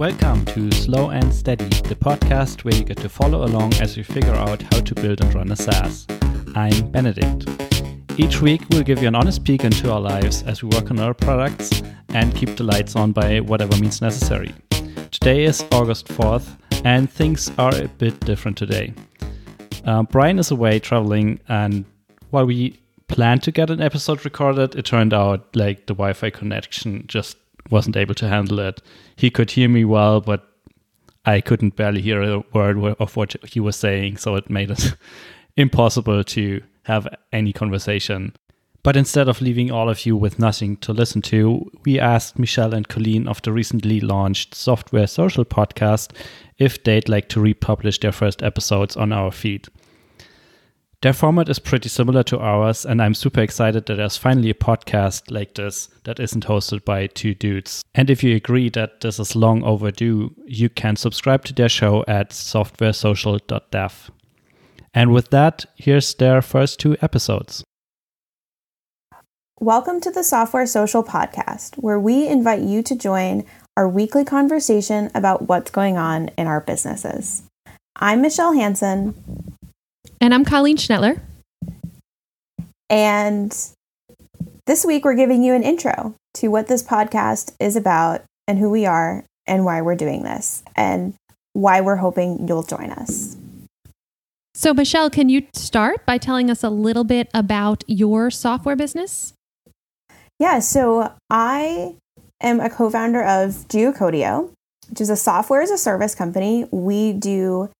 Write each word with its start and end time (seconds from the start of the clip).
Welcome 0.00 0.46
to 0.46 0.72
Slow 0.72 1.10
and 1.10 1.30
Steady, 1.30 1.68
the 1.82 1.94
podcast 1.94 2.64
where 2.64 2.74
you 2.74 2.84
get 2.84 2.96
to 3.02 3.08
follow 3.10 3.44
along 3.44 3.74
as 3.82 3.98
we 3.98 4.02
figure 4.02 4.32
out 4.32 4.62
how 4.62 4.80
to 4.80 4.94
build 4.94 5.20
and 5.20 5.34
run 5.34 5.52
a 5.52 5.56
SaaS. 5.56 6.06
I'm 6.54 6.90
Benedict. 6.90 7.46
Each 8.16 8.40
week, 8.40 8.62
we'll 8.70 8.82
give 8.82 9.02
you 9.02 9.08
an 9.08 9.14
honest 9.14 9.44
peek 9.44 9.62
into 9.62 9.92
our 9.92 10.00
lives 10.00 10.42
as 10.44 10.62
we 10.62 10.70
work 10.70 10.90
on 10.90 10.98
our 11.00 11.12
products 11.12 11.82
and 12.14 12.34
keep 12.34 12.56
the 12.56 12.64
lights 12.64 12.96
on 12.96 13.12
by 13.12 13.40
whatever 13.40 13.76
means 13.76 14.00
necessary. 14.00 14.54
Today 15.10 15.44
is 15.44 15.62
August 15.70 16.08
4th, 16.08 16.56
and 16.82 17.10
things 17.10 17.52
are 17.58 17.74
a 17.74 17.86
bit 17.86 18.18
different 18.20 18.56
today. 18.56 18.94
Uh, 19.84 20.04
Brian 20.04 20.38
is 20.38 20.50
away 20.50 20.78
traveling, 20.78 21.40
and 21.46 21.84
while 22.30 22.46
we 22.46 22.80
planned 23.06 23.42
to 23.42 23.52
get 23.52 23.68
an 23.68 23.82
episode 23.82 24.24
recorded, 24.24 24.76
it 24.76 24.86
turned 24.86 25.12
out 25.12 25.54
like 25.54 25.84
the 25.84 25.92
Wi 25.92 26.14
Fi 26.14 26.30
connection 26.30 27.04
just 27.06 27.36
wasn't 27.70 27.96
able 27.96 28.14
to 28.16 28.28
handle 28.28 28.58
it. 28.60 28.80
He 29.16 29.30
could 29.30 29.50
hear 29.50 29.68
me 29.68 29.84
well, 29.84 30.20
but 30.20 30.46
I 31.24 31.40
couldn't 31.40 31.76
barely 31.76 32.00
hear 32.00 32.22
a 32.22 32.42
word 32.52 32.78
of 32.98 33.16
what 33.16 33.36
he 33.44 33.60
was 33.60 33.76
saying, 33.76 34.16
so 34.16 34.36
it 34.36 34.48
made 34.48 34.70
it 34.70 34.94
impossible 35.56 36.24
to 36.24 36.62
have 36.84 37.06
any 37.32 37.52
conversation. 37.52 38.34
But 38.82 38.96
instead 38.96 39.28
of 39.28 39.42
leaving 39.42 39.70
all 39.70 39.90
of 39.90 40.06
you 40.06 40.16
with 40.16 40.38
nothing 40.38 40.78
to 40.78 40.94
listen 40.94 41.20
to, 41.22 41.70
we 41.84 42.00
asked 42.00 42.38
Michele 42.38 42.74
and 42.74 42.88
Colleen 42.88 43.28
of 43.28 43.42
the 43.42 43.52
recently 43.52 44.00
launched 44.00 44.54
Software 44.54 45.06
Social 45.06 45.44
podcast 45.44 46.16
if 46.58 46.82
they'd 46.82 47.08
like 47.08 47.28
to 47.30 47.40
republish 47.40 48.00
their 48.00 48.12
first 48.12 48.42
episodes 48.42 48.96
on 48.96 49.12
our 49.12 49.30
feed. 49.30 49.68
Their 51.02 51.14
format 51.14 51.48
is 51.48 51.58
pretty 51.58 51.88
similar 51.88 52.22
to 52.24 52.38
ours, 52.38 52.84
and 52.84 53.00
I'm 53.00 53.14
super 53.14 53.40
excited 53.40 53.86
that 53.86 53.94
there's 53.94 54.18
finally 54.18 54.50
a 54.50 54.54
podcast 54.54 55.30
like 55.30 55.54
this 55.54 55.88
that 56.04 56.20
isn't 56.20 56.44
hosted 56.44 56.84
by 56.84 57.06
two 57.06 57.34
dudes. 57.34 57.82
And 57.94 58.10
if 58.10 58.22
you 58.22 58.36
agree 58.36 58.68
that 58.70 59.00
this 59.00 59.18
is 59.18 59.34
long 59.34 59.62
overdue, 59.62 60.34
you 60.44 60.68
can 60.68 60.96
subscribe 60.96 61.46
to 61.46 61.54
their 61.54 61.70
show 61.70 62.04
at 62.06 62.32
softwaresocial.dev. 62.32 64.10
And 64.92 65.10
with 65.10 65.30
that, 65.30 65.64
here's 65.74 66.14
their 66.16 66.42
first 66.42 66.78
two 66.78 66.98
episodes. 67.00 67.64
Welcome 69.58 70.02
to 70.02 70.10
the 70.10 70.22
Software 70.22 70.66
Social 70.66 71.02
podcast, 71.02 71.76
where 71.76 71.98
we 71.98 72.28
invite 72.28 72.60
you 72.60 72.82
to 72.82 72.94
join 72.94 73.46
our 73.74 73.88
weekly 73.88 74.26
conversation 74.26 75.10
about 75.14 75.48
what's 75.48 75.70
going 75.70 75.96
on 75.96 76.28
in 76.36 76.46
our 76.46 76.60
businesses. 76.60 77.44
I'm 77.96 78.20
Michele 78.20 78.52
Hansen. 78.52 79.49
And 80.20 80.34
I'm 80.34 80.44
Colleen 80.44 80.76
Schnettler. 80.76 81.20
And 82.90 83.56
this 84.66 84.84
week, 84.84 85.04
we're 85.04 85.14
giving 85.14 85.42
you 85.42 85.54
an 85.54 85.62
intro 85.62 86.14
to 86.34 86.48
what 86.48 86.66
this 86.66 86.82
podcast 86.82 87.54
is 87.58 87.74
about 87.74 88.22
and 88.46 88.58
who 88.58 88.68
we 88.68 88.84
are 88.84 89.24
and 89.46 89.64
why 89.64 89.80
we're 89.80 89.96
doing 89.96 90.22
this 90.22 90.62
and 90.76 91.14
why 91.54 91.80
we're 91.80 91.96
hoping 91.96 92.46
you'll 92.46 92.62
join 92.62 92.90
us. 92.90 93.36
So, 94.54 94.74
Michele, 94.74 95.08
can 95.08 95.30
you 95.30 95.46
start 95.54 96.04
by 96.04 96.18
telling 96.18 96.50
us 96.50 96.62
a 96.62 96.68
little 96.70 97.04
bit 97.04 97.30
about 97.32 97.82
your 97.86 98.30
software 98.30 98.76
business? 98.76 99.32
Yeah, 100.38 100.58
so 100.58 101.14
I 101.30 101.96
am 102.42 102.60
a 102.60 102.68
co 102.68 102.90
founder 102.90 103.22
of 103.22 103.68
Geocodio, 103.68 104.52
which 104.90 105.00
is 105.00 105.08
a 105.08 105.16
software 105.16 105.62
as 105.62 105.70
a 105.70 105.78
service 105.78 106.14
company. 106.14 106.66
We 106.70 107.14
do 107.14 107.70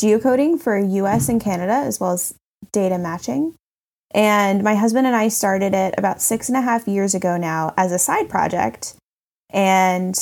geocoding 0.00 0.60
for 0.60 0.78
US 0.78 1.28
and 1.28 1.40
Canada, 1.40 1.74
as 1.74 2.00
well 2.00 2.12
as 2.12 2.34
data 2.72 2.98
matching. 2.98 3.54
And 4.14 4.62
my 4.62 4.74
husband 4.74 5.06
and 5.06 5.16
I 5.16 5.28
started 5.28 5.74
it 5.74 5.94
about 5.96 6.20
six 6.20 6.48
and 6.48 6.56
a 6.56 6.60
half 6.60 6.86
years 6.86 7.14
ago 7.14 7.36
now 7.36 7.72
as 7.76 7.92
a 7.92 7.98
side 7.98 8.28
project. 8.28 8.94
And 9.50 10.14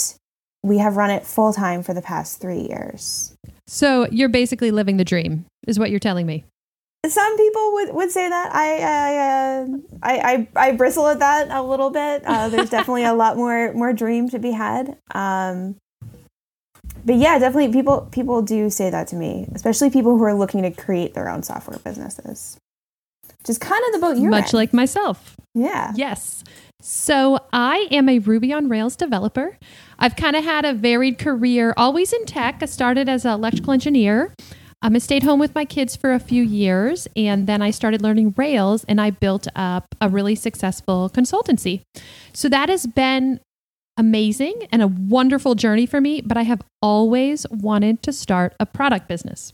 we 0.63 0.79
have 0.79 0.97
run 0.97 1.11
it 1.11 1.25
full 1.25 1.53
time 1.53 1.83
for 1.83 1.95
the 1.95 2.03
past 2.03 2.41
three 2.41 2.61
years. 2.61 3.35
So 3.67 4.07
you're 4.11 4.29
basically 4.29 4.71
living 4.71 4.97
the 4.97 5.05
dream, 5.05 5.47
is 5.67 5.79
what 5.79 5.91
you're 5.91 6.01
telling 6.01 6.27
me. 6.27 6.45
Some 7.07 7.37
people 7.37 7.73
would, 7.73 7.95
would 7.95 8.11
say 8.11 8.29
that. 8.29 8.55
I 8.55 8.79
I, 8.79 9.17
uh, 9.17 9.67
I, 10.03 10.49
I 10.57 10.69
I 10.69 10.73
bristle 10.73 11.07
at 11.07 11.19
that 11.21 11.49
a 11.51 11.63
little 11.63 11.91
bit. 11.91 12.23
Uh, 12.27 12.51
there's 12.51 12.69
definitely 12.77 13.05
a 13.05 13.15
lot 13.15 13.37
more 13.37 13.73
more 13.73 13.93
dream 13.93 14.29
to 14.31 14.39
be 14.39 14.51
had. 14.51 14.99
Um, 15.15 15.77
but 17.05 17.17
yeah, 17.17 17.39
definitely 17.39 17.73
people 17.73 18.09
people 18.11 18.43
do 18.43 18.71
say 18.71 18.91
that 18.91 19.09
to 19.09 19.17
me, 19.17 19.49
especially 19.55 19.91
people 19.91 20.17
who 20.17 20.25
are 20.25 20.35
looking 20.35 20.63
to 20.63 20.71
create 20.71 21.15
their 21.15 21.29
own 21.29 21.43
software 21.43 21.79
businesses. 21.79 22.59
Which 23.39 23.51
is 23.51 23.59
kind 23.59 23.83
of 23.87 23.93
the 23.93 24.07
boat 24.07 24.19
you're 24.19 24.31
much 24.31 24.53
in. 24.53 24.59
like 24.59 24.75
myself. 24.75 25.37
Yeah. 25.55 25.93
Yes. 25.97 26.45
So 26.83 27.39
I 27.53 27.87
am 27.91 28.09
a 28.09 28.19
Ruby 28.19 28.53
on 28.53 28.69
Rails 28.69 28.97
developer. 28.97 29.59
I've 29.99 30.17
kind 30.17 30.37
of 30.37 30.45
had 30.45 30.65
a 30.65 30.73
varied 30.73 31.19
career, 31.19 31.75
always 31.77 32.13
in 32.13 32.25
tech. 32.27 32.59
I 32.63 32.67
started 32.67 33.09
as 33.09 33.25
an 33.25 33.33
electrical 33.33 33.73
engineer. 33.73 34.35
Um, 34.83 34.97
I 34.97 34.99
stayed 34.99 35.23
home 35.23 35.39
with 35.39 35.55
my 35.55 35.67
kids 35.67 35.95
for 35.95 36.13
a 36.13 36.19
few 36.19 36.43
years, 36.43 37.07
and 37.15 37.47
then 37.47 37.61
I 37.61 37.71
started 37.71 38.01
learning 38.01 38.33
Rails, 38.37 38.85
and 38.85 38.99
I 38.99 39.11
built 39.11 39.47
up 39.55 39.95
a 40.01 40.09
really 40.09 40.35
successful 40.35 41.11
consultancy. 41.13 41.83
So 42.33 42.49
that 42.49 42.71
has 42.71 42.87
been 42.87 43.41
amazing 43.97 44.69
and 44.73 44.83
a 44.83 44.89
wonderful 44.89 45.55
journey 45.55 45.87
for 45.87 46.01
me, 46.01 46.21
but 46.21 46.37
I 46.37 46.43
have 46.43 46.63
always 46.81 47.47
wanted 47.51 48.03
to 48.05 48.13
start 48.13 48.55
a 48.59 48.67
product 48.67 49.09
business. 49.09 49.53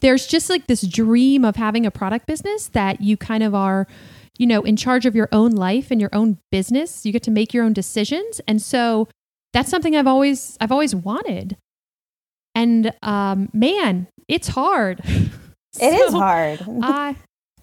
There's 0.00 0.26
just 0.26 0.50
like 0.50 0.66
this 0.66 0.82
dream 0.82 1.44
of 1.44 1.56
having 1.56 1.86
a 1.86 1.90
product 1.90 2.26
business 2.26 2.68
that 2.68 3.00
you 3.00 3.16
kind 3.16 3.42
of 3.42 3.54
are, 3.54 3.86
you 4.38 4.46
know, 4.46 4.62
in 4.62 4.76
charge 4.76 5.06
of 5.06 5.16
your 5.16 5.28
own 5.32 5.52
life 5.52 5.90
and 5.90 6.00
your 6.00 6.10
own 6.12 6.38
business. 6.50 7.04
You 7.04 7.12
get 7.12 7.22
to 7.24 7.30
make 7.30 7.52
your 7.52 7.64
own 7.64 7.72
decisions. 7.72 8.40
And 8.46 8.60
so 8.62 9.08
that's 9.52 9.70
something 9.70 9.96
I've 9.96 10.06
always 10.06 10.56
I've 10.60 10.72
always 10.72 10.94
wanted. 10.94 11.56
And 12.54 12.92
um 13.02 13.48
man, 13.52 14.08
it's 14.28 14.48
hard. 14.48 15.00
It 15.04 15.30
so 15.72 15.86
is 15.86 16.12
hard. 16.12 16.60
I 16.82 17.16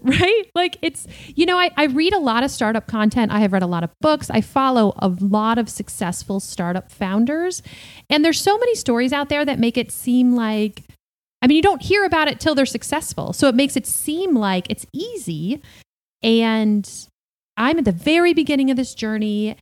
right? 0.22 0.44
Like 0.54 0.78
it's, 0.84 1.08
you 1.36 1.48
know, 1.48 1.58
I, 1.58 1.72
I 1.78 1.86
read 1.86 2.14
a 2.14 2.20
lot 2.20 2.44
of 2.44 2.52
startup 2.52 2.86
content. 2.86 3.32
I 3.32 3.40
have 3.40 3.52
read 3.52 3.64
a 3.64 3.68
lot 3.68 3.84
of 3.84 3.90
books. 4.02 4.30
I 4.30 4.40
follow 4.40 4.94
a 5.00 5.08
lot 5.08 5.58
of 5.58 5.68
successful 5.68 6.40
startup 6.40 6.92
founders. 6.92 7.64
And 8.08 8.24
there's 8.24 8.40
so 8.40 8.56
many 8.60 8.76
stories 8.76 9.12
out 9.12 9.30
there 9.30 9.44
that 9.44 9.58
make 9.58 9.78
it 9.78 9.92
seem 9.92 10.36
like, 10.36 10.84
I 11.42 11.48
mean, 11.48 11.56
you 11.56 11.64
don't 11.64 11.82
hear 11.82 12.06
about 12.06 12.28
it 12.28 12.40
till 12.40 12.54
they're 12.54 12.68
successful. 12.68 13.34
So 13.34 13.48
it 13.48 13.56
makes 13.56 13.76
it 13.76 13.88
seem 13.88 14.36
like 14.36 14.68
it's 14.70 14.86
easy. 14.94 15.64
And 16.22 16.88
I'm 17.58 17.80
at 17.80 17.86
the 17.86 17.92
very 17.92 18.34
beginning 18.34 18.70
of 18.70 18.78
this 18.78 18.94
journey 18.94 19.58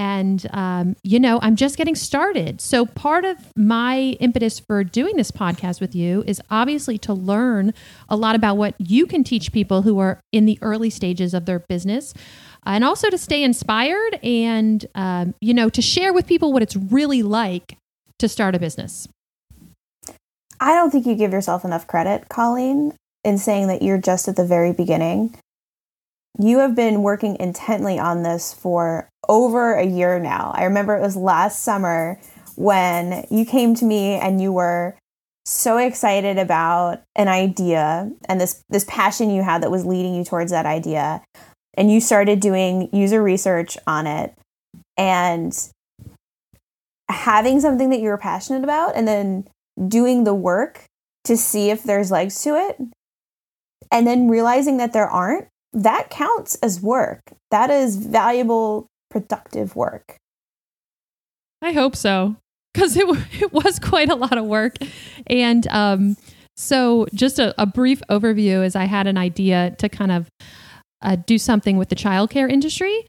and, 0.00 0.46
um, 0.54 0.96
you 1.02 1.20
know, 1.20 1.38
I'm 1.42 1.56
just 1.56 1.76
getting 1.76 1.94
started. 1.94 2.62
So, 2.62 2.86
part 2.86 3.26
of 3.26 3.36
my 3.54 4.16
impetus 4.18 4.58
for 4.58 4.82
doing 4.82 5.16
this 5.16 5.30
podcast 5.30 5.78
with 5.78 5.94
you 5.94 6.24
is 6.26 6.40
obviously 6.50 6.96
to 6.98 7.12
learn 7.12 7.74
a 8.08 8.16
lot 8.16 8.34
about 8.34 8.56
what 8.56 8.74
you 8.78 9.04
can 9.04 9.24
teach 9.24 9.52
people 9.52 9.82
who 9.82 9.98
are 9.98 10.18
in 10.32 10.46
the 10.46 10.58
early 10.62 10.88
stages 10.88 11.34
of 11.34 11.44
their 11.44 11.58
business. 11.58 12.14
And 12.64 12.82
also 12.82 13.10
to 13.10 13.18
stay 13.18 13.42
inspired 13.42 14.18
and, 14.22 14.86
um, 14.94 15.34
you 15.38 15.52
know, 15.52 15.68
to 15.68 15.82
share 15.82 16.14
with 16.14 16.26
people 16.26 16.50
what 16.50 16.62
it's 16.62 16.76
really 16.76 17.22
like 17.22 17.76
to 18.20 18.28
start 18.28 18.54
a 18.54 18.58
business. 18.58 19.06
I 20.60 20.74
don't 20.74 20.90
think 20.90 21.04
you 21.04 21.14
give 21.14 21.32
yourself 21.32 21.62
enough 21.62 21.86
credit, 21.86 22.30
Colleen, 22.30 22.94
in 23.22 23.36
saying 23.36 23.66
that 23.66 23.82
you're 23.82 24.00
just 24.00 24.28
at 24.28 24.36
the 24.36 24.46
very 24.46 24.72
beginning. 24.72 25.36
You 26.38 26.58
have 26.58 26.74
been 26.74 27.02
working 27.02 27.36
intently 27.38 27.98
on 27.98 28.22
this 28.22 28.54
for 28.54 29.08
over 29.28 29.74
a 29.74 29.84
year 29.84 30.18
now. 30.18 30.52
I 30.54 30.64
remember 30.64 30.96
it 30.96 31.02
was 31.02 31.16
last 31.16 31.62
summer 31.62 32.20
when 32.56 33.26
you 33.30 33.44
came 33.44 33.74
to 33.76 33.84
me 33.84 34.14
and 34.14 34.40
you 34.40 34.52
were 34.52 34.96
so 35.44 35.78
excited 35.78 36.38
about 36.38 37.02
an 37.16 37.26
idea 37.26 38.10
and 38.28 38.40
this 38.40 38.62
this 38.68 38.84
passion 38.84 39.30
you 39.30 39.42
had 39.42 39.62
that 39.62 39.70
was 39.70 39.86
leading 39.86 40.14
you 40.14 40.24
towards 40.24 40.52
that 40.52 40.66
idea 40.66 41.22
and 41.74 41.90
you 41.90 42.00
started 42.00 42.40
doing 42.40 42.88
user 42.92 43.22
research 43.22 43.76
on 43.86 44.06
it 44.06 44.34
and 44.96 45.70
having 47.10 47.60
something 47.60 47.90
that 47.90 48.00
you 48.00 48.08
were 48.08 48.18
passionate 48.18 48.62
about 48.62 48.94
and 48.94 49.08
then 49.08 49.48
doing 49.88 50.24
the 50.24 50.34
work 50.34 50.84
to 51.24 51.36
see 51.36 51.70
if 51.70 51.82
there's 51.82 52.10
legs 52.10 52.42
to 52.42 52.54
it 52.54 52.76
and 53.90 54.06
then 54.06 54.28
realizing 54.28 54.76
that 54.76 54.92
there 54.92 55.08
aren't 55.08 55.48
that 55.72 56.10
counts 56.10 56.56
as 56.56 56.80
work 56.80 57.20
that 57.50 57.70
is 57.70 57.96
valuable 57.96 58.86
productive 59.10 59.76
work. 59.76 60.16
I 61.62 61.72
hope 61.72 61.94
so, 61.94 62.36
because 62.72 62.96
it, 62.96 63.04
it 63.40 63.52
was 63.52 63.78
quite 63.78 64.08
a 64.08 64.14
lot 64.14 64.38
of 64.38 64.44
work. 64.44 64.76
And 65.26 65.66
um, 65.68 66.16
so, 66.56 67.06
just 67.14 67.38
a, 67.38 67.54
a, 67.60 67.66
brief 67.66 68.02
overview 68.10 68.64
is 68.64 68.76
I 68.76 68.84
had 68.84 69.06
an 69.06 69.18
idea 69.18 69.74
to 69.78 69.88
kind 69.88 70.12
of 70.12 70.28
uh, 71.02 71.16
do 71.26 71.38
something 71.38 71.76
with 71.76 71.88
the 71.88 71.96
childcare 71.96 72.50
industry. 72.50 73.06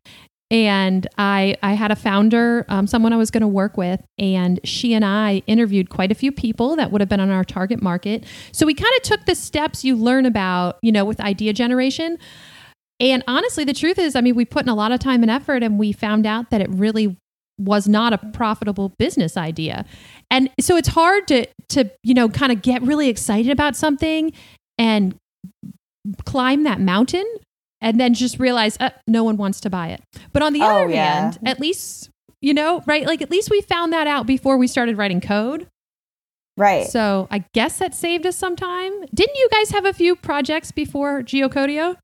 And 0.52 1.08
I, 1.18 1.56
I 1.64 1.74
had 1.74 1.92
a 1.92 1.96
founder, 1.96 2.66
um, 2.68 2.86
someone 2.86 3.14
I 3.14 3.18
was 3.18 3.32
going 3.32 3.42
to 3.42 3.48
work 3.48 3.78
with, 3.78 4.02
and 4.20 4.60
she 4.66 4.94
and 4.94 5.06
I 5.06 5.42
interviewed 5.48 5.90
quite 5.90 6.12
a 6.12 6.16
few 6.16 6.32
people 6.32 6.76
that 6.76 6.92
would 6.92 7.00
have 7.00 7.08
been 7.08 7.22
on 7.22 7.30
our 7.30 7.46
target 7.46 7.82
market. 7.82 8.26
So 8.52 8.66
we 8.66 8.74
kind 8.74 8.94
of 8.98 9.02
took 9.04 9.26
the 9.26 9.34
steps 9.34 9.86
you 9.86 9.96
learn 9.96 10.26
about, 10.26 10.78
you 10.82 10.92
know, 10.92 11.06
with 11.06 11.22
idea 11.22 11.54
generation. 11.54 12.18
And 13.00 13.24
honestly, 13.28 13.64
the 13.64 13.74
truth 13.74 13.98
is, 13.98 14.14
I 14.14 14.22
mean, 14.22 14.36
we 14.36 14.44
put 14.44 14.64
in 14.64 14.70
a 14.70 14.76
lot 14.76 14.92
of 14.92 15.00
time 15.00 15.24
and 15.24 15.32
effort 15.32 15.64
and 15.64 15.80
we 15.80 15.94
found 15.94 16.28
out 16.28 16.50
that 16.50 16.60
it 16.60 16.70
really 16.70 17.16
was 17.58 17.88
not 17.88 18.12
a 18.12 18.18
profitable 18.18 18.90
business 19.00 19.38
idea. 19.38 19.86
And 20.30 20.50
so 20.60 20.76
it's 20.76 20.90
hard 20.90 21.28
to 21.30 21.48
to 21.70 21.90
you 22.04 22.14
know 22.14 22.28
kind 22.28 22.52
of 22.52 22.62
get 22.62 22.82
really 22.82 23.08
excited 23.08 23.52
about 23.52 23.76
something 23.76 24.34
and 24.78 25.16
climb 26.26 26.64
that 26.64 26.80
mountain 26.80 27.26
and 27.82 28.00
then 28.00 28.14
just 28.14 28.40
realize 28.40 28.78
uh, 28.80 28.92
no 29.08 29.24
one 29.24 29.38
wants 29.38 29.60
to 29.62 29.70
buy 29.70 29.88
it. 29.90 30.02
But 30.34 30.44
on 30.44 30.54
the 30.54 30.62
Oh, 30.62 30.66
other 30.84 30.90
yeah. 30.90 31.22
hand, 31.22 31.40
at 31.46 31.60
least 31.60 32.10
you 32.42 32.54
know, 32.54 32.82
right? 32.88 33.06
Like 33.06 33.22
at 33.22 33.30
least 33.30 33.50
we 33.52 33.62
found 33.62 33.94
that 33.94 34.08
out 34.08 34.26
before 34.26 34.58
we 34.58 34.66
started 34.68 34.98
writing 34.98 35.22
code. 35.22 35.68
Right. 36.58 36.88
So 36.88 37.28
I 37.32 37.46
guess 37.54 37.78
that 37.80 37.94
saved 37.96 38.26
us 38.26 38.36
some 38.36 38.56
time. 38.56 38.92
Didn't 39.14 39.36
you 39.38 39.48
guys 39.52 39.70
have 39.72 39.86
a 39.86 39.94
few 39.94 40.16
projects 40.16 40.72
before 40.72 41.22
Geocodio? 41.22 41.98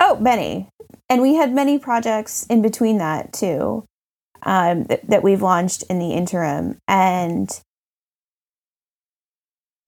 Oh, 0.00 0.16
many. 0.20 0.68
And 1.08 1.20
we 1.20 1.34
had 1.34 1.52
many 1.52 1.78
projects 1.78 2.46
in 2.46 2.62
between 2.62 2.98
that 2.98 3.32
too, 3.32 3.84
um, 4.44 4.84
that, 4.84 5.06
that 5.08 5.22
we've 5.22 5.42
launched 5.42 5.82
in 5.90 5.98
the 5.98 6.12
interim. 6.12 6.78
And 6.88 7.50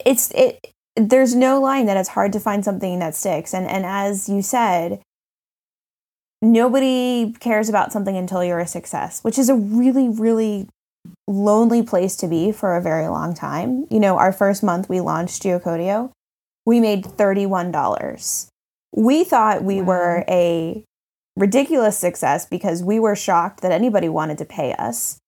it's 0.05 0.31
it. 0.33 0.71
There's 0.97 1.35
no 1.35 1.61
line 1.61 1.87
that 1.87 1.97
it's 1.97 2.11
hard 2.11 2.33
to 2.35 2.41
find 2.41 2.65
something 2.65 2.99
that 2.99 3.15
sticks. 3.15 3.55
And 3.55 3.67
and 3.67 3.85
as 3.87 4.29
you 4.29 4.43
said, 4.43 5.01
nobody 6.53 7.33
cares 7.41 7.69
about 7.69 7.93
something 7.93 8.17
until 8.17 8.45
you're 8.45 8.61
a 8.61 8.67
success, 8.67 9.21
which 9.23 9.39
is 9.39 9.49
a 9.49 9.55
really 9.55 10.09
really 10.09 10.69
lonely 11.29 11.83
place 11.83 12.17
to 12.17 12.27
be 12.29 12.53
for 12.53 12.77
a 12.77 12.81
very 12.81 13.09
long 13.09 13.35
time. 13.35 13.87
You 13.91 14.01
know, 14.01 14.17
our 14.19 14.33
first 14.33 14.63
month 14.63 14.89
we 14.89 15.01
launched 15.01 15.43
Geocodio, 15.43 16.11
we 16.65 16.81
made 16.81 17.05
thirty 17.05 17.47
one 17.47 17.71
dollars 17.71 18.49
we 18.97 19.25
thought 19.25 19.65
we 19.65 19.81
Wow. 19.81 19.87
were 19.87 20.25
a 20.29 20.85
ridiculous 21.37 21.99
success 21.99 22.47
because 22.47 22.83
we 22.83 23.01
were 23.01 23.17
shocked 23.17 23.61
that 23.63 23.73
anybody 23.73 24.09
wanted 24.09 24.39
to 24.39 24.45
pay 24.45 24.73
us. 24.75 25.19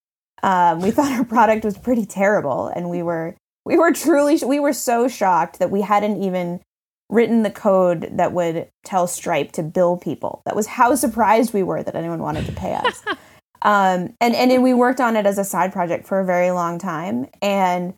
Um, 0.42 0.80
we 0.80 0.90
thought 0.92 1.12
our 1.12 1.24
product 1.24 1.64
was 1.64 1.76
pretty 1.76 2.06
terrible, 2.06 2.68
and 2.68 2.88
we 2.88 3.02
were 3.02 3.34
we 3.64 3.76
were 3.76 3.92
truly 3.92 4.38
we 4.46 4.60
were 4.60 4.72
so 4.72 5.08
shocked 5.08 5.58
that 5.58 5.70
we 5.70 5.80
hadn't 5.80 6.22
even 6.22 6.60
written 7.08 7.42
the 7.42 7.50
code 7.50 8.08
that 8.12 8.32
would 8.32 8.68
tell 8.84 9.06
Stripe 9.06 9.52
to 9.52 9.62
bill 9.62 9.96
people. 9.96 10.42
That 10.44 10.56
was 10.56 10.66
how 10.66 10.94
surprised 10.94 11.54
we 11.54 11.62
were 11.62 11.82
that 11.82 11.94
anyone 11.94 12.20
wanted 12.20 12.46
to 12.46 12.52
pay 12.52 12.74
us. 12.74 13.02
um, 13.62 14.14
and 14.20 14.34
and 14.34 14.50
then 14.50 14.62
we 14.62 14.74
worked 14.74 15.00
on 15.00 15.16
it 15.16 15.26
as 15.26 15.38
a 15.38 15.44
side 15.44 15.72
project 15.72 16.06
for 16.06 16.20
a 16.20 16.24
very 16.24 16.50
long 16.50 16.78
time, 16.78 17.26
and 17.40 17.94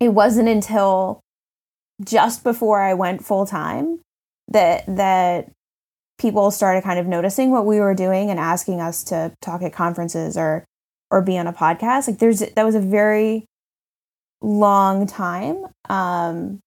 it 0.00 0.10
wasn't 0.10 0.48
until 0.48 1.20
just 2.04 2.42
before 2.42 2.80
I 2.82 2.94
went 2.94 3.24
full 3.24 3.46
time 3.46 4.00
that 4.48 4.84
that 4.86 5.50
people 6.18 6.50
started 6.50 6.84
kind 6.84 6.98
of 6.98 7.06
noticing 7.06 7.50
what 7.50 7.66
we 7.66 7.80
were 7.80 7.94
doing 7.94 8.30
and 8.30 8.38
asking 8.38 8.80
us 8.80 9.04
to 9.04 9.32
talk 9.40 9.62
at 9.62 9.72
conferences 9.72 10.36
or 10.36 10.64
or 11.10 11.22
be 11.22 11.38
on 11.38 11.46
a 11.46 11.52
podcast 11.52 12.06
like 12.06 12.18
there's 12.18 12.40
that 12.40 12.64
was 12.64 12.74
a 12.74 12.80
very 12.80 13.44
long 14.40 15.06
time 15.06 15.64
um 15.88 16.60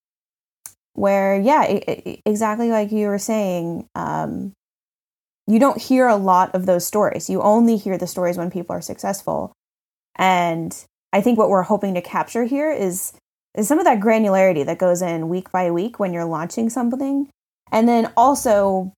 where 0.96 1.38
yeah 1.40 1.60
i 1.60 1.82
i 1.86 2.22
exactly 2.24 2.70
like 2.70 2.90
you 2.90 3.06
were 3.06 3.18
saying 3.18 3.88
um 3.94 4.52
you 5.46 5.58
don't 5.58 5.80
hear 5.80 6.08
a 6.08 6.16
lot 6.16 6.54
of 6.54 6.66
those 6.66 6.84
stories. 6.84 7.30
You 7.30 7.40
only 7.40 7.76
hear 7.76 7.96
the 7.96 8.06
stories 8.06 8.36
when 8.36 8.50
people 8.50 8.74
are 8.74 8.80
successful. 8.80 9.52
And 10.16 10.76
i 11.12 11.20
think 11.20 11.38
what 11.38 11.48
we're 11.48 11.62
hoping 11.62 11.94
to 11.94 12.02
capture 12.02 12.44
here 12.44 12.72
is 12.72 13.12
is 13.54 13.68
some 13.68 13.78
of 13.78 13.84
that 13.84 14.00
granularity 14.00 14.66
that 14.66 14.78
goes 14.78 15.00
in 15.00 15.28
week 15.28 15.50
by 15.52 15.70
week 15.70 15.98
when 15.98 16.12
you're 16.12 16.26
launching 16.26 16.68
something. 16.68 17.28
And 17.72 17.88
then 17.88 18.12
also 18.16 18.92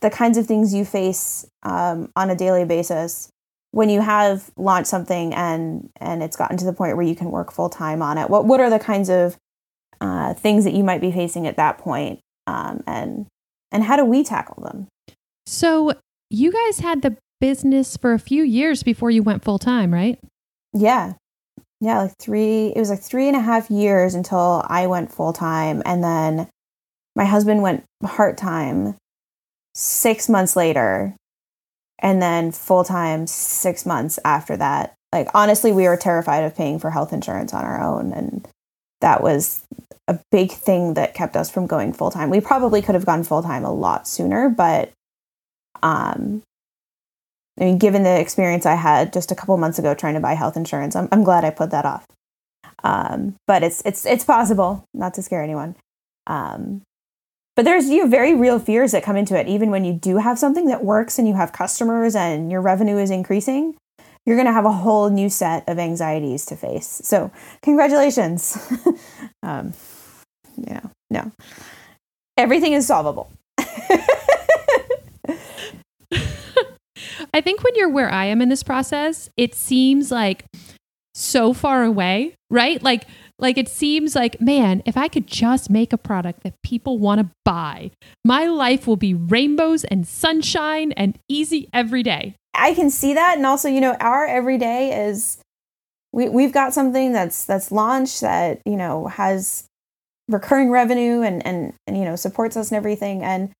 the 0.00 0.10
kinds 0.10 0.38
of 0.38 0.46
things 0.46 0.74
you 0.74 0.84
face 0.84 1.44
um, 1.64 2.12
on 2.14 2.30
a 2.30 2.36
daily 2.36 2.64
basis 2.64 3.30
when 3.72 3.88
you 3.88 4.00
have 4.00 4.50
launched 4.56 4.88
something 4.88 5.34
and 5.34 5.88
and 5.96 6.22
it's 6.22 6.36
gotten 6.36 6.56
to 6.56 6.64
the 6.64 6.72
point 6.72 6.96
where 6.96 7.06
you 7.06 7.16
can 7.16 7.30
work 7.30 7.52
full 7.52 7.68
time 7.68 8.02
on 8.02 8.18
it. 8.18 8.30
What 8.30 8.44
what 8.44 8.60
are 8.60 8.70
the 8.70 8.78
kinds 8.78 9.08
of 9.08 9.36
uh, 10.00 10.34
things 10.34 10.64
that 10.64 10.74
you 10.74 10.84
might 10.84 11.00
be 11.00 11.12
facing 11.12 11.46
at 11.46 11.56
that 11.56 11.78
point, 11.78 12.20
um, 12.46 12.82
and 12.86 13.26
and 13.72 13.84
how 13.84 13.96
do 13.96 14.04
we 14.04 14.22
tackle 14.22 14.62
them? 14.62 14.88
So 15.46 15.92
you 16.30 16.52
guys 16.52 16.80
had 16.80 17.02
the 17.02 17.16
business 17.40 17.96
for 17.96 18.12
a 18.12 18.18
few 18.18 18.42
years 18.42 18.82
before 18.82 19.10
you 19.10 19.22
went 19.22 19.44
full 19.44 19.58
time, 19.58 19.92
right? 19.92 20.18
Yeah, 20.72 21.14
yeah, 21.80 22.02
like 22.02 22.18
three. 22.18 22.72
It 22.74 22.78
was 22.78 22.90
like 22.90 23.02
three 23.02 23.28
and 23.28 23.36
a 23.36 23.40
half 23.40 23.70
years 23.70 24.14
until 24.14 24.64
I 24.68 24.86
went 24.86 25.12
full 25.12 25.32
time, 25.32 25.82
and 25.84 26.02
then 26.02 26.48
my 27.14 27.24
husband 27.24 27.62
went 27.62 27.84
part 28.02 28.36
time 28.36 28.96
six 29.74 30.28
months 30.28 30.56
later, 30.56 31.14
and 31.98 32.22
then 32.22 32.52
full 32.52 32.84
time 32.84 33.26
six 33.26 33.84
months 33.84 34.18
after 34.24 34.56
that. 34.56 34.94
Like 35.12 35.28
honestly, 35.34 35.72
we 35.72 35.86
were 35.86 35.96
terrified 35.96 36.44
of 36.44 36.56
paying 36.56 36.78
for 36.78 36.90
health 36.90 37.12
insurance 37.12 37.52
on 37.52 37.64
our 37.64 37.80
own, 37.80 38.12
and 38.12 38.48
that 39.00 39.22
was 39.22 39.62
a 40.08 40.18
big 40.30 40.52
thing 40.52 40.94
that 40.94 41.14
kept 41.14 41.36
us 41.36 41.50
from 41.50 41.66
going 41.66 41.92
full 41.92 42.10
time. 42.10 42.30
We 42.30 42.40
probably 42.40 42.80
could 42.82 42.94
have 42.94 43.06
gone 43.06 43.24
full 43.24 43.42
time 43.42 43.64
a 43.64 43.72
lot 43.72 44.06
sooner, 44.06 44.48
but 44.48 44.92
um, 45.82 46.42
I 47.58 47.64
mean, 47.64 47.78
given 47.78 48.02
the 48.02 48.20
experience 48.20 48.66
I 48.66 48.74
had 48.74 49.12
just 49.12 49.32
a 49.32 49.34
couple 49.34 49.56
months 49.56 49.78
ago 49.78 49.94
trying 49.94 50.14
to 50.14 50.20
buy 50.20 50.34
health 50.34 50.56
insurance, 50.56 50.94
I'm, 50.94 51.08
I'm 51.10 51.24
glad 51.24 51.44
I 51.44 51.50
put 51.50 51.70
that 51.70 51.86
off. 51.86 52.06
Um, 52.84 53.36
but 53.46 53.62
it's 53.62 53.82
it's 53.84 54.04
it's 54.04 54.24
possible, 54.24 54.84
not 54.92 55.14
to 55.14 55.22
scare 55.22 55.42
anyone. 55.42 55.76
Um, 56.26 56.82
but 57.56 57.64
there's 57.64 57.88
you 57.88 58.06
very 58.06 58.34
real 58.34 58.58
fears 58.58 58.92
that 58.92 59.02
come 59.02 59.16
into 59.16 59.38
it. 59.38 59.48
Even 59.48 59.70
when 59.70 59.84
you 59.84 59.94
do 59.94 60.18
have 60.18 60.38
something 60.38 60.66
that 60.66 60.84
works 60.84 61.18
and 61.18 61.26
you 61.26 61.34
have 61.34 61.52
customers 61.52 62.14
and 62.14 62.52
your 62.52 62.60
revenue 62.60 62.98
is 62.98 63.10
increasing, 63.10 63.74
you're 64.26 64.36
going 64.36 64.46
to 64.46 64.52
have 64.52 64.66
a 64.66 64.72
whole 64.72 65.08
new 65.08 65.30
set 65.30 65.68
of 65.68 65.78
anxieties 65.78 66.44
to 66.46 66.56
face. 66.56 67.00
So, 67.04 67.30
congratulations. 67.62 68.58
um, 69.42 69.72
you 70.56 70.74
know, 70.74 70.90
no, 71.10 71.32
everything 72.36 72.72
is 72.72 72.86
solvable. 72.86 73.30
I 77.32 77.40
think 77.40 77.62
when 77.62 77.74
you're 77.76 77.88
where 77.88 78.10
I 78.10 78.26
am 78.26 78.42
in 78.42 78.48
this 78.48 78.62
process, 78.62 79.30
it 79.36 79.54
seems 79.54 80.10
like 80.10 80.44
so 81.14 81.52
far 81.52 81.84
away, 81.84 82.34
right? 82.50 82.82
Like 82.82 83.06
like 83.38 83.58
it 83.58 83.68
seems 83.68 84.14
like, 84.14 84.40
man, 84.40 84.82
if 84.86 84.96
I 84.96 85.08
could 85.08 85.26
just 85.26 85.68
make 85.68 85.92
a 85.92 85.98
product 85.98 86.42
that 86.42 86.54
people 86.62 86.98
want 86.98 87.20
to 87.20 87.28
buy, 87.44 87.90
my 88.24 88.46
life 88.46 88.86
will 88.86 88.96
be 88.96 89.12
rainbows 89.12 89.84
and 89.84 90.08
sunshine 90.08 90.92
and 90.92 91.18
easy 91.28 91.68
every 91.72 92.02
day. 92.02 92.34
I 92.56 92.74
can 92.74 92.90
see 92.90 93.14
that, 93.14 93.36
and 93.36 93.46
also, 93.46 93.68
you 93.68 93.80
know, 93.80 93.94
our 94.00 94.26
everyday 94.26 95.06
is 95.06 95.38
we 96.12 96.28
we've 96.28 96.52
got 96.52 96.74
something 96.74 97.12
that's 97.12 97.44
that's 97.44 97.70
launched 97.70 98.20
that 98.22 98.60
you 98.64 98.76
know 98.76 99.06
has 99.06 99.66
recurring 100.28 100.70
revenue 100.70 101.22
and 101.22 101.46
and 101.46 101.74
and 101.86 101.96
you 101.96 102.04
know 102.04 102.16
supports 102.16 102.56
us 102.56 102.70
and 102.70 102.76
everything, 102.76 103.22
and 103.22 103.52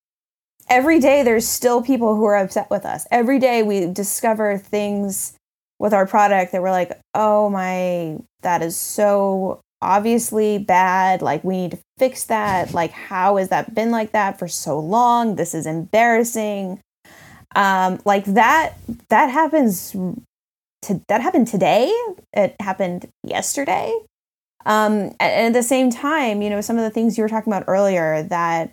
every 0.68 0.98
day 1.00 1.22
there's 1.22 1.46
still 1.46 1.82
people 1.82 2.16
who 2.16 2.24
are 2.24 2.36
upset 2.36 2.70
with 2.70 2.84
us. 2.84 3.06
Every 3.10 3.38
day 3.38 3.62
we 3.62 3.86
discover 3.86 4.58
things 4.58 5.34
with 5.78 5.92
our 5.92 6.06
product 6.06 6.52
that 6.52 6.62
we're 6.62 6.70
like, 6.70 6.98
oh 7.14 7.50
my, 7.50 8.18
that 8.42 8.62
is 8.62 8.76
so 8.76 9.60
obviously 9.82 10.58
bad. 10.58 11.22
Like 11.22 11.44
we 11.44 11.56
need 11.56 11.70
to 11.72 11.78
fix 11.98 12.24
that. 12.24 12.72
Like 12.72 12.92
how 12.92 13.36
has 13.36 13.50
that 13.50 13.74
been 13.74 13.90
like 13.90 14.12
that 14.12 14.38
for 14.38 14.48
so 14.48 14.78
long? 14.78 15.36
This 15.36 15.54
is 15.54 15.66
embarrassing 15.66 16.80
um 17.54 18.00
like 18.04 18.24
that 18.24 18.74
that 19.08 19.28
happens 19.28 19.92
to 20.82 21.02
that 21.08 21.20
happened 21.20 21.48
today. 21.48 21.92
It 22.32 22.56
happened 22.60 23.08
yesterday. 23.22 23.98
Um 24.64 25.14
and 25.20 25.46
at 25.46 25.52
the 25.52 25.62
same 25.62 25.90
time 25.90 26.42
you 26.42 26.50
know 26.50 26.60
some 26.60 26.76
of 26.76 26.84
the 26.84 26.90
things 26.90 27.16
you 27.16 27.22
were 27.22 27.28
talking 27.28 27.52
about 27.52 27.64
earlier 27.68 28.22
that 28.24 28.72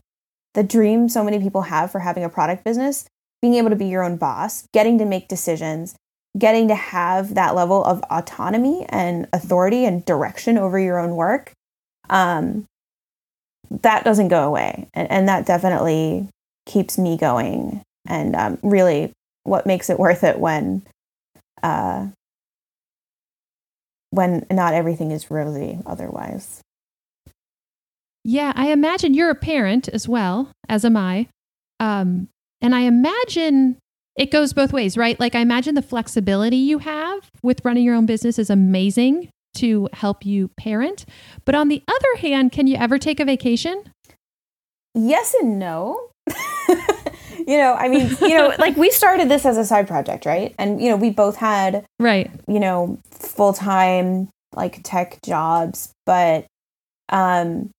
the 0.53 0.63
dream 0.63 1.09
so 1.09 1.23
many 1.23 1.39
people 1.39 1.63
have 1.63 1.91
for 1.91 1.99
having 1.99 2.23
a 2.23 2.29
product 2.29 2.63
business 2.63 3.05
being 3.41 3.55
able 3.55 3.69
to 3.69 3.75
be 3.75 3.87
your 3.87 4.03
own 4.03 4.17
boss 4.17 4.67
getting 4.73 4.97
to 4.97 5.05
make 5.05 5.27
decisions 5.27 5.95
getting 6.37 6.67
to 6.67 6.75
have 6.75 7.35
that 7.35 7.53
level 7.53 7.83
of 7.83 8.01
autonomy 8.09 8.85
and 8.89 9.27
authority 9.33 9.85
and 9.85 10.03
direction 10.05 10.57
over 10.57 10.79
your 10.79 10.99
own 10.99 11.15
work 11.15 11.53
um 12.09 12.65
that 13.81 14.03
doesn't 14.03 14.27
go 14.27 14.47
away. 14.47 14.87
And, 14.93 15.09
and 15.11 15.27
that 15.27 15.45
definitely 15.45 16.27
keeps 16.65 16.97
me 16.97 17.17
going 17.17 17.81
and 18.07 18.35
um, 18.35 18.57
really 18.63 19.11
what 19.43 19.65
makes 19.65 19.89
it 19.89 19.99
worth 19.99 20.23
it 20.23 20.39
when 20.39 20.83
uh, 21.61 22.07
when 24.11 24.45
not 24.51 24.73
everything 24.73 25.11
is 25.11 25.31
rosy 25.31 25.79
otherwise 25.85 26.61
Yeah, 28.23 28.53
I 28.55 28.71
imagine 28.71 29.13
you're 29.13 29.29
a 29.29 29.35
parent 29.35 29.89
as 29.89 30.07
well, 30.07 30.51
as 30.69 30.85
am 30.85 30.95
I. 30.95 31.27
Um, 31.79 32.29
and 32.61 32.73
I 32.73 32.81
imagine 32.81 33.77
it 34.15 34.31
goes 34.31 34.53
both 34.53 34.71
ways, 34.71 34.95
right? 34.97 35.19
Like, 35.19 35.35
I 35.35 35.39
imagine 35.39 35.75
the 35.75 35.81
flexibility 35.81 36.55
you 36.55 36.77
have 36.79 37.29
with 37.41 37.65
running 37.65 37.83
your 37.83 37.95
own 37.95 38.05
business 38.05 38.39
is 38.39 38.49
amazing 38.49 39.29
to 39.57 39.89
help 39.91 40.25
you 40.25 40.49
parent. 40.57 41.05
But 41.43 41.55
on 41.55 41.67
the 41.67 41.83
other 41.87 42.15
hand, 42.21 42.51
can 42.53 42.67
you 42.67 42.75
ever 42.77 42.97
take 42.97 43.19
a 43.19 43.25
vacation? 43.25 43.83
yes 44.95 45.33
and 45.41 45.57
no 45.57 46.09
you 47.47 47.57
know, 47.57 47.73
I 47.73 47.89
mean, 47.89 48.15
you 48.21 48.37
know, 48.37 48.53
like 48.59 48.75
we 48.75 48.91
started 48.91 49.29
this 49.29 49.45
as 49.45 49.57
a 49.57 49.65
side 49.65 49.87
project, 49.87 50.25
right? 50.25 50.53
And 50.57 50.81
you 50.81 50.89
know, 50.89 50.95
we 50.95 51.09
both 51.09 51.35
had 51.35 51.85
right, 51.99 52.29
you 52.47 52.59
know, 52.59 52.99
full 53.11 53.53
time 53.53 54.29
like 54.55 54.81
tech 54.83 55.19
jobs, 55.23 55.91
but 56.05 56.45
um 57.09 57.71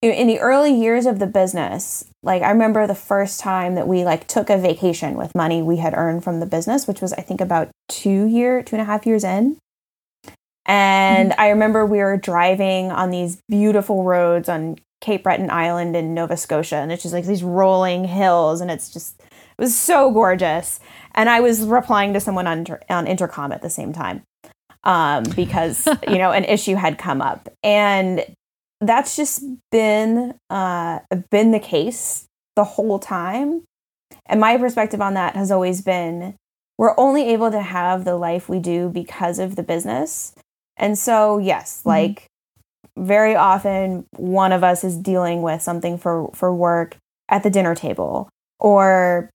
in 0.00 0.28
the 0.28 0.38
early 0.38 0.72
years 0.72 1.06
of 1.06 1.18
the 1.18 1.26
business, 1.26 2.04
like 2.22 2.42
I 2.42 2.50
remember 2.50 2.86
the 2.86 2.94
first 2.94 3.40
time 3.40 3.74
that 3.74 3.88
we 3.88 4.04
like 4.04 4.28
took 4.28 4.48
a 4.48 4.56
vacation 4.56 5.16
with 5.16 5.34
money 5.34 5.60
we 5.60 5.78
had 5.78 5.94
earned 5.94 6.22
from 6.22 6.38
the 6.38 6.46
business, 6.46 6.86
which 6.86 7.00
was 7.00 7.12
I 7.14 7.22
think 7.22 7.40
about 7.40 7.70
two 7.88 8.26
year, 8.26 8.62
two 8.62 8.76
and 8.76 8.82
a 8.82 8.84
half 8.84 9.06
years 9.06 9.24
in. 9.24 9.58
And 10.66 11.32
mm-hmm. 11.32 11.40
I 11.40 11.48
remember 11.48 11.84
we 11.84 11.98
were 11.98 12.16
driving 12.16 12.92
on 12.92 13.10
these 13.10 13.40
beautiful 13.48 14.04
roads 14.04 14.48
on 14.48 14.76
Cape 15.00 15.22
Breton 15.22 15.50
Island 15.50 15.96
in 15.96 16.14
Nova 16.14 16.36
Scotia, 16.36 16.76
and 16.76 16.90
it's 16.90 17.02
just 17.02 17.14
like 17.14 17.24
these 17.24 17.42
rolling 17.42 18.04
hills, 18.04 18.60
and 18.60 18.70
it's 18.70 18.92
just 18.92 19.20
it 19.20 19.62
was 19.62 19.76
so 19.76 20.10
gorgeous. 20.10 20.80
And 21.14 21.28
I 21.28 21.40
was 21.40 21.62
replying 21.62 22.12
to 22.14 22.20
someone 22.20 22.46
on 22.46 22.66
on 22.88 23.06
intercom 23.06 23.52
at 23.52 23.62
the 23.62 23.70
same 23.70 23.92
time 23.92 24.22
um, 24.84 25.24
because 25.36 25.86
you 26.08 26.18
know 26.18 26.32
an 26.32 26.44
issue 26.44 26.74
had 26.74 26.98
come 26.98 27.20
up, 27.20 27.48
and 27.62 28.24
that's 28.80 29.16
just 29.16 29.42
been 29.70 30.34
uh, 30.50 31.00
been 31.30 31.52
the 31.52 31.60
case 31.60 32.26
the 32.56 32.64
whole 32.64 32.98
time. 32.98 33.62
And 34.26 34.40
my 34.40 34.56
perspective 34.58 35.00
on 35.00 35.14
that 35.14 35.36
has 35.36 35.50
always 35.50 35.80
been 35.80 36.34
we're 36.78 36.94
only 36.96 37.28
able 37.32 37.50
to 37.50 37.60
have 37.60 38.04
the 38.04 38.16
life 38.16 38.48
we 38.48 38.60
do 38.60 38.88
because 38.88 39.38
of 39.38 39.56
the 39.56 39.62
business. 39.62 40.32
And 40.76 40.96
so, 40.96 41.38
yes, 41.38 41.80
mm-hmm. 41.80 41.88
like 41.88 42.26
very 42.98 43.34
often 43.34 44.06
one 44.16 44.52
of 44.52 44.64
us 44.64 44.84
is 44.84 44.96
dealing 44.96 45.42
with 45.42 45.62
something 45.62 45.98
for 45.98 46.30
for 46.34 46.54
work 46.54 46.96
at 47.28 47.42
the 47.42 47.50
dinner 47.50 47.74
table 47.74 48.28
or 48.58 49.30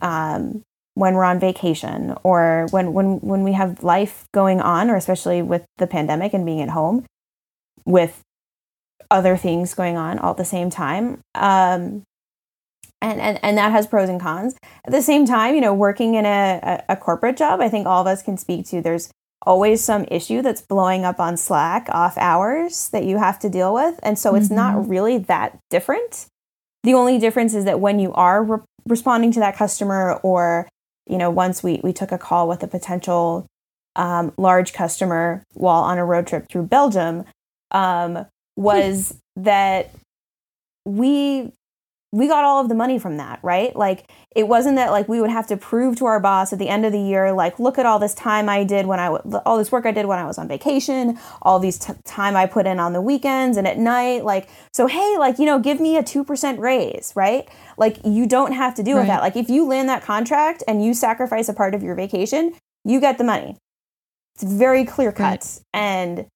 um, 0.00 0.62
when 0.94 1.14
we're 1.14 1.24
on 1.24 1.38
vacation 1.38 2.14
or 2.22 2.66
when 2.70 2.92
when 2.92 3.18
when 3.20 3.42
we 3.42 3.52
have 3.52 3.82
life 3.82 4.24
going 4.32 4.60
on 4.60 4.90
or 4.90 4.96
especially 4.96 5.42
with 5.42 5.64
the 5.78 5.86
pandemic 5.86 6.32
and 6.32 6.44
being 6.44 6.60
at 6.60 6.70
home 6.70 7.04
with 7.84 8.20
other 9.10 9.36
things 9.36 9.74
going 9.74 9.96
on 9.96 10.18
all 10.18 10.32
at 10.32 10.36
the 10.36 10.44
same 10.44 10.70
time 10.70 11.20
um, 11.34 12.02
and, 13.02 13.20
and 13.20 13.38
and 13.42 13.58
that 13.58 13.72
has 13.72 13.86
pros 13.86 14.08
and 14.08 14.20
cons. 14.20 14.56
At 14.84 14.92
the 14.92 15.02
same 15.02 15.26
time 15.26 15.54
you 15.54 15.60
know 15.60 15.74
working 15.74 16.14
in 16.14 16.26
a, 16.26 16.60
a, 16.62 16.92
a 16.92 16.96
corporate 16.96 17.36
job 17.36 17.60
i 17.60 17.68
think 17.68 17.86
all 17.86 18.00
of 18.00 18.06
us 18.06 18.22
can 18.22 18.36
speak 18.36 18.66
to 18.66 18.80
there's 18.80 19.10
always 19.42 19.82
some 19.82 20.04
issue 20.10 20.42
that's 20.42 20.60
blowing 20.60 21.04
up 21.04 21.20
on 21.20 21.36
Slack 21.36 21.88
off 21.90 22.16
hours 22.18 22.88
that 22.90 23.04
you 23.04 23.18
have 23.18 23.38
to 23.40 23.48
deal 23.48 23.72
with. 23.74 23.98
And 24.02 24.18
so 24.18 24.34
it's 24.34 24.46
mm-hmm. 24.46 24.56
not 24.56 24.88
really 24.88 25.18
that 25.18 25.58
different. 25.70 26.26
The 26.82 26.94
only 26.94 27.18
difference 27.18 27.54
is 27.54 27.64
that 27.64 27.80
when 27.80 27.98
you 27.98 28.12
are 28.12 28.42
re- 28.42 28.58
responding 28.86 29.32
to 29.32 29.40
that 29.40 29.56
customer, 29.56 30.14
or, 30.22 30.68
you 31.06 31.18
know, 31.18 31.30
once 31.30 31.62
we, 31.62 31.80
we 31.82 31.92
took 31.92 32.12
a 32.12 32.18
call 32.18 32.48
with 32.48 32.62
a 32.62 32.68
potential 32.68 33.46
um, 33.94 34.32
large 34.36 34.72
customer 34.72 35.42
while 35.54 35.82
on 35.82 35.98
a 35.98 36.04
road 36.04 36.26
trip 36.26 36.48
through 36.48 36.64
Belgium, 36.64 37.24
um, 37.70 38.26
was 38.56 39.16
that 39.36 39.90
we 40.84 41.52
we 42.16 42.26
got 42.28 42.44
all 42.44 42.62
of 42.62 42.70
the 42.70 42.74
money 42.74 42.98
from 42.98 43.18
that, 43.18 43.38
right? 43.42 43.76
Like 43.76 44.10
it 44.34 44.48
wasn't 44.48 44.76
that 44.76 44.90
like 44.90 45.06
we 45.06 45.20
would 45.20 45.28
have 45.28 45.46
to 45.48 45.56
prove 45.56 45.96
to 45.96 46.06
our 46.06 46.18
boss 46.18 46.50
at 46.50 46.58
the 46.58 46.68
end 46.68 46.86
of 46.86 46.92
the 46.92 47.00
year 47.00 47.30
like 47.30 47.58
look 47.58 47.78
at 47.78 47.84
all 47.84 47.98
this 47.98 48.14
time 48.14 48.48
I 48.48 48.64
did 48.64 48.86
when 48.86 48.98
I 48.98 49.08
all 49.08 49.58
this 49.58 49.70
work 49.70 49.84
I 49.84 49.90
did 49.90 50.06
when 50.06 50.18
I 50.18 50.24
was 50.24 50.38
on 50.38 50.48
vacation, 50.48 51.18
all 51.42 51.58
these 51.58 51.78
t- 51.78 51.92
time 52.04 52.34
I 52.34 52.46
put 52.46 52.66
in 52.66 52.80
on 52.80 52.94
the 52.94 53.02
weekends 53.02 53.58
and 53.58 53.66
at 53.68 53.76
night 53.76 54.24
like 54.24 54.48
so 54.72 54.86
hey, 54.86 55.16
like 55.18 55.38
you 55.38 55.44
know, 55.44 55.58
give 55.58 55.78
me 55.78 55.98
a 55.98 56.02
2% 56.02 56.58
raise, 56.58 57.12
right? 57.14 57.46
Like 57.76 57.98
you 58.02 58.26
don't 58.26 58.52
have 58.52 58.74
to 58.76 58.82
deal 58.82 58.96
right. 58.96 59.02
with 59.02 59.08
that. 59.08 59.20
Like 59.20 59.36
if 59.36 59.50
you 59.50 59.66
land 59.66 59.90
that 59.90 60.02
contract 60.02 60.64
and 60.66 60.82
you 60.82 60.94
sacrifice 60.94 61.50
a 61.50 61.54
part 61.54 61.74
of 61.74 61.82
your 61.82 61.94
vacation, 61.94 62.54
you 62.82 62.98
get 62.98 63.18
the 63.18 63.24
money. 63.24 63.58
It's 64.36 64.44
very 64.44 64.86
clear 64.86 65.12
cut 65.12 65.40
right. 65.40 65.60
and 65.74 66.26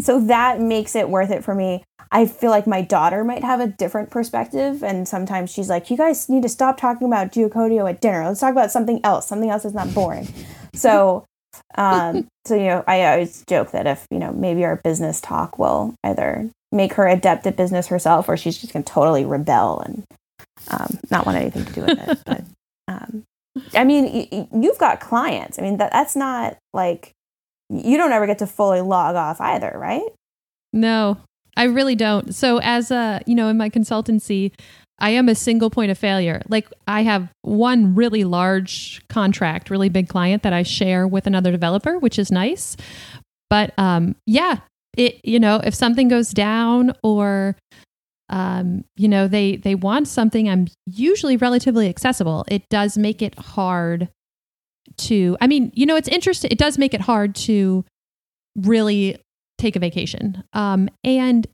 so 0.00 0.20
that 0.26 0.60
makes 0.60 0.94
it 0.94 1.08
worth 1.08 1.30
it 1.30 1.44
for 1.44 1.54
me. 1.54 1.84
I 2.10 2.26
feel 2.26 2.50
like 2.50 2.66
my 2.66 2.80
daughter 2.80 3.24
might 3.24 3.42
have 3.42 3.60
a 3.60 3.66
different 3.66 4.10
perspective. 4.10 4.84
And 4.84 5.08
sometimes 5.08 5.50
she's 5.50 5.68
like, 5.68 5.90
you 5.90 5.96
guys 5.96 6.28
need 6.28 6.42
to 6.42 6.48
stop 6.48 6.76
talking 6.76 7.08
about 7.08 7.32
Geocodio 7.32 7.90
at 7.90 8.00
dinner. 8.00 8.24
Let's 8.24 8.38
talk 8.38 8.52
about 8.52 8.70
something 8.70 9.00
else. 9.02 9.26
Something 9.26 9.50
else 9.50 9.64
is 9.64 9.74
not 9.74 9.92
boring. 9.92 10.28
So, 10.74 11.24
um, 11.74 12.28
so, 12.46 12.54
you 12.54 12.66
know, 12.66 12.84
I 12.86 13.04
always 13.06 13.44
joke 13.48 13.72
that 13.72 13.88
if, 13.88 14.06
you 14.12 14.20
know, 14.20 14.32
maybe 14.32 14.64
our 14.64 14.76
business 14.76 15.20
talk 15.20 15.58
will 15.58 15.94
either 16.04 16.48
make 16.70 16.94
her 16.94 17.08
adept 17.08 17.46
at 17.46 17.56
business 17.56 17.88
herself 17.88 18.28
or 18.28 18.36
she's 18.36 18.58
just 18.58 18.72
going 18.72 18.84
to 18.84 18.92
totally 18.92 19.24
rebel 19.24 19.80
and 19.80 20.04
um, 20.68 20.98
not 21.10 21.26
want 21.26 21.38
anything 21.38 21.64
to 21.64 21.72
do 21.72 21.80
with 21.82 21.98
it. 21.98 22.18
But, 22.26 22.44
um, 22.86 23.24
I 23.74 23.84
mean, 23.84 24.28
y- 24.30 24.48
you've 24.52 24.78
got 24.78 25.00
clients. 25.00 25.58
I 25.58 25.62
mean, 25.62 25.78
that, 25.78 25.90
that's 25.90 26.14
not 26.14 26.58
like 26.72 27.12
you 27.70 27.96
don't 27.96 28.12
ever 28.12 28.26
get 28.26 28.38
to 28.38 28.46
fully 28.46 28.80
log 28.80 29.16
off 29.16 29.40
either, 29.40 29.72
right? 29.74 30.02
No, 30.72 31.18
I 31.56 31.64
really 31.64 31.94
don't. 31.94 32.34
So 32.34 32.58
as 32.62 32.90
a, 32.90 33.20
you 33.26 33.34
know, 33.34 33.48
in 33.48 33.56
my 33.56 33.70
consultancy, 33.70 34.52
I 34.98 35.10
am 35.10 35.28
a 35.28 35.34
single 35.34 35.70
point 35.70 35.90
of 35.90 35.98
failure. 35.98 36.42
Like 36.48 36.68
I 36.86 37.02
have 37.02 37.28
one 37.42 37.94
really 37.94 38.24
large 38.24 39.02
contract, 39.08 39.70
really 39.70 39.88
big 39.88 40.08
client 40.08 40.42
that 40.42 40.52
I 40.52 40.62
share 40.62 41.06
with 41.06 41.26
another 41.26 41.50
developer, 41.50 41.98
which 41.98 42.18
is 42.18 42.30
nice. 42.30 42.76
But 43.50 43.72
um 43.76 44.16
yeah, 44.26 44.58
it 44.96 45.20
you 45.24 45.40
know, 45.40 45.60
if 45.64 45.74
something 45.74 46.08
goes 46.08 46.30
down 46.30 46.92
or 47.02 47.56
um 48.28 48.84
you 48.96 49.08
know, 49.08 49.26
they 49.26 49.56
they 49.56 49.74
want 49.74 50.08
something 50.08 50.48
I'm 50.48 50.68
usually 50.86 51.36
relatively 51.36 51.88
accessible. 51.88 52.44
It 52.48 52.68
does 52.68 52.96
make 52.96 53.20
it 53.20 53.38
hard 53.38 54.08
to 54.96 55.36
I 55.40 55.46
mean, 55.46 55.72
you 55.74 55.86
know, 55.86 55.96
it's 55.96 56.08
interesting. 56.08 56.50
It 56.50 56.58
does 56.58 56.78
make 56.78 56.94
it 56.94 57.00
hard 57.00 57.34
to 57.36 57.84
really 58.56 59.18
take 59.58 59.76
a 59.76 59.78
vacation. 59.78 60.42
Um, 60.52 60.88
and 61.02 61.46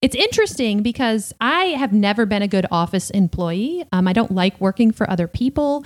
it's 0.00 0.14
interesting 0.14 0.82
because 0.82 1.32
I 1.40 1.64
have 1.66 1.92
never 1.92 2.24
been 2.24 2.42
a 2.42 2.48
good 2.48 2.66
office 2.70 3.10
employee. 3.10 3.84
Um, 3.92 4.06
I 4.06 4.12
don't 4.12 4.30
like 4.30 4.60
working 4.60 4.92
for 4.92 5.10
other 5.10 5.26
people. 5.26 5.84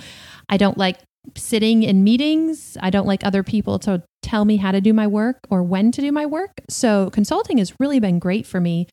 I 0.49 0.57
don't 0.57 0.77
like 0.77 0.99
sitting 1.35 1.83
in 1.83 2.03
meetings. 2.03 2.77
I 2.81 2.89
don't 2.89 3.07
like 3.07 3.25
other 3.25 3.43
people 3.43 3.79
to 3.79 4.03
tell 4.21 4.45
me 4.45 4.57
how 4.57 4.71
to 4.71 4.81
do 4.81 4.93
my 4.93 5.07
work 5.07 5.39
or 5.49 5.63
when 5.63 5.91
to 5.91 6.01
do 6.01 6.11
my 6.11 6.25
work. 6.25 6.61
So 6.69 7.09
consulting 7.09 7.57
has 7.57 7.79
really 7.79 7.99
been 7.99 8.19
great 8.19 8.45
for 8.45 8.59
me. 8.59 8.87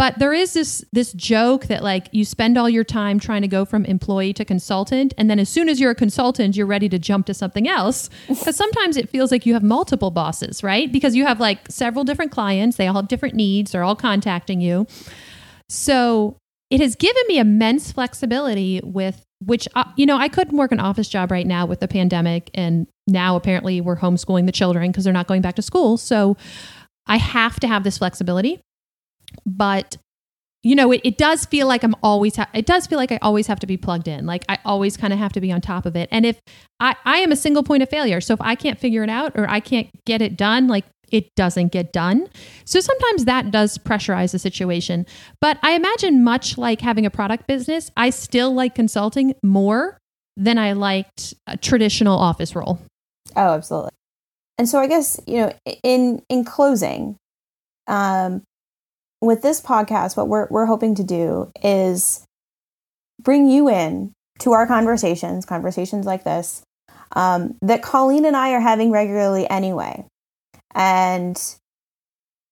But 0.00 0.18
there 0.18 0.32
is 0.32 0.54
this 0.54 0.82
this 0.94 1.12
joke 1.12 1.66
that 1.66 1.82
like 1.82 2.08
you 2.10 2.24
spend 2.24 2.56
all 2.56 2.70
your 2.70 2.84
time 2.84 3.20
trying 3.20 3.42
to 3.42 3.48
go 3.48 3.66
from 3.66 3.84
employee 3.84 4.32
to 4.32 4.46
consultant 4.46 5.12
and 5.18 5.28
then 5.28 5.38
as 5.38 5.50
soon 5.50 5.68
as 5.68 5.78
you're 5.78 5.90
a 5.90 5.94
consultant 5.94 6.56
you're 6.56 6.64
ready 6.64 6.88
to 6.88 6.98
jump 6.98 7.26
to 7.26 7.34
something 7.34 7.68
else 7.68 8.08
because 8.28 8.56
sometimes 8.56 8.96
it 8.96 9.10
feels 9.10 9.30
like 9.30 9.44
you 9.44 9.52
have 9.52 9.62
multiple 9.62 10.10
bosses, 10.10 10.62
right? 10.62 10.90
Because 10.90 11.14
you 11.14 11.26
have 11.26 11.38
like 11.38 11.70
several 11.70 12.02
different 12.04 12.32
clients, 12.32 12.78
they 12.78 12.86
all 12.86 12.94
have 12.94 13.08
different 13.08 13.34
needs, 13.34 13.72
they're 13.72 13.84
all 13.84 13.94
contacting 13.94 14.62
you. 14.62 14.86
So 15.68 16.38
it 16.70 16.80
has 16.80 16.94
given 16.94 17.22
me 17.28 17.38
immense 17.38 17.92
flexibility 17.92 18.80
with 18.82 19.22
which 19.40 19.68
uh, 19.74 19.84
you 19.98 20.06
know 20.06 20.16
I 20.16 20.28
couldn't 20.28 20.56
work 20.56 20.72
an 20.72 20.80
office 20.80 21.10
job 21.10 21.30
right 21.30 21.46
now 21.46 21.66
with 21.66 21.80
the 21.80 21.88
pandemic 21.88 22.48
and 22.54 22.86
now 23.06 23.36
apparently 23.36 23.82
we're 23.82 23.98
homeschooling 23.98 24.46
the 24.46 24.52
children 24.52 24.92
because 24.92 25.04
they're 25.04 25.12
not 25.12 25.26
going 25.26 25.42
back 25.42 25.56
to 25.56 25.62
school. 25.62 25.98
So 25.98 26.38
I 27.06 27.18
have 27.18 27.60
to 27.60 27.68
have 27.68 27.84
this 27.84 27.98
flexibility 27.98 28.62
but 29.46 29.96
you 30.62 30.74
know, 30.74 30.92
it, 30.92 31.00
it 31.04 31.16
does 31.16 31.46
feel 31.46 31.66
like 31.66 31.82
I'm 31.82 31.94
always, 32.02 32.36
ha- 32.36 32.50
it 32.52 32.66
does 32.66 32.86
feel 32.86 32.98
like 32.98 33.10
I 33.10 33.18
always 33.22 33.46
have 33.46 33.60
to 33.60 33.66
be 33.66 33.78
plugged 33.78 34.06
in. 34.06 34.26
Like 34.26 34.44
I 34.48 34.58
always 34.64 34.96
kind 34.96 35.12
of 35.12 35.18
have 35.18 35.32
to 35.32 35.40
be 35.40 35.50
on 35.50 35.62
top 35.62 35.86
of 35.86 35.96
it. 35.96 36.08
And 36.12 36.26
if 36.26 36.38
I, 36.80 36.96
I 37.06 37.18
am 37.18 37.32
a 37.32 37.36
single 37.36 37.62
point 37.62 37.82
of 37.82 37.88
failure, 37.88 38.20
so 38.20 38.34
if 38.34 38.40
I 38.42 38.54
can't 38.56 38.78
figure 38.78 39.02
it 39.02 39.08
out 39.08 39.32
or 39.36 39.48
I 39.48 39.60
can't 39.60 39.88
get 40.04 40.20
it 40.20 40.36
done, 40.36 40.68
like 40.68 40.84
it 41.10 41.34
doesn't 41.34 41.72
get 41.72 41.92
done. 41.92 42.28
So 42.66 42.80
sometimes 42.80 43.24
that 43.24 43.50
does 43.50 43.78
pressurize 43.78 44.32
the 44.32 44.38
situation. 44.38 45.06
But 45.40 45.58
I 45.62 45.72
imagine, 45.72 46.22
much 46.22 46.58
like 46.58 46.82
having 46.82 47.06
a 47.06 47.10
product 47.10 47.46
business, 47.46 47.90
I 47.96 48.10
still 48.10 48.52
like 48.52 48.74
consulting 48.74 49.34
more 49.42 49.98
than 50.36 50.58
I 50.58 50.72
liked 50.72 51.34
a 51.46 51.56
traditional 51.56 52.18
office 52.18 52.54
role. 52.54 52.80
Oh, 53.34 53.54
absolutely. 53.54 53.90
And 54.58 54.68
so 54.68 54.78
I 54.78 54.86
guess, 54.86 55.18
you 55.26 55.38
know, 55.38 55.52
in 55.82 56.22
in 56.28 56.44
closing, 56.44 57.16
um, 57.86 58.42
with 59.20 59.42
this 59.42 59.60
podcast, 59.60 60.16
what 60.16 60.28
we're, 60.28 60.48
we're 60.50 60.66
hoping 60.66 60.94
to 60.94 61.04
do 61.04 61.50
is 61.62 62.24
bring 63.20 63.48
you 63.48 63.68
in 63.68 64.12
to 64.40 64.52
our 64.52 64.66
conversations, 64.66 65.44
conversations 65.44 66.06
like 66.06 66.24
this, 66.24 66.62
um, 67.12 67.56
that 67.60 67.82
Colleen 67.82 68.24
and 68.24 68.36
I 68.36 68.52
are 68.52 68.60
having 68.60 68.90
regularly 68.90 69.48
anyway. 69.48 70.06
And 70.74 71.38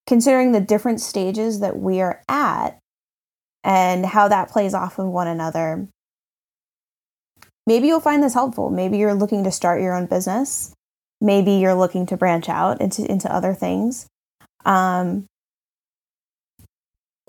considering 0.06 0.52
the 0.52 0.60
different 0.60 1.00
stages 1.00 1.60
that 1.60 1.78
we 1.78 2.00
are 2.00 2.22
at 2.28 2.78
and 3.64 4.04
how 4.04 4.28
that 4.28 4.50
plays 4.50 4.74
off 4.74 4.98
of 4.98 5.06
one 5.06 5.28
another, 5.28 5.88
maybe 7.66 7.86
you'll 7.86 8.00
find 8.00 8.22
this 8.22 8.34
helpful. 8.34 8.70
Maybe 8.70 8.98
you're 8.98 9.14
looking 9.14 9.44
to 9.44 9.50
start 9.52 9.80
your 9.80 9.94
own 9.94 10.06
business. 10.06 10.74
Maybe 11.20 11.52
you're 11.52 11.74
looking 11.74 12.06
to 12.06 12.16
branch 12.16 12.48
out 12.48 12.80
into, 12.80 13.10
into 13.10 13.32
other 13.32 13.54
things. 13.54 14.06
Um, 14.64 15.26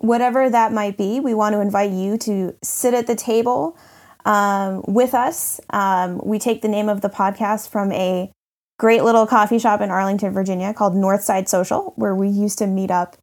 whatever 0.00 0.50
that 0.50 0.72
might 0.72 0.96
be, 0.96 1.20
we 1.20 1.34
want 1.34 1.54
to 1.54 1.60
invite 1.60 1.92
you 1.92 2.16
to 2.18 2.56
sit 2.62 2.94
at 2.94 3.06
the 3.06 3.14
table 3.14 3.76
um, 4.24 4.82
with 4.86 5.14
us. 5.14 5.60
Um, 5.70 6.20
we 6.24 6.38
take 6.38 6.62
the 6.62 6.68
name 6.68 6.88
of 6.88 7.00
the 7.00 7.08
podcast 7.08 7.68
from 7.68 7.92
a 7.92 8.30
great 8.78 9.04
little 9.04 9.26
coffee 9.26 9.58
shop 9.58 9.80
in 9.80 9.90
Arlington, 9.90 10.32
Virginia 10.32 10.72
called 10.72 10.94
Northside 10.94 11.48
Social, 11.48 11.92
where 11.96 12.14
we 12.14 12.28
used 12.28 12.58
to 12.58 12.66
meet 12.66 12.90
up 12.90 13.16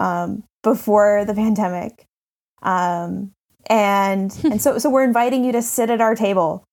um, 0.00 0.42
before 0.62 1.24
the 1.24 1.34
pandemic. 1.34 2.04
Um, 2.62 3.32
and 3.68 4.36
and 4.44 4.60
so 4.60 4.78
so 4.78 4.90
we're 4.90 5.04
inviting 5.04 5.44
you 5.44 5.52
to 5.52 5.62
sit 5.62 5.90
at 5.90 6.00
our 6.00 6.14
table 6.14 6.64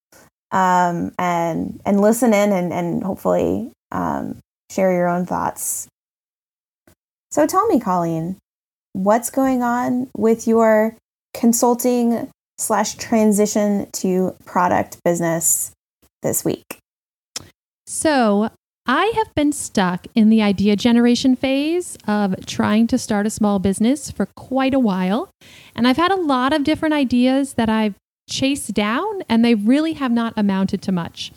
um, 0.50 1.12
and 1.18 1.80
and 1.84 2.00
listen 2.00 2.32
in 2.32 2.52
and 2.52 2.72
and 2.72 3.02
hopefully 3.02 3.72
um, 3.92 4.40
share 4.70 4.92
your 4.92 5.08
own 5.08 5.26
thoughts. 5.26 5.88
So 7.30 7.46
tell 7.46 7.66
me, 7.66 7.80
Colleen, 7.80 8.36
what's 8.94 9.28
going 9.28 9.62
on 9.62 10.08
with 10.16 10.48
your 10.48 10.96
consulting 11.34 12.30
slash 12.56 12.94
transition 12.94 13.90
to 13.92 14.34
product 14.46 14.96
business 15.04 15.72
this 16.22 16.44
week? 16.44 16.78
So 17.86 18.50
I 18.86 19.12
have 19.16 19.34
been 19.34 19.52
stuck 19.52 20.06
in 20.14 20.30
the 20.30 20.42
idea 20.42 20.76
generation 20.76 21.36
phase 21.36 21.98
of 22.06 22.46
trying 22.46 22.86
to 22.88 22.98
start 22.98 23.26
a 23.26 23.30
small 23.30 23.58
business 23.58 24.10
for 24.10 24.26
quite 24.36 24.74
a 24.74 24.78
while. 24.78 25.30
And 25.74 25.86
I've 25.88 25.96
had 25.96 26.12
a 26.12 26.16
lot 26.16 26.52
of 26.52 26.64
different 26.64 26.94
ideas 26.94 27.54
that 27.54 27.68
I've 27.68 27.94
chased 28.28 28.72
down, 28.72 29.22
and 29.28 29.44
they 29.44 29.54
really 29.54 29.94
have 29.94 30.12
not 30.12 30.32
amounted 30.36 30.80
to 30.82 30.92
much. 30.92 31.32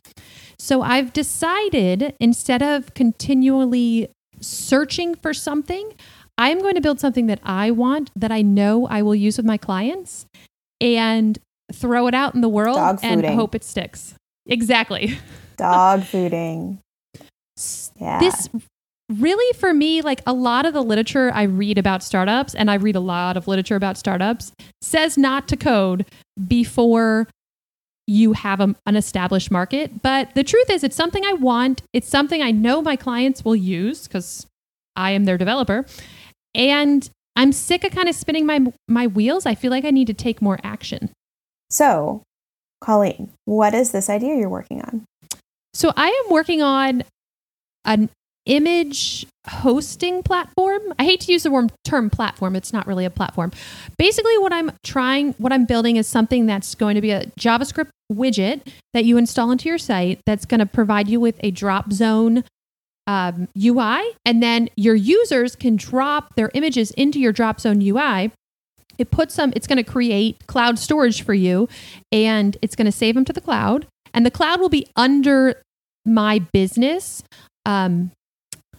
So 0.60 0.82
I've 0.82 1.12
decided 1.12 2.16
instead 2.20 2.62
of 2.62 2.94
continually 2.94 4.10
searching 4.40 5.16
for 5.16 5.34
something, 5.34 5.94
I'm 6.38 6.60
going 6.60 6.75
to 6.75 6.82
build 6.82 7.00
something 7.00 7.27
that 7.27 7.39
I 7.44 7.72
want 7.72 8.12
that 8.15 8.32
I 8.32 8.41
know 8.41 8.88
I 8.88 9.01
will 9.01 9.15
use 9.15 9.38
with 9.38 9.46
my 9.46 9.58
clients 9.58 10.25
and 10.79 11.38
throw 11.74 12.08
it 12.08 12.13
out 12.13 12.36
in 12.36 12.41
the 12.41 12.50
world 12.50 13.00
and 13.03 13.25
hope 13.25 13.56
it 13.56 13.63
sticks. 13.63 14.13
Exactly. 14.48 15.17
Dog 15.58 16.01
fooding. 16.01 16.79
Yeah. 18.00 18.20
This 18.20 18.50
really 19.10 19.58
for 19.58 19.74
me 19.74 20.01
like 20.01 20.22
a 20.27 20.34
lot 20.34 20.65
of 20.65 20.74
the 20.74 20.84
literature 20.84 21.32
i 21.34 21.44
read 21.44 21.77
about 21.77 22.03
startups 22.03 22.53
and 22.53 22.70
i 22.70 22.75
read 22.75 22.96
a 22.96 23.00
lot 23.00 23.38
of 23.38 23.48
literature 23.48 23.77
about 23.77 23.98
startups 23.98 24.51
says 24.82 25.17
not 25.17 25.48
to 25.48 25.56
code 25.56 26.06
before 26.48 27.25
you 28.06 28.34
have 28.34 28.60
a, 28.60 28.75
an 28.86 28.98
established 28.98 29.50
market 29.50 30.01
but 30.01 30.34
the 30.36 30.44
truth 30.44 30.70
is 30.70 30.84
it's 30.84 30.96
something 30.96 31.24
i 31.25 31.32
want 31.32 31.82
it's 31.94 32.10
something 32.10 32.41
i 32.41 32.51
know 32.51 32.82
my 32.82 32.98
clients 32.98 33.46
will 33.46 33.56
use 33.56 34.08
because 34.08 34.46
i 34.98 35.12
am 35.12 35.24
their 35.24 35.38
developer 35.38 35.86
and 36.58 37.10
i'm 37.38 37.54
sick 37.54 37.86
of 37.86 37.92
kind 37.92 38.10
of 38.10 38.16
spinning 38.16 38.46
my 38.46 38.60
my 38.88 39.08
wheels 39.08 39.46
i 39.46 39.56
feel 39.56 39.72
like 39.72 39.86
i 39.86 39.92
need 39.92 40.08
to 40.08 40.14
take 40.14 40.42
more 40.42 40.60
action 40.64 41.10
so 41.70 42.22
colleen 42.82 43.32
what 43.46 43.74
is 43.74 43.92
this 43.92 44.10
idea 44.10 44.36
you're 44.36 44.50
working 44.50 44.82
on 44.82 45.06
so 45.74 45.94
i 45.96 46.08
am 46.08 46.32
working 46.32 46.62
on 46.62 47.04
an 47.86 48.10
image 48.48 49.28
hosting 49.48 50.24
platform. 50.24 50.82
I 50.98 51.04
hate 51.04 51.22
to 51.22 51.32
use 51.32 51.44
the 51.44 51.70
term 51.84 52.10
platform, 52.10 52.56
it's 52.56 52.74
not 52.74 52.88
really 52.88 53.06
a 53.06 53.10
platform. 53.10 53.52
Basically, 53.98 54.38
what 54.40 54.52
I'm 54.52 54.72
trying, 54.84 55.34
what 55.34 55.54
I'm 55.54 55.66
building 55.66 55.98
is 55.98 56.08
something 56.08 56.46
that's 56.46 56.74
going 56.74 56.96
to 56.96 57.02
be 57.02 57.12
a 57.12 57.26
JavaScript 57.40 57.90
widget 58.12 58.62
that 58.94 59.06
you 59.06 59.18
install 59.18 59.52
into 59.52 59.70
your 59.70 59.78
site 59.78 60.22
that's 60.26 60.46
going 60.46 60.60
to 60.60 60.66
provide 60.66 61.08
you 61.08 61.20
with 61.20 61.36
a 61.42 61.52
drop 61.52 61.92
zone 61.92 62.44
um, 63.08 63.48
UI. 63.58 64.02
And 64.26 64.44
then 64.44 64.70
your 64.76 64.96
users 64.96 65.56
can 65.56 65.78
drop 65.78 66.36
their 66.36 66.52
images 66.54 66.92
into 66.92 67.20
your 67.20 67.32
drop 67.32 67.60
zone 67.60 67.82
UI. 67.82 68.32
It 68.98 69.12
puts 69.12 69.36
them, 69.36 69.54
it's 69.56 69.68
going 69.68 69.78
to 69.78 69.90
create 69.90 70.46
cloud 70.48 70.78
storage 70.78 71.24
for 71.24 71.34
you 71.34 71.70
and 72.12 72.58
it's 72.62 72.76
going 72.76 72.86
to 72.86 72.91
save 72.91 73.15
them 73.15 73.26
to 73.26 73.34
the 73.34 73.41
cloud. 73.41 73.88
And 74.13 74.26
the 74.26 74.32
cloud 74.32 74.60
will 74.60 74.70
be 74.70 74.88
under 74.96 75.62
my 76.06 76.39
business 76.39 77.24
um, 77.65 78.12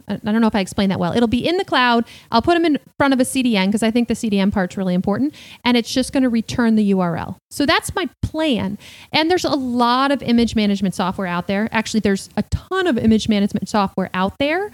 I 0.09 0.33
don't 0.33 0.40
know 0.40 0.47
if 0.47 0.55
I 0.55 0.61
explained 0.61 0.90
that 0.90 0.99
well. 0.99 1.12
It'll 1.12 1.29
be 1.29 1.47
in 1.47 1.57
the 1.57 1.64
cloud. 1.64 2.05
I'll 2.31 2.42
put 2.42 2.55
them 2.55 2.64
in 2.64 2.79
front 2.99 3.14
of 3.14 3.21
a 3.21 3.25
CDN 3.25 3.66
because 3.66 3.83
I 3.83 3.90
think 3.90 4.09
the 4.09 4.14
CDN 4.14 4.53
part's 4.53 4.77
really 4.77 4.94
important. 4.94 5.35
And 5.64 5.77
it's 5.77 5.92
just 5.92 6.12
going 6.12 6.23
to 6.23 6.29
return 6.29 6.75
the 6.77 6.92
URL. 6.92 7.37
So 7.51 7.66
that's 7.66 7.94
my 7.94 8.09
plan. 8.23 8.79
And 9.12 9.31
there's 9.31 9.44
a 9.44 9.51
lot 9.51 10.11
of 10.11 10.23
image 10.23 10.55
management 10.55 10.94
software 10.94 11.27
out 11.27 11.47
there. 11.47 11.68
Actually, 11.73 12.01
there's 12.01 12.29
a 12.37 12.42
ton 12.51 12.87
of 12.87 12.99
image 12.99 13.29
management 13.29 13.68
software 13.68 14.11
out 14.14 14.35
there, 14.38 14.73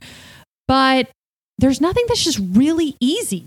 but 0.69 1.09
there's 1.59 1.81
nothing 1.81 2.05
that's 2.09 2.25
just 2.25 2.41
really 2.53 2.97
easy. 3.01 3.47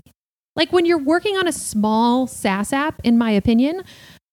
Like 0.56 0.72
when 0.72 0.86
you're 0.86 0.98
working 0.98 1.36
on 1.36 1.46
a 1.46 1.52
small 1.52 2.26
SaaS 2.26 2.72
app, 2.72 3.00
in 3.04 3.16
my 3.16 3.30
opinion, 3.30 3.84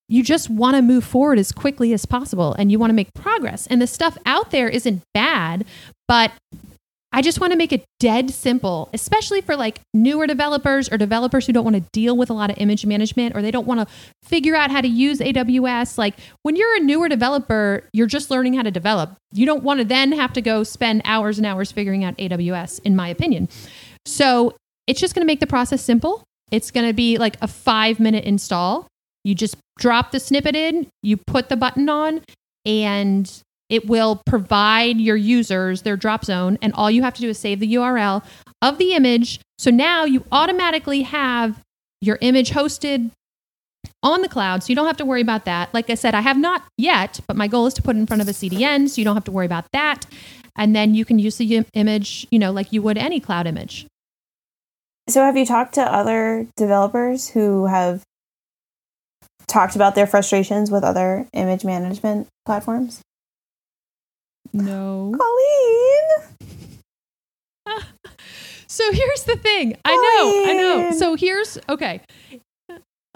you 0.08 0.24
just 0.24 0.50
want 0.50 0.76
to 0.76 0.82
move 0.82 1.04
forward 1.04 1.40
as 1.40 1.52
quickly 1.52 1.94
as 1.94 2.06
possible 2.06 2.54
and 2.54 2.72
you 2.72 2.80
want 2.80 2.90
to 2.90 2.96
make 2.96 3.14
progress. 3.14 3.68
And 3.68 3.82
the 3.82 3.88
stuff 3.88 4.18
out 4.26 4.52
there 4.52 4.68
isn't 4.68 5.02
bad, 5.14 5.66
but 6.08 6.32
I 7.16 7.22
just 7.22 7.40
want 7.40 7.52
to 7.52 7.58
make 7.58 7.72
it 7.72 7.86
dead 8.02 8.30
simple, 8.30 8.90
especially 8.92 9.40
for 9.40 9.56
like 9.56 9.80
newer 9.94 10.28
developers 10.28 10.92
or 10.92 10.98
developers 10.98 11.48
who 11.48 11.54
don't 11.54 11.64
want 11.64 11.78
to 11.78 11.84
deal 11.94 12.18
with 12.18 12.30
a 12.30 12.34
lot 12.34 12.50
of 12.50 12.58
image 12.58 12.86
management 12.86 13.38
or 13.38 13.42
they 13.42 13.52
don't 13.52 13.66
want 13.66 13.80
to 13.80 13.96
figure 14.22 14.54
out 14.54 14.70
how 14.70 14.82
to 14.82 14.88
use 14.90 15.20
AWS. 15.20 15.98
Like 15.98 16.16
when 16.42 16.58
you're 16.58 16.76
a 16.76 16.82
newer 16.82 17.08
developer, 17.08 17.88
you're 17.94 18.06
just 18.06 18.30
learning 18.30 18.56
how 18.56 18.64
to 18.64 18.70
develop. 18.70 19.16
You 19.32 19.46
don't 19.46 19.64
want 19.64 19.80
to 19.80 19.86
then 19.86 20.12
have 20.12 20.34
to 20.34 20.42
go 20.42 20.66
spend 20.66 21.04
hours 21.06 21.38
and 21.38 21.48
hours 21.48 21.72
figuring 21.72 22.04
out 22.04 22.18
AWS, 22.18 22.82
in 22.84 22.98
my 22.98 23.08
opinion. 23.08 23.48
So 24.06 24.54
it's 24.86 25.00
just 25.00 25.16
going 25.16 25.24
to 25.24 25.26
make 25.28 25.40
the 25.40 25.48
process 25.48 25.82
simple. 25.82 26.22
It's 26.52 26.70
going 26.70 26.86
to 26.86 26.94
be 26.94 27.18
like 27.18 27.38
a 27.42 27.48
five 27.48 27.98
minute 27.98 28.26
install. 28.26 28.88
You 29.24 29.36
just 29.36 29.56
drop 29.80 30.12
the 30.12 30.20
snippet 30.20 30.58
in, 30.58 30.88
you 31.02 31.16
put 31.16 31.48
the 31.48 31.56
button 31.56 31.88
on, 31.88 32.24
and 32.66 33.32
it 33.70 33.88
will 33.88 34.22
provide 34.26 34.98
your 34.98 35.16
users 35.16 35.82
their 35.82 35.98
drop 35.98 36.26
zone. 36.26 36.58
And 36.62 36.74
all 36.74 36.92
you 36.92 37.04
have 37.04 37.14
to 37.16 37.22
do 37.22 37.30
is 37.30 37.40
save 37.40 37.60
the 37.60 37.74
URL 37.76 38.24
of 38.62 38.78
the 38.78 38.94
image. 38.94 39.40
So 39.58 39.72
now 39.72 40.06
you 40.06 40.24
automatically 40.32 41.04
have 41.04 41.62
your 42.02 42.18
image 42.22 42.52
hosted 42.52 43.12
on 44.04 44.22
the 44.22 44.30
cloud. 44.30 44.64
So 44.64 44.70
you 44.70 44.76
don't 44.76 44.88
have 44.88 44.98
to 44.98 45.06
worry 45.06 45.22
about 45.22 45.46
that. 45.46 45.74
Like 45.74 45.90
I 45.90 45.96
said, 45.96 46.14
I 46.16 46.22
have 46.22 46.38
not 46.38 46.64
yet, 46.78 47.20
but 47.28 47.36
my 47.36 47.48
goal 47.48 47.66
is 47.66 47.74
to 47.76 47.82
put 47.82 47.96
in 47.96 48.06
front 48.06 48.22
of 48.22 48.28
a 48.28 48.32
CDN 48.32 48.90
so 48.90 49.02
you 49.02 49.06
don't 49.06 49.16
have 49.16 49.26
to 49.26 49.32
worry 49.32 49.46
about 49.46 49.66
that. 49.74 50.06
And 50.56 50.76
then 50.76 50.96
you 50.96 51.04
can 51.04 51.20
use 51.20 51.38
the 51.38 51.66
image, 51.74 52.28
you 52.32 52.40
know, 52.40 52.52
like 52.52 52.72
you 52.72 52.82
would 52.82 52.98
any 52.98 53.20
cloud 53.20 53.48
image. 53.48 53.88
So 55.10 55.22
have 55.22 55.38
you 55.38 55.46
talked 55.46 55.76
to 55.76 55.82
other 55.82 56.48
developers 56.56 57.30
who 57.30 57.66
have 57.66 58.04
talked 59.48 59.76
about 59.76 59.96
their 59.96 60.08
frustrations 60.08 60.72
with 60.72 60.84
other 60.84 61.28
image 61.34 61.64
management 61.64 62.28
platforms? 62.46 63.02
No. 64.54 65.16
Colleen! 65.18 66.36
so 68.68 68.92
here's 68.92 69.24
the 69.24 69.36
thing. 69.38 69.78
I 69.84 69.96
know, 69.96 70.52
I 70.52 70.54
know. 70.54 70.92
So 70.98 71.16
here's, 71.16 71.58
okay. 71.70 72.02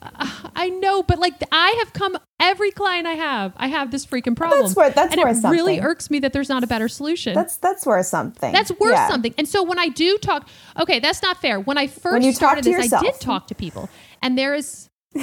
I 0.02 0.70
know, 0.70 1.04
but 1.04 1.20
like 1.20 1.34
I 1.52 1.76
have 1.80 1.94
come 1.94 2.18
every 2.40 2.72
client 2.72 3.06
I 3.06 3.14
have, 3.14 3.54
I 3.58 3.68
have 3.68 3.92
this 3.92 4.06
freaking 4.06 4.36
problem. 4.36 4.62
That's 4.62 4.76
worth 4.76 4.96
that's 4.96 5.14
and 5.14 5.22
worth 5.22 5.38
it 5.38 5.42
something. 5.42 5.52
really 5.52 5.80
irks 5.80 6.10
me 6.10 6.20
that 6.20 6.32
there's 6.32 6.50
not 6.50 6.64
a 6.64 6.68
better 6.68 6.88
solution. 6.88 7.34
That's 7.34 7.58
that's 7.58 7.86
worth 7.86 8.06
something. 8.06 8.54
That's 8.54 8.72
worth 8.80 8.94
yeah. 8.94 9.10
something. 9.10 9.34
And 9.38 9.48
so 9.48 9.64
when 9.64 9.78
I 9.78 9.90
do 9.90 10.18
talk, 10.18 10.48
okay, 10.80 11.00
that's 11.00 11.22
not 11.22 11.42
fair. 11.42 11.60
When 11.60 11.78
I 11.78 11.88
first 11.88 12.14
when 12.14 12.22
you 12.22 12.32
started 12.32 12.64
this, 12.64 12.74
yourself. 12.74 13.04
I 13.04 13.12
did 13.12 13.20
talk 13.20 13.48
to 13.48 13.56
people, 13.56 13.90
and 14.22 14.38
there 14.38 14.56
is 14.56 14.89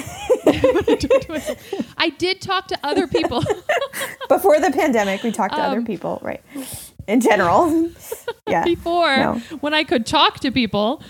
I 1.97 2.13
did 2.17 2.41
talk 2.41 2.67
to 2.67 2.79
other 2.83 3.07
people. 3.07 3.43
Before 4.27 4.59
the 4.59 4.71
pandemic, 4.71 5.23
we 5.23 5.31
talked 5.31 5.53
to 5.53 5.61
um, 5.61 5.71
other 5.71 5.81
people, 5.81 6.19
right? 6.21 6.43
In 7.07 7.21
general. 7.21 7.89
Yeah. 8.49 8.63
Before, 8.63 9.17
no. 9.17 9.33
when 9.59 9.73
I 9.73 9.83
could 9.83 10.05
talk 10.05 10.39
to 10.39 10.51
people. 10.51 11.03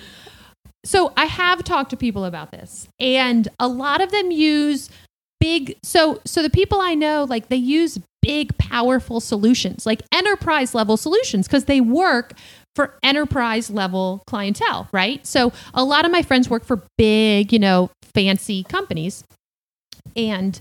So 0.84 1.14
I 1.16 1.26
have 1.26 1.64
talked 1.64 1.92
to 1.92 1.98
people 1.98 2.26
about 2.26 2.50
this, 2.50 2.88
and 3.00 3.48
a 3.60 3.68
lot 3.68 4.02
of 4.02 4.10
them 4.10 4.32
use 4.32 4.90
big 5.40 5.78
so 5.84 6.20
so 6.26 6.42
the 6.42 6.50
people 6.50 6.82
I 6.82 6.96
know 6.96 7.26
like 7.30 7.50
they 7.50 7.58
use 7.58 8.00
big 8.24 8.58
powerful 8.58 9.20
solutions 9.20 9.86
like 9.86 10.02
enterprise 10.12 10.74
level 10.74 10.98
solutions 10.98 11.48
because 11.48 11.66
they 11.66 11.80
work 11.80 12.34
for 12.78 12.94
enterprise 13.02 13.72
level 13.72 14.24
clientele, 14.28 14.88
right? 14.92 15.26
So 15.26 15.52
a 15.74 15.84
lot 15.84 16.06
of 16.06 16.12
my 16.12 16.22
friends 16.22 16.48
work 16.48 16.64
for 16.64 16.84
big, 16.96 17.52
you 17.52 17.58
know, 17.58 17.90
fancy 18.18 18.64
companies. 18.64 19.24
And 20.16 20.60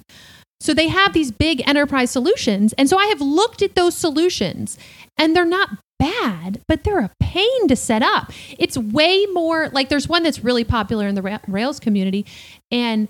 so 0.61 0.75
they 0.75 0.89
have 0.89 1.15
these 1.15 1.31
big 1.31 1.67
enterprise 1.67 2.11
solutions. 2.11 2.75
And 2.75 2.87
so 2.87 2.99
I 2.99 3.07
have 3.07 3.23
looked 3.23 3.63
at 3.63 3.75
those 3.75 3.97
solutions 3.97 4.79
and 5.17 5.35
they're 5.35 5.47
not 5.47 5.79
bad, 5.99 6.61
but 6.69 6.85
they're 6.85 7.01
a 7.01 7.11
pain 7.19 7.67
to 7.69 7.75
set 7.75 8.03
up. 8.03 8.31
It's 8.59 8.77
way 8.77 9.25
more 9.33 9.71
like 9.71 9.89
there's 9.89 10.07
one 10.07 10.23
that's 10.23 10.45
really 10.45 10.65
popular 10.65 11.09
in 11.09 11.15
the 11.15 11.41
Rails 11.49 11.81
community 11.81 12.27
and 12.71 13.09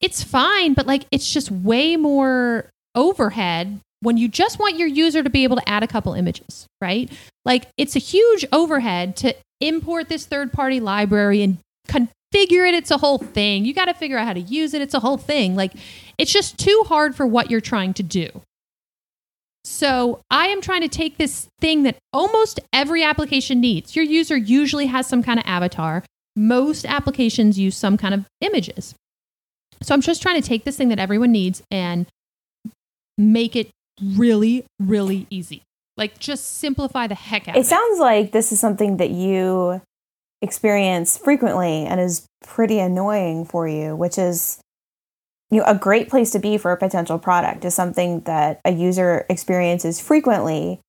it's 0.00 0.22
fine, 0.22 0.74
but 0.74 0.86
like 0.86 1.06
it's 1.10 1.32
just 1.32 1.50
way 1.50 1.96
more 1.96 2.70
overhead 2.94 3.80
when 4.02 4.16
you 4.16 4.28
just 4.28 4.60
want 4.60 4.78
your 4.78 4.88
user 4.88 5.24
to 5.24 5.30
be 5.30 5.42
able 5.42 5.56
to 5.56 5.68
add 5.68 5.82
a 5.82 5.88
couple 5.88 6.14
images, 6.14 6.66
right? 6.80 7.10
Like 7.44 7.66
it's 7.76 7.96
a 7.96 7.98
huge 7.98 8.46
overhead 8.52 9.16
to 9.16 9.34
import 9.60 10.08
this 10.08 10.26
third 10.26 10.52
party 10.52 10.78
library 10.78 11.42
and 11.42 11.58
con- 11.88 12.08
configure 12.32 12.68
it. 12.68 12.74
It's 12.74 12.90
a 12.90 12.98
whole 12.98 13.18
thing. 13.18 13.64
You 13.64 13.74
got 13.74 13.86
to 13.86 13.94
figure 13.94 14.18
out 14.18 14.26
how 14.26 14.32
to 14.32 14.40
use 14.40 14.74
it. 14.74 14.82
It's 14.82 14.94
a 14.94 15.00
whole 15.00 15.16
thing. 15.16 15.56
Like 15.56 15.72
it's 16.18 16.32
just 16.32 16.58
too 16.58 16.84
hard 16.86 17.14
for 17.14 17.26
what 17.26 17.50
you're 17.50 17.60
trying 17.60 17.94
to 17.94 18.02
do. 18.02 18.28
So 19.64 20.20
I 20.30 20.46
am 20.46 20.60
trying 20.62 20.80
to 20.82 20.88
take 20.88 21.18
this 21.18 21.46
thing 21.60 21.82
that 21.82 21.96
almost 22.12 22.60
every 22.72 23.04
application 23.04 23.60
needs. 23.60 23.94
Your 23.94 24.04
user 24.04 24.36
usually 24.36 24.86
has 24.86 25.06
some 25.06 25.22
kind 25.22 25.38
of 25.38 25.44
avatar. 25.46 26.02
Most 26.34 26.86
applications 26.86 27.58
use 27.58 27.76
some 27.76 27.96
kind 27.96 28.14
of 28.14 28.24
images. 28.40 28.94
So 29.82 29.94
I'm 29.94 30.00
just 30.00 30.22
trying 30.22 30.40
to 30.40 30.46
take 30.46 30.64
this 30.64 30.76
thing 30.76 30.88
that 30.88 30.98
everyone 30.98 31.32
needs 31.32 31.62
and 31.70 32.06
make 33.18 33.54
it 33.54 33.70
really, 34.02 34.64
really 34.78 35.26
easy. 35.28 35.62
Like 35.96 36.18
just 36.18 36.58
simplify 36.58 37.06
the 37.06 37.14
heck 37.14 37.46
out 37.48 37.56
It 37.56 37.60
of 37.60 37.66
it. 37.66 37.68
sounds 37.68 37.98
like 37.98 38.32
this 38.32 38.52
is 38.52 38.60
something 38.60 38.96
that 38.96 39.10
you 39.10 39.82
experience 40.42 41.18
frequently 41.18 41.84
and 41.84 42.00
is 42.00 42.26
pretty 42.44 42.78
annoying 42.78 43.44
for 43.44 43.68
you, 43.68 43.94
which 43.94 44.18
is 44.18 44.60
you 45.50 45.58
know 45.58 45.64
a 45.66 45.74
great 45.74 46.08
place 46.08 46.30
to 46.30 46.38
be 46.38 46.56
for 46.56 46.72
a 46.72 46.76
potential 46.76 47.18
product 47.18 47.64
is 47.64 47.74
something 47.74 48.20
that 48.20 48.60
a 48.64 48.70
user 48.70 49.26
experiences 49.28 50.00
frequently 50.00 50.80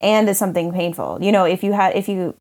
and 0.00 0.28
is 0.28 0.38
something 0.38 0.72
painful. 0.72 1.18
You 1.20 1.32
know, 1.32 1.44
if 1.44 1.62
you 1.62 1.72
had 1.72 1.96
if 1.96 2.08
you 2.08 2.34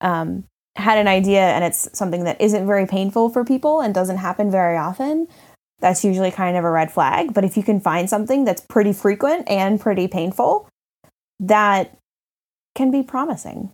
um, 0.00 0.44
had 0.76 0.98
an 0.98 1.08
idea 1.08 1.42
and 1.42 1.64
it's 1.64 1.88
something 1.92 2.24
that 2.24 2.40
isn't 2.40 2.66
very 2.66 2.86
painful 2.86 3.30
for 3.30 3.44
people 3.44 3.80
and 3.80 3.94
doesn't 3.94 4.16
happen 4.18 4.50
very 4.50 4.76
often, 4.76 5.28
that's 5.80 6.04
usually 6.04 6.30
kind 6.30 6.56
of 6.56 6.64
a 6.64 6.70
red 6.70 6.90
flag. 6.90 7.34
But 7.34 7.44
if 7.44 7.56
you 7.56 7.62
can 7.62 7.80
find 7.80 8.08
something 8.08 8.44
that's 8.44 8.60
pretty 8.60 8.92
frequent 8.92 9.48
and 9.48 9.80
pretty 9.80 10.08
painful, 10.08 10.68
that 11.40 11.98
can 12.74 12.90
be 12.90 13.02
promising. 13.02 13.70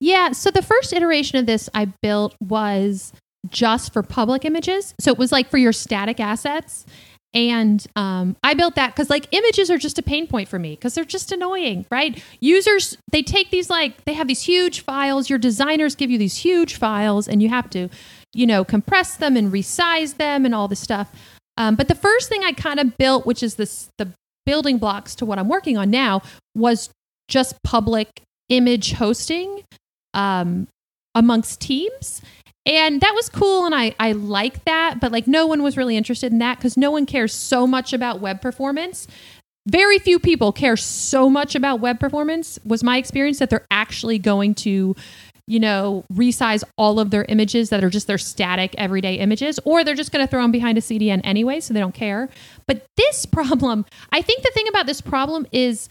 Yeah. 0.00 0.32
So 0.32 0.50
the 0.50 0.62
first 0.62 0.92
iteration 0.92 1.38
of 1.38 1.46
this 1.46 1.68
I 1.74 1.86
built 2.02 2.34
was 2.40 3.12
just 3.48 3.92
for 3.92 4.02
public 4.02 4.44
images. 4.44 4.94
So 5.00 5.12
it 5.12 5.18
was 5.18 5.32
like 5.32 5.50
for 5.50 5.58
your 5.58 5.72
static 5.72 6.20
assets. 6.20 6.86
And 7.34 7.86
um, 7.94 8.36
I 8.42 8.54
built 8.54 8.74
that 8.76 8.94
because 8.94 9.10
like 9.10 9.28
images 9.32 9.70
are 9.70 9.76
just 9.76 9.98
a 9.98 10.02
pain 10.02 10.26
point 10.26 10.48
for 10.48 10.58
me 10.58 10.70
because 10.70 10.94
they're 10.94 11.04
just 11.04 11.30
annoying, 11.30 11.84
right? 11.90 12.22
Users, 12.40 12.96
they 13.12 13.22
take 13.22 13.50
these 13.50 13.68
like, 13.68 14.04
they 14.06 14.14
have 14.14 14.28
these 14.28 14.42
huge 14.42 14.80
files. 14.80 15.28
Your 15.28 15.38
designers 15.38 15.94
give 15.94 16.10
you 16.10 16.18
these 16.18 16.38
huge 16.38 16.76
files 16.76 17.28
and 17.28 17.42
you 17.42 17.50
have 17.50 17.68
to, 17.70 17.88
you 18.32 18.46
know, 18.46 18.64
compress 18.64 19.16
them 19.16 19.36
and 19.36 19.52
resize 19.52 20.16
them 20.16 20.46
and 20.46 20.54
all 20.54 20.68
this 20.68 20.80
stuff. 20.80 21.12
Um, 21.58 21.74
but 21.74 21.88
the 21.88 21.94
first 21.94 22.28
thing 22.28 22.44
I 22.44 22.52
kind 22.52 22.80
of 22.80 22.96
built, 22.96 23.26
which 23.26 23.42
is 23.42 23.56
this, 23.56 23.90
the 23.98 24.10
building 24.46 24.78
blocks 24.78 25.14
to 25.16 25.26
what 25.26 25.38
I'm 25.38 25.48
working 25.48 25.76
on 25.76 25.90
now, 25.90 26.22
was 26.54 26.88
just 27.28 27.62
public 27.62 28.22
image 28.48 28.92
hosting 28.94 29.64
um, 30.18 30.66
amongst 31.14 31.60
teams. 31.60 32.20
And 32.66 33.00
that 33.00 33.14
was 33.14 33.30
cool. 33.30 33.64
And 33.64 33.74
I, 33.74 33.94
I 33.98 34.12
like 34.12 34.64
that. 34.64 35.00
But 35.00 35.12
like, 35.12 35.26
no 35.26 35.46
one 35.46 35.62
was 35.62 35.78
really 35.78 35.96
interested 35.96 36.32
in 36.32 36.38
that 36.40 36.58
because 36.58 36.76
no 36.76 36.90
one 36.90 37.06
cares 37.06 37.32
so 37.32 37.66
much 37.66 37.94
about 37.94 38.20
web 38.20 38.42
performance. 38.42 39.06
Very 39.66 39.98
few 39.98 40.18
people 40.18 40.52
care 40.52 40.76
so 40.76 41.30
much 41.30 41.54
about 41.54 41.80
web 41.80 42.00
performance, 42.00 42.58
was 42.64 42.82
my 42.82 42.98
experience, 42.98 43.38
that 43.38 43.48
they're 43.48 43.66
actually 43.70 44.18
going 44.18 44.54
to, 44.56 44.96
you 45.46 45.60
know, 45.60 46.04
resize 46.12 46.64
all 46.76 46.98
of 46.98 47.10
their 47.10 47.24
images 47.28 47.70
that 47.70 47.84
are 47.84 47.90
just 47.90 48.06
their 48.06 48.18
static 48.18 48.74
everyday 48.76 49.14
images, 49.16 49.60
or 49.64 49.84
they're 49.84 49.94
just 49.94 50.10
going 50.10 50.24
to 50.24 50.30
throw 50.30 50.42
them 50.42 50.52
behind 50.52 50.78
a 50.78 50.80
CDN 50.80 51.20
anyway, 51.22 51.60
so 51.60 51.72
they 51.72 51.80
don't 51.80 51.94
care. 51.94 52.28
But 52.66 52.84
this 52.96 53.24
problem, 53.36 53.84
I 54.10 54.20
think 54.20 54.42
the 54.42 54.50
thing 54.52 54.68
about 54.68 54.86
this 54.86 55.00
problem 55.00 55.46
is 55.52 55.88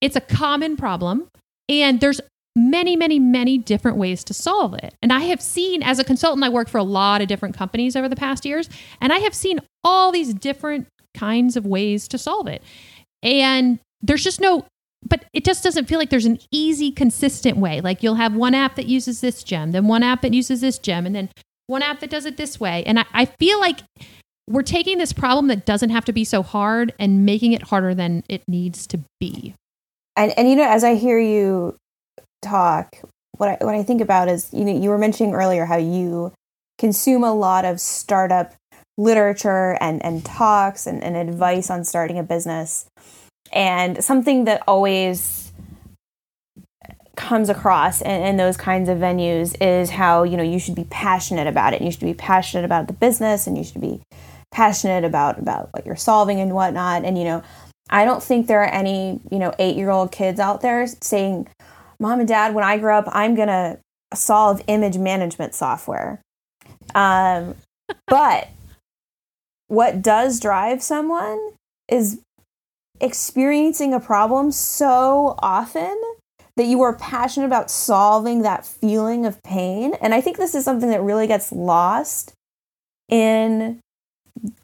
it's 0.00 0.16
a 0.16 0.20
common 0.20 0.76
problem 0.76 1.28
and 1.70 2.00
there's 2.00 2.20
many, 2.56 2.96
many, 2.96 3.18
many 3.18 3.58
different 3.58 3.96
ways 3.96 4.24
to 4.24 4.34
solve 4.34 4.74
it. 4.74 4.94
And 5.02 5.12
I 5.12 5.20
have 5.20 5.40
seen, 5.40 5.82
as 5.82 5.98
a 5.98 6.04
consultant, 6.04 6.44
I 6.44 6.48
worked 6.48 6.70
for 6.70 6.78
a 6.78 6.84
lot 6.84 7.22
of 7.22 7.28
different 7.28 7.56
companies 7.56 7.96
over 7.96 8.08
the 8.08 8.16
past 8.16 8.44
years, 8.44 8.68
and 9.00 9.12
I 9.12 9.18
have 9.18 9.34
seen 9.34 9.60
all 9.84 10.12
these 10.12 10.34
different 10.34 10.86
kinds 11.16 11.56
of 11.56 11.66
ways 11.66 12.08
to 12.08 12.18
solve 12.18 12.46
it. 12.46 12.62
And 13.22 13.78
there's 14.02 14.24
just 14.24 14.40
no, 14.40 14.66
but 15.06 15.24
it 15.32 15.44
just 15.44 15.62
doesn't 15.62 15.86
feel 15.86 15.98
like 15.98 16.10
there's 16.10 16.26
an 16.26 16.38
easy, 16.50 16.90
consistent 16.90 17.56
way. 17.56 17.80
Like 17.80 18.02
you'll 18.02 18.14
have 18.16 18.34
one 18.34 18.54
app 18.54 18.76
that 18.76 18.86
uses 18.86 19.20
this 19.20 19.42
gem, 19.42 19.72
then 19.72 19.86
one 19.86 20.02
app 20.02 20.22
that 20.22 20.34
uses 20.34 20.60
this 20.60 20.78
gem, 20.78 21.06
and 21.06 21.14
then 21.14 21.28
one 21.66 21.82
app 21.82 22.00
that 22.00 22.10
does 22.10 22.26
it 22.26 22.36
this 22.36 22.58
way. 22.58 22.82
And 22.84 22.98
I, 22.98 23.04
I 23.12 23.24
feel 23.24 23.60
like 23.60 23.80
we're 24.48 24.62
taking 24.62 24.98
this 24.98 25.12
problem 25.12 25.46
that 25.46 25.64
doesn't 25.64 25.90
have 25.90 26.04
to 26.06 26.12
be 26.12 26.24
so 26.24 26.42
hard 26.42 26.92
and 26.98 27.24
making 27.24 27.52
it 27.52 27.62
harder 27.62 27.94
than 27.94 28.24
it 28.28 28.42
needs 28.48 28.86
to 28.88 29.00
be. 29.20 29.54
And 30.16 30.36
and 30.36 30.50
you 30.50 30.56
know, 30.56 30.68
as 30.68 30.82
I 30.82 30.96
hear 30.96 31.18
you 31.18 31.76
talk, 32.42 32.96
what 33.36 33.48
I 33.48 33.64
what 33.64 33.74
I 33.74 33.82
think 33.82 34.00
about 34.00 34.28
is 34.28 34.48
you 34.52 34.64
know 34.64 34.76
you 34.76 34.90
were 34.90 34.98
mentioning 34.98 35.34
earlier 35.34 35.64
how 35.64 35.76
you 35.76 36.32
consume 36.78 37.24
a 37.24 37.34
lot 37.34 37.64
of 37.64 37.80
startup 37.80 38.54
literature 38.98 39.76
and 39.80 40.04
and 40.04 40.24
talks 40.24 40.86
and, 40.86 41.02
and 41.02 41.16
advice 41.16 41.70
on 41.70 41.84
starting 41.84 42.18
a 42.18 42.22
business. 42.22 42.86
And 43.52 44.04
something 44.04 44.44
that 44.44 44.62
always 44.68 45.50
comes 47.16 47.50
across 47.50 48.00
in, 48.00 48.22
in 48.22 48.36
those 48.38 48.56
kinds 48.56 48.88
of 48.88 48.96
venues 48.98 49.54
is 49.60 49.90
how 49.90 50.22
you 50.22 50.36
know 50.36 50.42
you 50.42 50.58
should 50.58 50.74
be 50.74 50.86
passionate 50.90 51.46
about 51.46 51.74
it. 51.74 51.82
You 51.82 51.90
should 51.90 52.00
be 52.00 52.14
passionate 52.14 52.64
about 52.64 52.86
the 52.86 52.92
business, 52.92 53.46
and 53.46 53.56
you 53.58 53.64
should 53.64 53.80
be 53.80 54.00
passionate 54.50 55.04
about 55.04 55.38
about 55.38 55.68
what 55.72 55.86
you're 55.86 55.96
solving 55.96 56.40
and 56.40 56.54
whatnot. 56.54 57.04
And 57.04 57.18
you 57.18 57.24
know, 57.24 57.42
I 57.90 58.04
don't 58.04 58.22
think 58.22 58.46
there 58.46 58.62
are 58.62 58.72
any 58.72 59.20
you 59.30 59.38
know 59.38 59.54
eight 59.58 59.76
year 59.76 59.90
old 59.90 60.12
kids 60.12 60.40
out 60.40 60.62
there 60.62 60.86
saying, 60.86 61.48
"Mom 62.00 62.18
and 62.18 62.28
Dad, 62.28 62.54
when 62.54 62.64
I 62.64 62.78
grow 62.78 62.98
up, 62.98 63.08
I'm 63.12 63.34
gonna 63.34 63.78
solve 64.14 64.62
image 64.66 64.98
management 64.98 65.54
software." 65.54 66.20
Um, 66.94 67.54
but 68.06 68.48
what 69.68 70.02
does 70.02 70.40
drive 70.40 70.82
someone 70.82 71.38
is 71.88 72.20
experiencing 73.00 73.94
a 73.94 74.00
problem 74.00 74.50
so 74.52 75.36
often 75.38 75.96
that 76.56 76.66
you 76.66 76.82
are 76.82 76.94
passionate 76.96 77.46
about 77.46 77.70
solving 77.70 78.42
that 78.42 78.66
feeling 78.66 79.24
of 79.24 79.42
pain. 79.42 79.94
And 80.02 80.12
I 80.12 80.20
think 80.20 80.36
this 80.36 80.54
is 80.54 80.64
something 80.64 80.90
that 80.90 81.02
really 81.02 81.26
gets 81.26 81.52
lost 81.52 82.32
in 83.08 83.80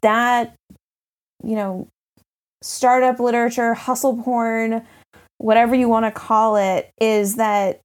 that, 0.01 0.53
you 1.43 1.55
know, 1.55 1.87
startup 2.61 3.19
literature, 3.19 3.73
hustle 3.73 4.21
porn, 4.21 4.85
whatever 5.37 5.75
you 5.75 5.87
want 5.87 6.05
to 6.05 6.11
call 6.11 6.55
it, 6.55 6.91
is 6.99 7.35
that 7.35 7.81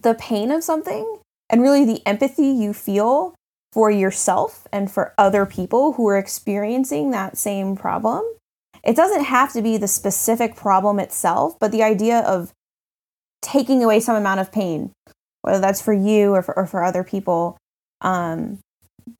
the 0.00 0.14
pain 0.14 0.50
of 0.50 0.64
something 0.64 1.18
and 1.50 1.62
really 1.62 1.84
the 1.84 2.06
empathy 2.06 2.46
you 2.46 2.72
feel 2.72 3.34
for 3.72 3.90
yourself 3.90 4.66
and 4.72 4.90
for 4.90 5.14
other 5.16 5.46
people 5.46 5.92
who 5.92 6.08
are 6.08 6.18
experiencing 6.18 7.10
that 7.10 7.36
same 7.36 7.76
problem. 7.76 8.22
It 8.82 8.96
doesn't 8.96 9.24
have 9.24 9.52
to 9.52 9.62
be 9.62 9.76
the 9.76 9.88
specific 9.88 10.56
problem 10.56 10.98
itself, 10.98 11.58
but 11.60 11.70
the 11.70 11.82
idea 11.82 12.20
of 12.20 12.52
taking 13.42 13.84
away 13.84 14.00
some 14.00 14.16
amount 14.16 14.40
of 14.40 14.50
pain, 14.50 14.92
whether 15.42 15.60
that's 15.60 15.80
for 15.80 15.92
you 15.92 16.34
or 16.34 16.42
for, 16.42 16.56
or 16.56 16.66
for 16.66 16.82
other 16.82 17.04
people, 17.04 17.56
um, 18.00 18.58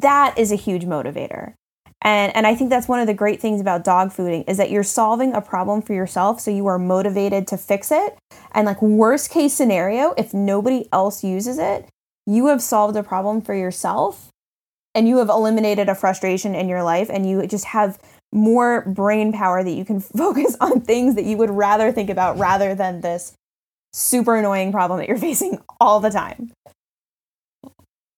that 0.01 0.39
is 0.39 0.51
a 0.51 0.57
huge 0.57 0.85
motivator. 0.85 1.55
And, 2.03 2.35
and 2.35 2.47
I 2.47 2.55
think 2.55 2.71
that's 2.71 2.89
one 2.89 3.01
of 3.01 3.07
the 3.07 3.15
great 3.15 3.41
things 3.41 3.61
about 3.61 3.85
dog 3.85 4.11
fooding 4.11 4.49
is 4.49 4.57
that 4.57 4.71
you're 4.71 4.83
solving 4.83 5.35
a 5.35 5.41
problem 5.41 5.83
for 5.83 5.93
yourself, 5.93 6.41
so 6.41 6.51
you 6.51 6.67
are 6.67 6.79
motivated 6.79 7.47
to 7.49 7.59
fix 7.59 7.93
it. 7.93 8.17
And 8.53 8.67
like 8.67 8.81
worst 8.81 9.31
case 9.31 9.53
scenario, 9.53 10.15
if 10.17 10.33
nobody 10.33 10.89
else 10.93 11.23
uses 11.23 11.59
it, 11.59 11.89
you 12.27 12.47
have 12.47 12.63
solved 12.63 12.97
a 12.97 13.03
problem 13.03 13.43
for 13.43 13.55
yourself 13.55 14.29
and 14.95 15.09
you 15.09 15.19
have 15.19 15.29
eliminated 15.29 15.89
a 15.89 15.95
frustration 15.95 16.55
in 16.55 16.69
your 16.69 16.83
life 16.83 17.09
and 17.11 17.29
you 17.29 17.47
just 17.47 17.67
have 17.67 17.99
more 18.33 18.83
brain 18.83 19.33
power 19.33 19.63
that 19.63 19.71
you 19.71 19.85
can 19.85 20.01
focus 20.17 20.57
on 20.61 20.81
things 20.81 21.15
that 21.17 21.25
you 21.25 21.37
would 21.37 21.51
rather 21.51 21.93
think 21.93 22.09
about 22.09 22.39
rather 22.39 22.75
than 22.75 23.01
this 23.01 23.33
super 23.93 24.37
annoying 24.37 24.73
problem 24.73 24.99
that 24.99 25.09
you're 25.09 25.19
facing 25.19 25.61
all 25.81 26.01
the 26.01 26.11
time. 26.11 26.53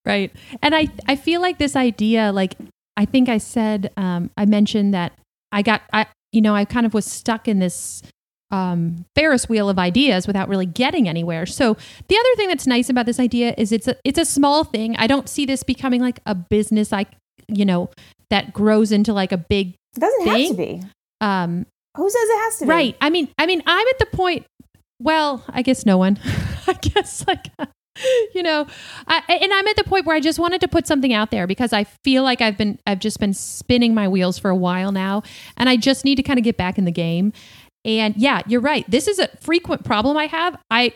Right. 0.05 0.33
And 0.61 0.75
I 0.75 0.89
I 1.07 1.17
feel 1.17 1.41
like 1.41 1.59
this 1.59 1.77
idea 1.77 2.33
like 2.33 2.57
I 2.97 3.05
think 3.05 3.29
I 3.29 3.39
said 3.39 3.91
um 3.97 4.31
I 4.37 4.45
mentioned 4.47 4.95
that 4.95 5.13
I 5.51 5.63
got 5.63 5.83
I 5.93 6.07
you 6.33 6.41
know 6.41 6.55
I 6.55 6.65
kind 6.65 6.87
of 6.87 6.95
was 6.95 7.05
stuck 7.07 7.49
in 7.49 7.59
this 7.59 8.03
um, 8.51 9.07
Ferris 9.17 9.49
wheel 9.49 9.71
of 9.71 9.79
ideas 9.79 10.27
without 10.27 10.47
really 10.47 10.67
getting 10.67 11.09
anywhere. 11.09 11.47
So 11.47 11.73
the 12.09 12.17
other 12.19 12.37
thing 12.37 12.49
that's 12.49 12.67
nice 12.67 12.91
about 12.91 13.07
this 13.07 13.19
idea 13.19 13.55
is 13.57 13.73
it's 13.73 13.89
a 13.89 13.97
it's 14.05 14.19
a 14.19 14.27
small 14.27 14.63
thing. 14.65 14.95
I 14.99 15.07
don't 15.07 15.27
see 15.27 15.47
this 15.47 15.63
becoming 15.63 16.03
like 16.03 16.21
a 16.27 16.35
business 16.35 16.93
like 16.93 17.09
you 17.49 17.65
know 17.65 17.89
that 18.29 18.53
grows 18.53 18.93
into 18.93 19.15
like 19.15 19.33
a 19.33 19.39
big 19.39 19.75
It 19.97 20.01
doesn't 20.01 20.25
Thing? 20.25 20.49
have 20.49 20.51
to 20.51 20.55
be. 20.57 20.83
um 21.23 21.65
Who 21.97 22.11
says 22.11 22.21
it 22.23 22.39
has 22.45 22.59
to 22.59 22.65
be? 22.67 22.71
right. 22.71 22.97
I 23.01 23.09
mean 23.09 23.29
I 23.39 23.47
mean 23.47 23.63
I'm 23.67 23.89
at 23.89 23.99
the 23.99 24.07
point 24.15 24.45
well, 25.01 25.43
I 25.49 25.63
guess 25.63 25.85
no 25.87 25.97
one. 25.97 26.19
I 26.67 26.75
guess 26.75 27.27
like 27.27 27.47
you 28.35 28.43
know, 28.43 28.67
I, 29.07 29.23
and 29.29 29.53
I'm 29.53 29.67
at 29.67 29.77
the 29.77 29.85
point 29.85 30.07
where 30.07 30.17
I 30.17 30.21
just 30.21 30.39
wanted 30.39 30.61
to 30.63 30.69
put 30.69 30.87
something 30.87 31.13
out 31.13 31.31
there 31.31 31.47
because 31.47 31.73
I 31.73 31.85
feel 31.85 32.23
like 32.23 32.41
I've 32.41 32.57
been 32.57 32.79
I've 32.87 33.01
just 33.01 33.21
been 33.21 33.35
spinning 33.35 33.95
my 33.95 34.09
wheels 34.09 34.39
for 34.39 34.51
a 34.51 34.57
while 34.57 34.93
now 34.93 35.23
and 35.57 35.69
I 35.69 35.77
just 35.77 36.05
need 36.05 36.17
to 36.17 36.23
kind 36.23 36.39
of 36.39 36.45
get 36.45 36.57
back 36.57 36.79
in 36.79 36.85
the 36.85 36.93
game. 36.93 37.33
And 37.85 38.17
yeah, 38.17 38.43
you're 38.47 38.61
right. 38.61 38.89
This 38.91 39.09
is 39.09 39.19
a 39.19 39.29
frequent 39.41 39.85
problem 39.85 40.17
I 40.17 40.27
have. 40.27 40.57
I 40.71 40.95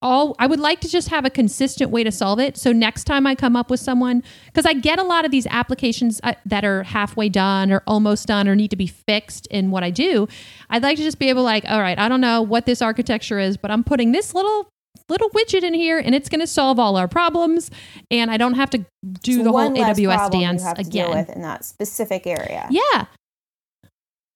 all 0.00 0.36
I 0.38 0.46
would 0.46 0.60
like 0.60 0.80
to 0.80 0.88
just 0.88 1.08
have 1.08 1.24
a 1.24 1.30
consistent 1.30 1.90
way 1.90 2.04
to 2.04 2.12
solve 2.12 2.38
it. 2.38 2.56
So 2.56 2.72
next 2.72 3.04
time 3.04 3.26
I 3.26 3.34
come 3.34 3.56
up 3.56 3.68
with 3.68 3.80
someone, 3.80 4.22
because 4.46 4.64
I 4.64 4.74
get 4.74 5.00
a 5.00 5.02
lot 5.02 5.24
of 5.24 5.32
these 5.32 5.46
applications 5.48 6.20
uh, 6.22 6.34
that 6.46 6.64
are 6.64 6.84
halfway 6.84 7.28
done 7.28 7.72
or 7.72 7.82
almost 7.86 8.28
done 8.28 8.46
or 8.46 8.54
need 8.54 8.70
to 8.70 8.76
be 8.76 8.86
fixed 8.86 9.48
in 9.48 9.72
what 9.72 9.82
I 9.82 9.90
do, 9.90 10.28
I'd 10.70 10.84
like 10.84 10.98
to 10.98 11.02
just 11.02 11.18
be 11.18 11.28
able 11.30 11.42
like, 11.42 11.64
all 11.68 11.80
right, 11.80 11.98
I 11.98 12.08
don't 12.08 12.20
know 12.20 12.42
what 12.42 12.64
this 12.64 12.80
architecture 12.80 13.40
is, 13.40 13.56
but 13.56 13.72
I'm 13.72 13.82
putting 13.82 14.12
this 14.12 14.34
little 14.34 14.68
little 15.08 15.30
widget 15.30 15.62
in 15.62 15.74
here 15.74 15.98
and 15.98 16.14
it's 16.14 16.28
going 16.28 16.40
to 16.40 16.46
solve 16.46 16.78
all 16.78 16.96
our 16.96 17.08
problems 17.08 17.70
and 18.10 18.30
I 18.30 18.36
don't 18.36 18.54
have 18.54 18.70
to 18.70 18.84
do 19.22 19.42
the 19.42 19.50
whole 19.50 19.70
AWS 19.70 20.30
dance 20.30 20.64
again 20.76 21.26
in 21.30 21.42
that 21.42 21.64
specific 21.64 22.26
area. 22.26 22.66
Yeah. 22.70 23.06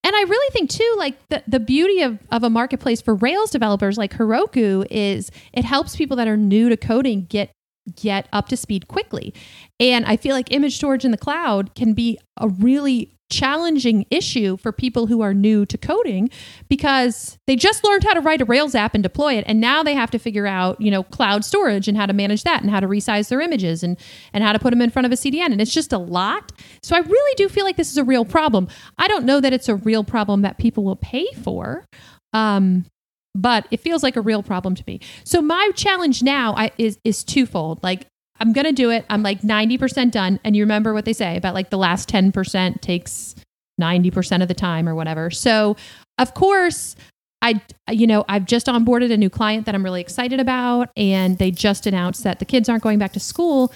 And 0.05 0.17
I 0.17 0.23
really 0.23 0.53
think 0.53 0.71
too, 0.71 0.95
like 0.99 1.29
the, 1.29 1.45
the 1.47 1.61
beauty 1.61 2.03
of, 2.03 2.19
of 2.31 2.43
a 2.43 2.51
marketplace 2.51 3.01
for 3.01 3.15
Rails 3.15 3.51
developers 3.51 3.97
like 3.97 4.13
Heroku 4.13 4.85
is 4.91 5.31
it 5.53 5.65
helps 5.65 5.95
people 5.95 6.17
that 6.17 6.27
are 6.27 6.37
new 6.37 6.69
to 6.69 6.77
coding 6.77 7.27
get 7.29 7.51
get 7.97 8.29
up 8.33 8.49
to 8.49 8.57
speed 8.57 8.89
quickly. 8.89 9.35
And 9.81 10.05
I 10.05 10.17
feel 10.17 10.35
like 10.35 10.53
image 10.53 10.77
storage 10.77 11.05
in 11.05 11.11
the 11.11 11.17
cloud 11.17 11.75
can 11.75 11.95
be 11.95 12.19
a 12.37 12.49
really 12.49 13.13
challenging 13.33 14.05
issue 14.11 14.57
for 14.59 14.73
people 14.73 15.07
who 15.07 15.23
are 15.23 15.33
new 15.33 15.65
to 15.67 15.79
coding 15.79 16.29
because 16.69 17.39
they 17.47 17.57
just 17.57 17.83
learned 17.83 18.05
how 18.05 18.13
to 18.13 18.21
write 18.21 18.43
a 18.43 18.45
Rails 18.45 18.75
app 18.75 18.95
and 18.95 19.03
deploy 19.03 19.35
it 19.35 19.45
and 19.47 19.61
now 19.61 19.83
they 19.83 19.95
have 19.95 20.11
to 20.11 20.19
figure 20.19 20.47
out, 20.47 20.81
you 20.81 20.91
know, 20.91 21.03
cloud 21.03 21.45
storage 21.45 21.89
and 21.89 21.97
how 21.97 22.05
to 22.07 22.13
manage 22.13 22.45
that 22.45 22.61
and 22.61 22.71
how 22.71 22.79
to 22.79 22.87
resize 22.87 23.29
their 23.29 23.41
images 23.41 23.83
and 23.83 23.99
and 24.35 24.45
how 24.45 24.53
to 24.53 24.59
put 24.59 24.71
them 24.71 24.83
in 24.83 24.91
front 24.91 25.07
of 25.07 25.13
a 25.13 25.17
CDN 25.17 25.47
and 25.47 25.61
it's 25.61 25.73
just 25.73 25.93
a 25.93 25.99
lot. 25.99 26.53
So 26.83 26.95
I 26.95 27.01
really 27.01 27.35
do 27.37 27.49
feel 27.49 27.65
like 27.65 27.77
this 27.77 27.91
is 27.91 27.97
a 27.97 28.05
real 28.05 28.27
problem. 28.27 28.69
I 28.99 29.09
don't 29.09 29.25
know 29.25 29.41
that 29.41 29.53
it's 29.53 29.69
a 29.69 29.77
real 29.77 30.05
problem 30.05 30.43
that 30.43 30.59
people 30.59 30.85
will 30.85 30.97
pay 30.97 31.27
for. 31.43 31.87
Um 32.35 32.85
but 33.35 33.67
it 33.71 33.81
feels 33.81 34.03
like 34.03 34.17
a 34.17 34.21
real 34.21 34.43
problem 34.43 34.75
to 34.75 34.85
me. 34.87 35.01
So 35.25 35.41
my 35.41 35.71
challenge 35.75 36.23
now 36.23 36.55
I, 36.55 36.71
is 36.77 36.99
is 37.03 37.25
twofold. 37.25 37.83
Like 37.83 38.07
I'm 38.43 38.53
going 38.53 38.67
to 38.67 38.73
do 38.73 38.91
it. 38.91 39.05
I'm 39.09 39.23
like 39.23 39.43
90% 39.43 40.11
done. 40.11 40.41
And 40.43 40.57
you 40.57 40.65
remember 40.65 40.93
what 40.93 41.05
they 41.05 41.13
say 41.13 41.37
about 41.37 41.55
like 41.55 41.71
the 41.71 41.79
last 41.79 42.09
10% 42.09 42.81
takes 42.81 43.37
90% 43.81 44.43
of 44.43 44.49
the 44.49 44.55
time 44.55 44.89
or 44.89 44.97
whatever. 44.97 45.31
So, 45.31 45.77
of 46.19 46.35
course, 46.35 46.97
I, 47.41 47.63
you 47.89 48.09
know, 48.09 48.25
I've 48.29 48.45
just 48.45 48.67
onboarded 48.67 49.13
a 49.13 49.17
new 49.17 49.31
client 49.31 49.67
that 49.67 49.77
I'm 49.77 49.85
really 49.85 50.01
excited 50.01 50.41
about, 50.41 50.91
and 50.97 51.39
they 51.39 51.53
just 51.53 51.87
announced 51.87 52.25
that 52.25 52.41
the 52.41 52.45
kids 52.45 52.69
aren't 52.69 52.83
going 52.83 52.99
back 52.99 53.13
to 53.13 53.21
school. 53.21 53.73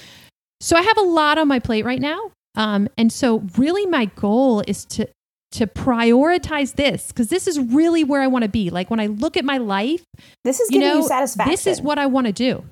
So 0.61 0.77
I 0.77 0.83
have 0.83 0.99
a 0.99 1.03
lot 1.03 1.39
on 1.39 1.47
my 1.47 1.61
plate 1.61 1.85
right 1.85 2.01
now. 2.01 2.33
Um, 2.57 2.89
and 2.99 3.13
so, 3.13 3.45
really, 3.57 3.87
my 3.87 4.07
goal 4.07 4.65
is 4.67 4.85
to 4.87 5.09
to 5.53 5.67
prioritize 5.67 6.75
this 6.75 7.09
because 7.09 7.29
this 7.29 7.47
is 7.47 7.59
really 7.59 8.05
where 8.05 8.21
I 8.21 8.27
want 8.27 8.43
to 8.43 8.49
be. 8.49 8.69
Like 8.69 8.91
when 8.91 9.01
I 9.01 9.07
look 9.07 9.37
at 9.37 9.45
my 9.45 9.59
life, 9.59 10.05
this 10.45 10.61
is 10.61 10.69
giving 10.69 10.87
you, 10.87 10.95
know, 10.95 11.01
you 11.01 11.09
satisfaction. 11.09 11.51
This 11.51 11.67
is 11.67 11.81
what 11.81 11.99
I 11.99 12.07
want 12.07 12.27
to 12.27 12.33
do. 12.33 12.65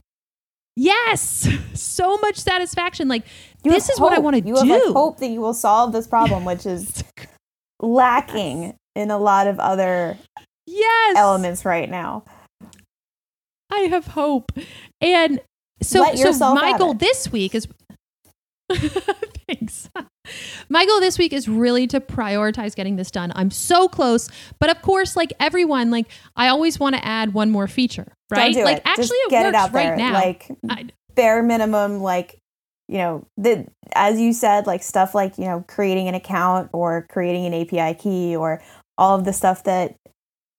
Yes, 0.76 1.48
so 1.74 2.16
much 2.18 2.36
satisfaction. 2.36 3.08
Like 3.08 3.24
you 3.62 3.70
this 3.70 3.88
is 3.88 3.98
hope. 3.98 4.10
what 4.10 4.12
I 4.12 4.18
want 4.18 4.36
to 4.36 4.42
do. 4.42 4.48
You 4.48 4.56
have 4.56 4.66
like, 4.66 4.82
hope 4.92 5.18
that 5.18 5.28
you 5.28 5.40
will 5.40 5.54
solve 5.54 5.92
this 5.92 6.06
problem, 6.06 6.44
which 6.44 6.66
is 6.66 7.04
lacking 7.80 8.76
in 8.94 9.10
a 9.10 9.18
lot 9.18 9.46
of 9.46 9.58
other 9.58 10.18
yes 10.66 11.16
elements 11.16 11.64
right 11.64 11.90
now. 11.90 12.24
I 13.70 13.80
have 13.80 14.06
hope, 14.08 14.52
and 15.00 15.40
so 15.82 16.14
so 16.14 16.54
my 16.54 16.76
goal 16.78 16.94
this 16.94 17.30
week 17.30 17.54
is. 17.54 17.68
Thanks. 19.48 19.90
My 20.68 20.86
goal 20.86 21.00
this 21.00 21.18
week 21.18 21.32
is 21.32 21.48
really 21.48 21.86
to 21.88 22.00
prioritize 22.00 22.74
getting 22.74 22.96
this 22.96 23.10
done. 23.10 23.32
I'm 23.34 23.50
so 23.50 23.88
close, 23.88 24.28
but 24.58 24.70
of 24.70 24.80
course, 24.82 25.16
like 25.16 25.32
everyone, 25.38 25.90
like 25.90 26.06
I 26.36 26.48
always 26.48 26.80
want 26.80 26.96
to 26.96 27.04
add 27.04 27.34
one 27.34 27.50
more 27.50 27.68
feature, 27.68 28.12
right? 28.30 28.54
Like 28.56 28.78
it. 28.78 28.82
actually, 28.84 29.04
Just 29.04 29.12
it 29.12 29.30
get 29.30 29.44
works 29.44 29.48
it 29.48 29.54
out 29.54 29.72
right 29.72 29.84
there. 29.84 29.96
now. 29.96 30.12
Like 30.14 30.50
I, 30.68 30.86
bare 31.14 31.42
minimum, 31.42 32.00
like 32.00 32.38
you 32.88 32.98
know, 32.98 33.26
the 33.36 33.66
as 33.94 34.18
you 34.18 34.32
said, 34.32 34.66
like 34.66 34.82
stuff 34.82 35.14
like 35.14 35.36
you 35.38 35.44
know, 35.44 35.64
creating 35.68 36.08
an 36.08 36.14
account 36.14 36.70
or 36.72 37.06
creating 37.10 37.46
an 37.46 37.54
API 37.54 37.98
key 37.98 38.34
or 38.34 38.62
all 38.96 39.18
of 39.18 39.24
the 39.24 39.32
stuff 39.32 39.64
that 39.64 39.96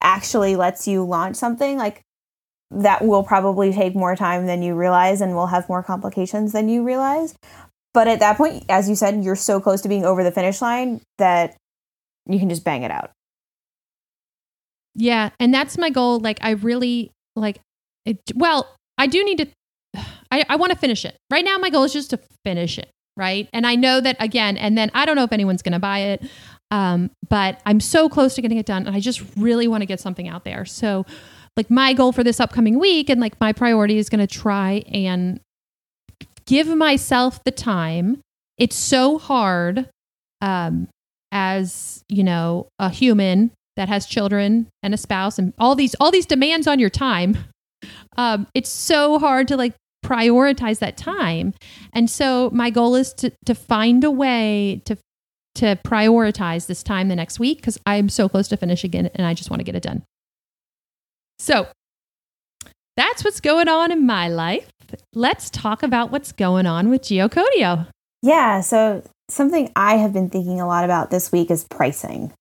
actually 0.02 0.56
lets 0.56 0.88
you 0.88 1.04
launch 1.04 1.36
something 1.36 1.78
like 1.78 2.02
that 2.72 3.04
will 3.04 3.24
probably 3.24 3.72
take 3.72 3.96
more 3.96 4.16
time 4.16 4.46
than 4.46 4.62
you 4.62 4.76
realize 4.76 5.22
and 5.22 5.34
will 5.34 5.48
have 5.48 5.68
more 5.70 5.82
complications 5.82 6.52
than 6.52 6.68
you 6.68 6.84
realize 6.84 7.36
but 7.96 8.10
at 8.10 8.20
that 8.20 8.36
point, 8.38 8.66
as 8.68 8.88
you 8.90 8.96
said, 8.96 9.24
you're 9.24 9.38
so 9.38 9.62
close 9.62 9.82
to 9.82 9.90
being 9.90 10.06
over 10.06 10.22
the 10.24 10.32
finish 10.32 10.62
line 10.62 11.02
that 11.18 11.56
you 12.28 12.38
can 12.38 12.50
just 12.50 12.66
bang 12.66 12.84
it 12.84 12.92
out. 12.92 13.12
Yeah, 14.94 15.30
and 15.40 15.54
that's 15.54 15.78
my 15.78 15.90
goal. 15.90 16.20
Like 16.20 16.38
I 16.42 16.52
really 16.52 17.12
like 17.36 17.60
it, 18.06 18.20
well, 18.36 18.76
I 18.98 19.08
do 19.08 19.24
need 19.24 19.38
to 19.40 19.48
I, 20.30 20.46
I 20.50 20.56
want 20.58 20.74
to 20.74 20.78
finish 20.78 21.06
it. 21.06 21.18
Right 21.32 21.46
now 21.46 21.58
my 21.58 21.70
goal 21.70 21.86
is 21.86 21.94
just 21.94 22.10
to 22.10 22.20
finish 22.44 22.78
it, 22.78 22.92
right? 23.16 23.48
And 23.54 23.66
I 23.66 23.76
know 23.76 24.02
that 24.02 24.18
again, 24.20 24.58
and 24.58 24.78
then 24.78 24.92
I 24.94 25.06
don't 25.06 25.16
know 25.16 25.24
if 25.24 25.32
anyone's 25.32 25.62
going 25.62 25.74
to 25.74 25.80
buy 25.80 26.00
it. 26.00 26.30
Um, 26.72 27.12
but 27.30 27.62
I'm 27.66 27.80
so 27.80 28.10
close 28.10 28.36
to 28.36 28.42
getting 28.42 28.58
it 28.58 28.66
done 28.66 28.88
and 28.88 28.96
I 28.96 29.00
just 29.00 29.24
really 29.38 29.68
want 29.68 29.84
to 29.84 29.86
get 29.86 30.00
something 30.00 30.28
out 30.28 30.44
there. 30.44 30.66
So 30.66 31.06
like 31.56 31.70
my 31.70 31.94
goal 31.94 32.12
for 32.12 32.24
this 32.24 32.40
upcoming 32.40 32.80
week 32.80 33.10
and 33.10 33.22
like 33.22 33.40
my 33.40 33.54
priority 33.54 33.98
is 33.98 34.10
going 34.10 34.20
to 34.20 34.28
try 34.28 34.84
and 34.92 35.40
give 36.48 36.68
myself 36.68 37.44
the 37.44 37.52
time. 37.52 38.22
It's 38.58 38.76
so 38.76 39.18
hard 39.18 39.90
um, 40.42 40.88
as, 41.32 42.04
you 42.10 42.24
know, 42.24 42.68
a 42.80 42.90
human 42.90 43.52
that 43.76 43.90
has 43.90 44.06
children 44.06 44.68
and 44.82 44.94
a 44.94 44.98
spouse 44.98 45.38
and 45.38 45.54
all 45.60 45.76
these 45.76 45.96
all 46.00 46.12
these 46.12 46.26
demands 46.26 46.68
on 46.68 46.80
your 46.80 46.90
time. 46.90 47.38
Um, 48.18 48.48
it's 48.54 48.70
so 48.70 49.20
hard 49.20 49.48
to 49.50 49.58
like 49.58 49.76
prioritize 50.06 50.80
that 50.80 50.96
time. 50.96 51.54
And 51.94 52.10
so 52.10 52.50
my 52.54 52.70
goal 52.70 52.96
is 52.96 53.14
to 53.16 53.32
to 53.46 53.54
find 53.54 54.04
a 54.04 54.12
way 54.12 54.82
to 54.86 54.98
to 55.56 55.78
prioritize 55.86 56.68
this 56.68 56.84
time 56.84 57.08
the 57.10 57.16
next 57.16 57.40
week 57.40 57.58
because 57.58 57.78
I'm 57.86 58.10
so 58.10 58.30
close 58.30 58.48
to 58.50 58.58
finishing 58.58 58.94
it 58.94 59.12
and 59.16 59.26
I 59.26 59.34
just 59.34 59.50
want 59.50 59.60
to 59.60 59.64
get 59.64 59.76
it 59.76 59.84
done. 59.84 60.04
So 61.40 61.68
that's 62.98 63.24
what's 63.24 63.42
going 63.42 63.68
on 63.68 63.92
in 63.92 64.06
my 64.06 64.28
life. 64.30 64.70
Let's 65.14 65.50
talk 65.50 65.84
about 65.84 66.12
what's 66.12 66.32
going 66.32 66.66
on 66.66 66.90
with 66.90 67.04
Geocodio. 67.04 67.88
Yeah, 68.22 68.62
so 68.62 69.04
something 69.30 69.72
I 69.76 69.98
have 69.98 70.14
been 70.14 70.30
thinking 70.30 70.60
a 70.60 70.68
lot 70.68 70.84
about 70.84 71.12
this 71.12 71.32
week 71.32 71.52
is 71.52 71.66
pricing. 71.70 72.34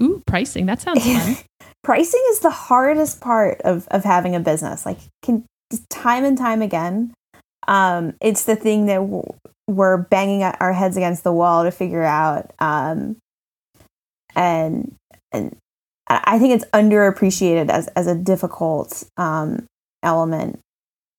Ooh, 0.00 0.22
pricing. 0.26 0.66
That 0.66 0.80
sounds 0.80 1.04
fun. 1.04 1.36
pricing 1.84 2.22
is 2.30 2.40
the 2.40 2.50
hardest 2.50 3.20
part 3.20 3.60
of, 3.62 3.88
of 3.88 4.04
having 4.04 4.34
a 4.34 4.40
business. 4.40 4.84
Like, 4.84 4.98
can 5.22 5.44
time 5.90 6.24
and 6.24 6.36
time 6.36 6.62
again, 6.62 7.12
um, 7.66 8.14
it's 8.20 8.44
the 8.44 8.56
thing 8.56 8.86
that 8.86 8.98
w- 8.98 9.24
we're 9.68 9.96
banging 9.96 10.42
our 10.42 10.72
heads 10.72 10.96
against 10.96 11.24
the 11.24 11.32
wall 11.32 11.64
to 11.64 11.70
figure 11.70 12.02
out. 12.02 12.52
Um, 12.58 13.16
and 14.34 14.94
and 15.32 15.56
I 16.08 16.38
think 16.38 16.54
it's 16.54 16.70
underappreciated 16.72 17.70
as 17.70 17.88
as 17.88 18.06
a 18.06 18.14
difficult 18.14 19.02
um, 19.16 19.66
element. 20.02 20.60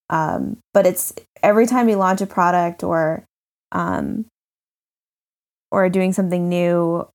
Um, 0.10 0.58
but 0.74 0.86
it's 0.86 1.14
every 1.44 1.68
time 1.68 1.90
you 1.90 1.96
launch 1.96 2.22
a 2.22 2.28
product 2.28 2.84
or 2.84 3.26
um, 3.72 4.26
or 5.72 5.90
doing 5.90 6.14
something 6.14 6.48
new 6.48 7.08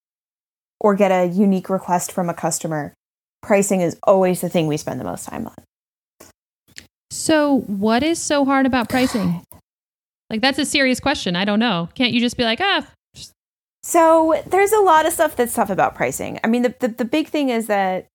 or 0.81 0.95
get 0.95 1.11
a 1.11 1.27
unique 1.27 1.71
request 1.71 2.13
from 2.13 2.29
a 2.29 2.35
customer, 2.35 2.93
pricing 3.41 3.81
is 3.81 3.99
always 4.03 4.41
the 4.41 4.49
thing 4.49 4.67
we 4.67 4.77
spend 4.77 5.01
the 5.01 5.05
most 5.05 5.27
time 5.27 5.47
on. 5.47 6.29
So, 7.11 7.61
what 7.67 8.03
is 8.03 8.19
so 8.19 8.45
hard 8.45 8.67
about 8.67 8.89
pricing? 8.89 9.43
Like, 10.31 10.41
that's 10.41 10.59
a 10.59 10.65
serious 10.65 10.99
question. 10.99 11.37
I 11.37 11.45
don't 11.45 11.59
know. 11.59 11.89
Can't 11.95 12.13
you 12.13 12.21
just 12.21 12.37
be 12.37 12.45
like, 12.45 12.59
ah? 12.61 12.87
So, 13.83 14.43
there's 14.47 14.73
a 14.73 14.81
lot 14.81 15.07
of 15.07 15.13
stuff 15.13 15.37
that's 15.37 15.55
tough 15.55 15.71
about 15.71 15.95
pricing. 15.95 16.41
I 16.43 16.47
mean, 16.47 16.63
the, 16.63 16.75
the, 16.81 16.89
the 16.89 17.05
big 17.05 17.29
thing 17.29 17.51
is 17.51 17.67
that 17.67 18.07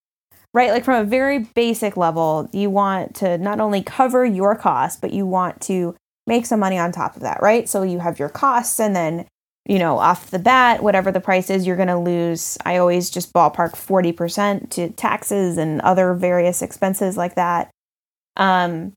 right? 0.54 0.72
Like 0.72 0.84
from 0.84 1.02
a 1.02 1.08
very 1.08 1.40
basic 1.40 1.98
level, 1.98 2.50
you 2.52 2.70
want 2.70 3.16
to 3.16 3.38
not 3.38 3.60
only 3.60 3.82
cover 3.82 4.26
your 4.26 4.56
costs, 4.56 5.00
but 5.00 5.14
you 5.14 5.26
want 5.26 5.62
to 5.62 5.96
make 6.26 6.46
some 6.46 6.60
money 6.60 6.78
on 6.78 6.92
top 6.92 7.16
of 7.16 7.22
that, 7.22 7.42
right? 7.42 7.68
So 7.70 7.84
you 7.84 8.00
have 8.00 8.20
your 8.20 8.30
costs 8.30 8.80
and 8.80 8.96
then, 8.96 9.26
you 9.66 9.80
know, 9.80 9.98
off 9.98 10.32
the 10.32 10.40
bat, 10.40 10.84
whatever 10.84 11.12
the 11.12 11.20
price 11.20 11.50
is, 11.50 11.66
you're 11.66 11.76
going 11.76 11.88
to 11.88 11.98
lose, 11.98 12.58
I 12.66 12.78
always 12.78 13.10
just 13.10 13.34
ballpark 13.34 13.72
40% 13.72 14.70
to 14.72 14.90
taxes 14.92 15.58
and 15.58 15.82
other 15.82 16.14
various 16.14 16.62
expenses 16.62 17.18
like 17.18 17.36
that. 17.36 17.70
Um, 18.36 18.94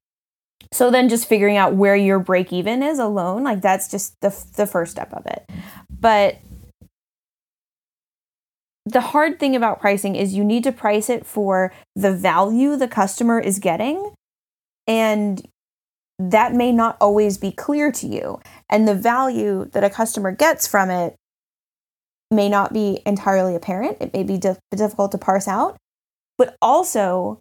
so 0.72 0.90
then 0.90 1.08
just 1.08 1.26
figuring 1.26 1.56
out 1.56 1.74
where 1.74 1.96
your 1.96 2.18
break 2.18 2.52
even 2.52 2.82
is 2.82 2.98
alone, 2.98 3.42
like 3.42 3.60
that's 3.60 3.90
just 3.90 4.20
the, 4.20 4.30
the 4.56 4.66
first 4.66 4.92
step 4.92 5.12
of 5.12 5.26
it. 5.26 5.48
But 5.88 6.38
the 8.86 9.00
hard 9.00 9.38
thing 9.38 9.54
about 9.54 9.80
pricing 9.80 10.16
is 10.16 10.34
you 10.34 10.44
need 10.44 10.64
to 10.64 10.72
price 10.72 11.10
it 11.10 11.26
for 11.26 11.72
the 11.94 12.14
value 12.14 12.76
the 12.76 12.88
customer 12.88 13.38
is 13.38 13.58
getting. 13.58 14.14
And 14.86 15.46
that 16.18 16.52
may 16.52 16.72
not 16.72 16.96
always 17.00 17.38
be 17.38 17.52
clear 17.52 17.92
to 17.92 18.06
you. 18.06 18.40
And 18.68 18.86
the 18.86 18.94
value 18.94 19.70
that 19.72 19.84
a 19.84 19.90
customer 19.90 20.32
gets 20.32 20.66
from 20.66 20.90
it 20.90 21.14
may 22.30 22.48
not 22.48 22.72
be 22.72 23.00
entirely 23.06 23.54
apparent. 23.54 23.98
It 24.00 24.12
may 24.12 24.22
be 24.22 24.38
difficult 24.38 25.12
to 25.12 25.18
parse 25.18 25.48
out. 25.48 25.76
But 26.38 26.56
also, 26.62 27.38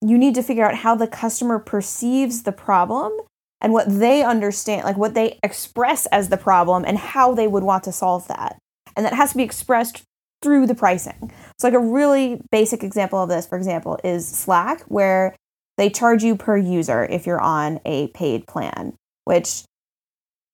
you 0.00 0.18
need 0.18 0.34
to 0.34 0.42
figure 0.42 0.64
out 0.64 0.76
how 0.76 0.94
the 0.94 1.06
customer 1.06 1.58
perceives 1.58 2.42
the 2.42 2.52
problem 2.52 3.12
and 3.60 3.72
what 3.72 3.88
they 3.88 4.22
understand, 4.22 4.84
like 4.84 4.96
what 4.96 5.14
they 5.14 5.38
express 5.42 6.06
as 6.06 6.28
the 6.28 6.36
problem 6.36 6.84
and 6.86 6.98
how 6.98 7.34
they 7.34 7.46
would 7.46 7.62
want 7.62 7.84
to 7.84 7.92
solve 7.92 8.28
that. 8.28 8.58
And 8.96 9.06
that 9.06 9.14
has 9.14 9.30
to 9.30 9.36
be 9.36 9.42
expressed 9.42 10.02
through 10.44 10.66
the 10.66 10.74
pricing. 10.74 11.32
So, 11.58 11.66
like 11.66 11.74
a 11.74 11.80
really 11.80 12.40
basic 12.52 12.84
example 12.84 13.20
of 13.20 13.28
this, 13.28 13.46
for 13.46 13.56
example, 13.56 13.98
is 14.04 14.28
Slack, 14.28 14.82
where 14.82 15.34
they 15.76 15.90
charge 15.90 16.22
you 16.22 16.36
per 16.36 16.56
user 16.56 17.04
if 17.04 17.26
you're 17.26 17.40
on 17.40 17.80
a 17.84 18.08
paid 18.08 18.46
plan, 18.46 18.94
which 19.24 19.64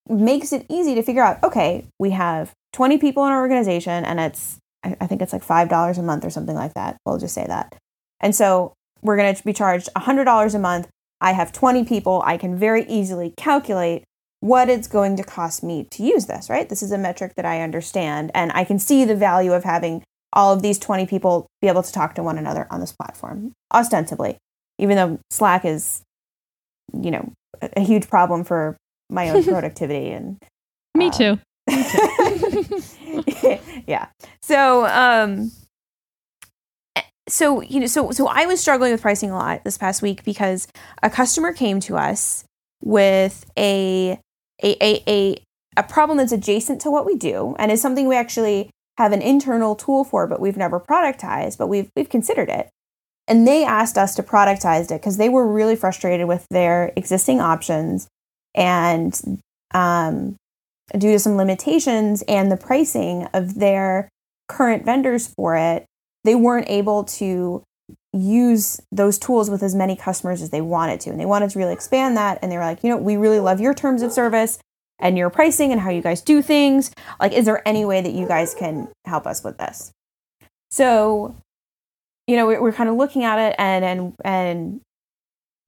makes 0.08 0.52
it 0.52 0.64
easy 0.70 0.94
to 0.94 1.02
figure 1.02 1.22
out 1.22 1.42
okay, 1.42 1.86
we 1.98 2.10
have 2.10 2.52
20 2.72 2.98
people 2.98 3.26
in 3.26 3.32
our 3.32 3.40
organization 3.40 4.04
and 4.04 4.20
it's, 4.20 4.58
I 4.82 5.06
think 5.06 5.20
it's 5.20 5.32
like 5.32 5.44
$5 5.44 5.98
a 5.98 6.02
month 6.02 6.24
or 6.24 6.30
something 6.30 6.54
like 6.54 6.74
that. 6.74 6.96
We'll 7.04 7.18
just 7.18 7.34
say 7.34 7.44
that. 7.46 7.76
And 8.20 8.34
so 8.34 8.72
we're 9.02 9.16
going 9.16 9.34
to 9.34 9.44
be 9.44 9.52
charged 9.52 9.88
$100 9.96 10.54
a 10.54 10.58
month. 10.58 10.88
I 11.20 11.32
have 11.32 11.52
20 11.52 11.84
people. 11.84 12.22
I 12.24 12.36
can 12.36 12.56
very 12.56 12.84
easily 12.86 13.34
calculate 13.36 14.04
what 14.40 14.68
it's 14.68 14.88
going 14.88 15.16
to 15.16 15.22
cost 15.22 15.62
me 15.62 15.86
to 15.90 16.02
use 16.02 16.26
this, 16.26 16.50
right? 16.50 16.68
This 16.68 16.82
is 16.82 16.92
a 16.92 16.98
metric 16.98 17.34
that 17.36 17.44
I 17.44 17.60
understand, 17.60 18.30
and 18.34 18.50
I 18.54 18.64
can 18.64 18.78
see 18.78 19.04
the 19.04 19.16
value 19.16 19.52
of 19.52 19.64
having 19.64 20.02
all 20.32 20.52
of 20.52 20.62
these 20.62 20.78
20 20.78 21.06
people 21.06 21.46
be 21.60 21.68
able 21.68 21.82
to 21.82 21.92
talk 21.92 22.14
to 22.14 22.22
one 22.22 22.38
another 22.38 22.66
on 22.70 22.80
this 22.80 22.92
platform, 22.92 23.52
ostensibly, 23.72 24.38
even 24.78 24.96
though 24.96 25.18
Slack 25.30 25.64
is, 25.64 26.02
you 26.98 27.10
know, 27.10 27.32
a, 27.60 27.80
huge 27.80 28.08
problem 28.08 28.44
for 28.44 28.76
my 29.10 29.30
own 29.30 29.44
productivity 29.52 30.10
and. 30.10 30.38
Me 30.96 31.08
uh, 31.08 31.10
too. 31.10 31.38
yeah. 33.86 34.06
So, 34.42 34.86
um, 34.86 35.50
so 37.28 37.60
you 37.60 37.78
know 37.78 37.86
so 37.86 38.10
so 38.10 38.26
i 38.26 38.44
was 38.44 38.60
struggling 38.60 38.90
with 38.90 39.00
pricing 39.00 39.30
a 39.30 39.36
lot 39.36 39.62
this 39.62 39.78
past 39.78 40.02
week 40.02 40.24
because 40.24 40.66
a 41.02 41.08
customer 41.08 41.52
came 41.52 41.78
to 41.78 41.96
us 41.96 42.44
with 42.82 43.48
a 43.56 44.18
a 44.62 44.76
a, 44.84 45.02
a, 45.06 45.42
a 45.76 45.82
problem 45.82 46.18
that's 46.18 46.32
adjacent 46.32 46.80
to 46.82 46.90
what 46.90 47.06
we 47.06 47.16
do 47.16 47.54
and 47.58 47.70
is 47.70 47.80
something 47.80 48.06
we 48.06 48.16
actually 48.16 48.70
have 48.98 49.12
an 49.12 49.22
internal 49.22 49.74
tool 49.74 50.04
for 50.04 50.26
but 50.26 50.40
we've 50.40 50.56
never 50.56 50.78
productized 50.80 51.58
but 51.58 51.68
we've 51.68 51.90
we've 51.96 52.08
considered 52.08 52.48
it. 52.48 52.68
And 53.28 53.46
they 53.46 53.64
asked 53.64 53.96
us 53.96 54.16
to 54.16 54.24
productize 54.24 54.90
it 54.90 55.00
because 55.00 55.16
they 55.16 55.28
were 55.28 55.46
really 55.46 55.76
frustrated 55.76 56.26
with 56.26 56.46
their 56.50 56.92
existing 56.96 57.40
options 57.40 58.08
and 58.56 59.40
um, 59.72 60.36
due 60.98 61.12
to 61.12 61.18
some 61.18 61.36
limitations 61.36 62.22
and 62.26 62.50
the 62.50 62.56
pricing 62.56 63.28
of 63.32 63.54
their 63.54 64.08
current 64.48 64.84
vendors 64.84 65.28
for 65.28 65.56
it 65.56 65.86
they 66.24 66.34
weren't 66.34 66.68
able 66.68 67.04
to 67.04 67.62
use 68.12 68.80
those 68.90 69.18
tools 69.18 69.50
with 69.50 69.62
as 69.62 69.74
many 69.74 69.94
customers 69.94 70.42
as 70.42 70.50
they 70.50 70.60
wanted 70.60 71.00
to. 71.00 71.10
And 71.10 71.20
they 71.20 71.26
wanted 71.26 71.50
to 71.50 71.58
really 71.58 71.72
expand 71.72 72.16
that. 72.16 72.38
And 72.42 72.50
they 72.50 72.56
were 72.56 72.64
like, 72.64 72.82
you 72.82 72.90
know, 72.90 72.96
we 72.96 73.16
really 73.16 73.40
love 73.40 73.60
your 73.60 73.74
terms 73.74 74.02
of 74.02 74.12
service 74.12 74.58
and 74.98 75.16
your 75.16 75.30
pricing 75.30 75.72
and 75.72 75.80
how 75.80 75.90
you 75.90 76.02
guys 76.02 76.20
do 76.20 76.42
things. 76.42 76.90
Like, 77.20 77.32
is 77.32 77.44
there 77.44 77.66
any 77.66 77.84
way 77.84 78.00
that 78.00 78.12
you 78.12 78.26
guys 78.26 78.54
can 78.54 78.88
help 79.04 79.26
us 79.26 79.44
with 79.44 79.58
this? 79.58 79.92
So, 80.70 81.36
you 82.26 82.36
know, 82.36 82.46
we're, 82.46 82.72
kind 82.72 82.90
of 82.90 82.96
looking 82.96 83.24
at 83.24 83.38
it 83.38 83.56
and, 83.58 83.84
and, 83.84 84.14
and, 84.24 84.80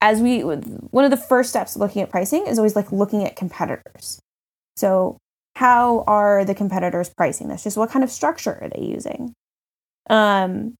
as 0.03 0.19
we 0.19 0.41
one 0.41 1.05
of 1.05 1.11
the 1.11 1.17
first 1.17 1.49
steps 1.49 1.77
looking 1.77 2.01
at 2.01 2.09
pricing 2.09 2.45
is 2.45 2.59
always 2.59 2.75
like 2.75 2.91
looking 2.91 3.23
at 3.23 3.37
competitors 3.37 4.19
so 4.75 5.17
how 5.55 6.03
are 6.07 6.43
the 6.43 6.53
competitors 6.53 7.09
pricing 7.09 7.47
this 7.47 7.63
just 7.63 7.77
what 7.77 7.89
kind 7.89 8.03
of 8.03 8.11
structure 8.11 8.59
are 8.61 8.67
they 8.67 8.81
using 8.81 9.33
um, 10.09 10.75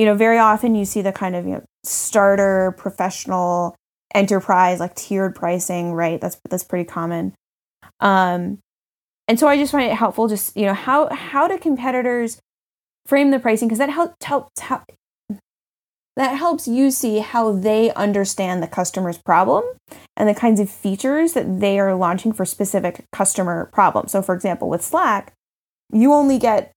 you 0.00 0.06
know, 0.06 0.14
very 0.14 0.38
often 0.38 0.74
you 0.74 0.86
see 0.86 1.02
the 1.02 1.12
kind 1.12 1.36
of 1.36 1.44
you 1.44 1.52
know 1.52 1.62
starter, 1.84 2.74
professional, 2.78 3.76
enterprise, 4.14 4.80
like 4.80 4.94
tiered 4.94 5.34
pricing, 5.34 5.92
right? 5.92 6.18
That's 6.18 6.40
that's 6.48 6.64
pretty 6.64 6.86
common. 6.88 7.34
Um, 8.00 8.60
and 9.28 9.38
so 9.38 9.46
I 9.46 9.58
just 9.58 9.72
find 9.72 9.92
it 9.92 9.94
helpful, 9.94 10.26
just 10.26 10.56
you 10.56 10.64
know, 10.64 10.72
how 10.72 11.14
how 11.14 11.46
do 11.48 11.58
competitors 11.58 12.40
frame 13.04 13.30
the 13.30 13.38
pricing 13.38 13.68
because 13.68 13.78
that 13.78 13.90
helps 13.90 14.24
helps 14.24 14.60
how 14.60 14.82
that 16.16 16.34
helps 16.38 16.66
you 16.66 16.90
see 16.90 17.18
how 17.18 17.52
they 17.52 17.92
understand 17.92 18.62
the 18.62 18.68
customer's 18.68 19.18
problem 19.18 19.64
and 20.16 20.26
the 20.26 20.34
kinds 20.34 20.60
of 20.60 20.70
features 20.70 21.34
that 21.34 21.60
they 21.60 21.78
are 21.78 21.94
launching 21.94 22.32
for 22.32 22.46
specific 22.46 23.04
customer 23.12 23.68
problems. 23.74 24.12
So, 24.12 24.22
for 24.22 24.34
example, 24.34 24.70
with 24.70 24.82
Slack, 24.82 25.34
you 25.92 26.14
only 26.14 26.38
get 26.38 26.72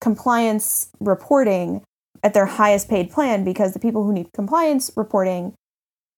compliance 0.00 0.88
reporting 0.98 1.84
at 2.22 2.34
their 2.34 2.46
highest 2.46 2.88
paid 2.88 3.10
plan 3.10 3.44
because 3.44 3.72
the 3.72 3.78
people 3.78 4.04
who 4.04 4.12
need 4.12 4.32
compliance 4.32 4.90
reporting 4.96 5.54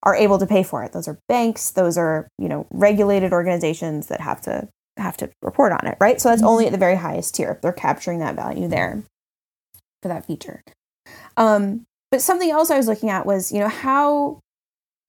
are 0.02 0.14
able 0.14 0.38
to 0.38 0.46
pay 0.46 0.62
for 0.62 0.84
it. 0.84 0.92
Those 0.92 1.08
are 1.08 1.18
banks, 1.28 1.70
those 1.70 1.98
are, 1.98 2.28
you 2.38 2.48
know, 2.48 2.66
regulated 2.70 3.32
organizations 3.32 4.06
that 4.06 4.20
have 4.20 4.40
to 4.42 4.68
have 4.96 5.16
to 5.16 5.30
report 5.42 5.72
on 5.72 5.86
it, 5.86 5.96
right? 6.00 6.20
So 6.20 6.28
that's 6.28 6.42
only 6.42 6.66
at 6.66 6.72
the 6.72 6.78
very 6.78 6.96
highest 6.96 7.34
tier. 7.34 7.58
They're 7.62 7.72
capturing 7.72 8.18
that 8.18 8.34
value 8.34 8.68
there 8.68 9.02
for 10.02 10.08
that 10.08 10.26
feature. 10.26 10.62
Um, 11.36 11.84
but 12.10 12.20
something 12.20 12.50
else 12.50 12.70
I 12.70 12.76
was 12.76 12.88
looking 12.88 13.10
at 13.10 13.26
was, 13.26 13.52
you 13.52 13.60
know, 13.60 13.68
how 13.68 14.40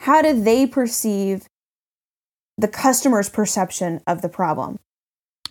how 0.02 0.22
do 0.22 0.40
they 0.42 0.66
perceive 0.66 1.46
the 2.58 2.68
customer's 2.68 3.30
perception 3.30 4.02
of 4.08 4.22
the 4.22 4.30
problem? 4.30 4.80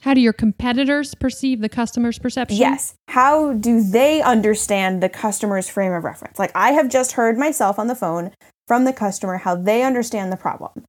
How 0.03 0.15
do 0.15 0.21
your 0.21 0.33
competitors 0.33 1.15
perceive 1.15 1.61
the 1.61 1.69
customer's 1.69 2.19
perception? 2.19 2.59
Yes. 2.59 2.95
How 3.09 3.53
do 3.53 3.83
they 3.83 4.23
understand 4.23 5.03
the 5.03 5.09
customer's 5.09 5.69
frame 5.69 5.93
of 5.93 6.05
reference? 6.05 6.39
Like 6.39 6.53
I 6.55 6.73
have 6.73 6.89
just 6.89 7.13
heard 7.13 7.37
myself 7.37 7.79
on 7.79 7.89
the 7.89 7.95
phone 7.95 8.33
from 8.67 8.85
the 8.85 8.93
customer 8.93 9.39
how 9.39 9.55
they 9.57 9.83
understand 9.83 10.31
the 10.31 10.37
problem. 10.37 10.85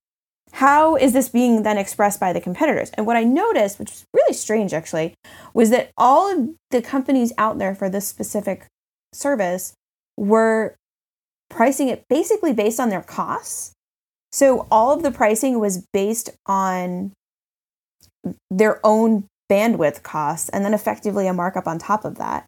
How 0.54 0.96
is 0.96 1.14
this 1.14 1.30
being 1.30 1.64
then 1.64 1.78
expressed 1.78 2.20
by 2.20 2.34
the 2.34 2.42
competitors? 2.42 2.92
And 2.96 3.06
what 3.06 3.18
I 3.18 3.24
noticed, 3.24 3.80
which 3.80 3.90
was 3.90 4.06
really 4.14 4.34
strange 4.34 4.74
actually, 4.74 5.14
was 5.54 5.70
that 5.70 5.92
all 5.98 6.32
of 6.32 6.50
the 6.72 6.82
companies 6.82 7.34
out 7.38 7.60
there 7.60 7.76
for 7.76 7.90
this 7.90 8.08
specific 8.08 8.66
service 9.14 9.74
were 10.18 10.76
pricing 11.50 11.88
it 11.88 12.04
basically 12.10 12.54
based 12.54 12.80
on 12.80 12.90
their 12.90 13.02
costs. 13.02 13.74
So 14.32 14.68
all 14.70 14.92
of 14.92 15.02
the 15.02 15.12
pricing 15.12 15.60
was 15.60 15.86
based 15.94 16.30
on 16.46 17.14
their 18.50 18.80
own 18.86 19.28
bandwidth 19.50 20.04
costs 20.04 20.50
and 20.50 20.64
then 20.64 20.74
effectively 20.74 21.28
a 21.28 21.34
markup 21.34 21.68
on 21.68 21.80
top 21.80 22.06
of 22.06 22.16
that. 22.18 22.46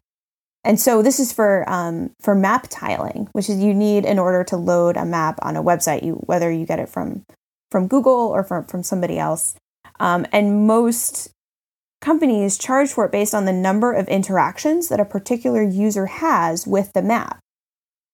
And 0.64 0.78
so 0.78 1.02
this 1.02 1.18
is 1.18 1.32
for 1.32 1.68
um, 1.68 2.12
for 2.20 2.34
map 2.34 2.68
tiling, 2.70 3.28
which 3.32 3.50
is 3.50 3.58
you 3.58 3.74
need 3.74 4.04
in 4.04 4.18
order 4.18 4.44
to 4.44 4.56
load 4.56 4.96
a 4.96 5.04
map 5.04 5.38
on 5.42 5.56
a 5.56 5.62
website, 5.62 6.04
you 6.04 6.14
whether 6.26 6.52
you 6.52 6.64
get 6.64 6.78
it 6.78 6.88
from 6.88 7.24
from 7.70 7.88
Google 7.88 8.28
or 8.28 8.44
from 8.44 8.64
from 8.64 8.82
somebody 8.84 9.18
else. 9.18 9.56
Um, 9.98 10.24
and 10.32 10.66
most 10.66 11.30
companies 12.00 12.58
charge 12.58 12.90
for 12.90 13.06
it 13.06 13.12
based 13.12 13.34
on 13.34 13.44
the 13.44 13.52
number 13.52 13.92
of 13.92 14.08
interactions 14.08 14.88
that 14.88 15.00
a 15.00 15.04
particular 15.04 15.62
user 15.62 16.06
has 16.06 16.66
with 16.66 16.92
the 16.92 17.02
map. 17.02 17.40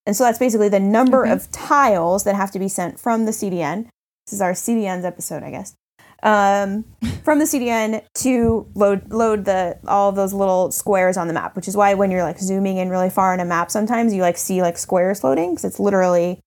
And 0.07 0.17
so 0.17 0.25
that's 0.25 0.39
basically 0.39 0.71
the 0.71 0.81
number 0.81 1.25
okay. 1.25 1.33
of 1.33 1.51
tiles 1.51 2.25
that 2.25 2.35
have 2.35 2.51
to 2.53 2.59
be 2.59 2.69
sent 2.69 2.99
from 2.99 3.27
the 3.27 3.31
CDN. 3.31 3.89
This 4.27 4.35
is 4.35 4.41
our 4.41 4.53
CDNs 4.53 5.05
episode, 5.05 5.43
I 5.43 5.51
guess 5.51 5.75
um, 6.23 6.85
from 7.25 7.39
the 7.39 7.45
CDN 7.45 8.03
to 8.15 8.67
load 8.75 9.13
load 9.13 9.45
the 9.45 9.79
all 9.87 10.09
of 10.09 10.17
those 10.17 10.33
little 10.33 10.71
squares 10.71 11.17
on 11.17 11.29
the 11.29 11.35
map, 11.35 11.55
which 11.57 11.69
is 11.69 11.77
why 11.77 11.95
when 11.95 12.11
you're 12.11 12.23
like 12.23 12.39
zooming 12.39 12.77
in 12.79 12.89
really 12.89 13.11
far 13.11 13.33
on 13.33 13.41
a 13.41 13.45
map, 13.45 13.71
sometimes 13.71 14.13
you 14.13 14.23
like 14.23 14.37
see 14.37 14.63
like 14.63 14.79
squares 14.79 15.23
loading 15.23 15.51
because 15.51 15.65
it's 15.65 15.81
literally 15.81 16.41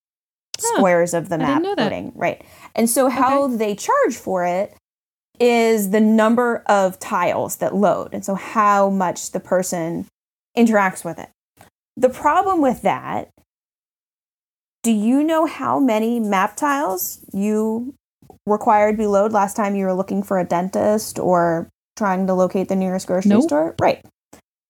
squares 0.59 1.13
of 1.13 1.29
the 1.29 1.37
map 1.37 1.63
loading, 1.63 2.11
right? 2.15 2.43
And 2.75 2.89
so 2.89 3.09
how 3.09 3.43
okay. 3.43 3.55
they 3.55 3.75
charge 3.75 4.15
for 4.15 4.45
it 4.45 4.75
is 5.39 5.89
the 5.89 6.01
number 6.01 6.63
of 6.67 6.99
tiles 6.99 7.57
that 7.57 7.73
load, 7.73 8.13
and 8.13 8.23
so 8.23 8.35
how 8.35 8.89
much 8.89 9.31
the 9.31 9.39
person 9.39 10.07
interacts 10.57 11.05
with 11.05 11.17
it. 11.17 11.29
The 11.95 12.09
problem 12.09 12.61
with 12.61 12.81
that 12.81 13.29
do 14.83 14.91
you 14.91 15.23
know 15.23 15.45
how 15.45 15.79
many 15.79 16.19
map 16.19 16.55
tiles 16.55 17.19
you 17.31 17.93
required 18.45 18.97
be 18.97 19.07
load 19.07 19.31
last 19.31 19.55
time 19.55 19.75
you 19.75 19.85
were 19.85 19.93
looking 19.93 20.23
for 20.23 20.39
a 20.39 20.45
dentist 20.45 21.19
or 21.19 21.69
trying 21.97 22.27
to 22.27 22.33
locate 22.33 22.67
the 22.67 22.75
nearest 22.75 23.07
grocery 23.07 23.29
nope. 23.29 23.43
store? 23.43 23.75
Right. 23.79 24.03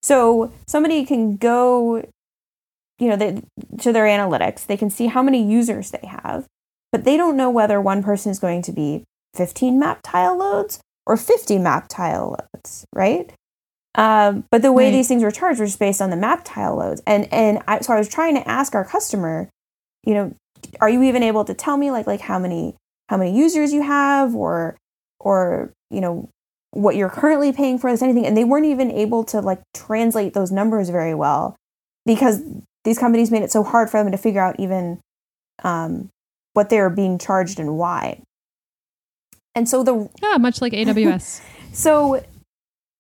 So 0.02 0.52
somebody 0.68 1.06
can 1.06 1.38
go, 1.38 2.04
you 3.00 3.08
know, 3.10 3.16
they, 3.16 3.42
to 3.80 3.94
their 3.94 4.06
analytics, 4.06 4.66
they 4.66 4.78
can 4.78 4.90
see 4.90 5.08
how 5.08 5.22
many 5.22 5.44
users 5.44 5.92
they 5.92 6.08
have, 6.08 6.48
but 6.92 7.04
they 7.04 7.18
don't 7.18 7.38
know 7.38 7.50
whether 7.50 7.80
one 7.80 8.04
person 8.04 8.32
is 8.32 8.40
going 8.40 8.62
to 8.64 8.72
be 8.72 9.04
15 9.36 9.80
map 9.80 10.00
tile 10.04 10.38
loads 10.38 10.82
or 11.06 11.18
50 11.18 11.58
map 11.60 11.88
tile 11.88 12.36
loads, 12.38 12.86
right? 12.94 13.32
Um, 13.96 14.46
but 14.52 14.62
the 14.62 14.72
way 14.72 14.86
right. 14.86 14.92
these 14.92 15.08
things 15.08 15.24
were 15.24 15.32
charged 15.32 15.60
was 15.60 15.76
based 15.76 16.02
on 16.02 16.10
the 16.10 16.16
map 16.16 16.42
tile 16.46 16.78
loads. 16.78 17.02
And 17.06 17.32
and 17.34 17.62
I, 17.68 17.80
so 17.82 17.94
I 17.94 17.98
was 17.98 18.08
trying 18.08 18.36
to 18.36 18.48
ask 18.48 18.74
our 18.74 18.86
customer, 18.86 19.50
you 20.06 20.14
know, 20.14 20.36
are 20.80 20.90
you 20.90 21.04
even 21.04 21.24
able 21.24 21.44
to 21.46 21.54
tell 21.54 21.78
me 21.78 21.92
like 21.92 22.08
like 22.08 22.22
how 22.22 22.40
many 22.40 22.76
how 23.12 23.18
many 23.18 23.38
users 23.38 23.74
you 23.74 23.84
have 23.84 24.34
or 24.34 24.78
or 25.20 25.74
you 25.92 26.00
know 26.00 26.30
what 26.72 26.96
you're 26.96 27.10
currently 27.10 27.52
paying 27.52 27.78
for 27.78 27.92
this 27.92 28.02
anything 28.02 28.26
and 28.26 28.38
they 28.38 28.46
weren't 28.46 28.66
even 28.66 28.90
able 28.90 29.26
to 29.26 29.42
like 29.42 29.62
translate 29.74 30.34
those 30.34 30.52
numbers 30.52 30.90
very 30.90 31.14
well 31.14 31.58
because 32.06 32.42
these 32.84 32.98
companies 32.98 33.30
made 33.30 33.44
it 33.44 33.52
so 33.52 33.64
hard 33.64 33.90
for 33.90 34.02
them 34.02 34.12
to 34.12 34.18
figure 34.18 34.42
out 34.42 34.60
even 34.60 35.00
um, 35.64 36.10
what 36.54 36.70
they 36.70 36.80
were 36.80 36.90
being 36.90 37.18
charged 37.18 37.60
and 37.60 37.78
why. 37.78 38.22
And 39.56 39.68
so 39.68 39.84
the 39.84 40.10
yeah, 40.22 40.38
much 40.38 40.62
like 40.62 40.74
AWS. 40.74 41.42
so 41.74 42.24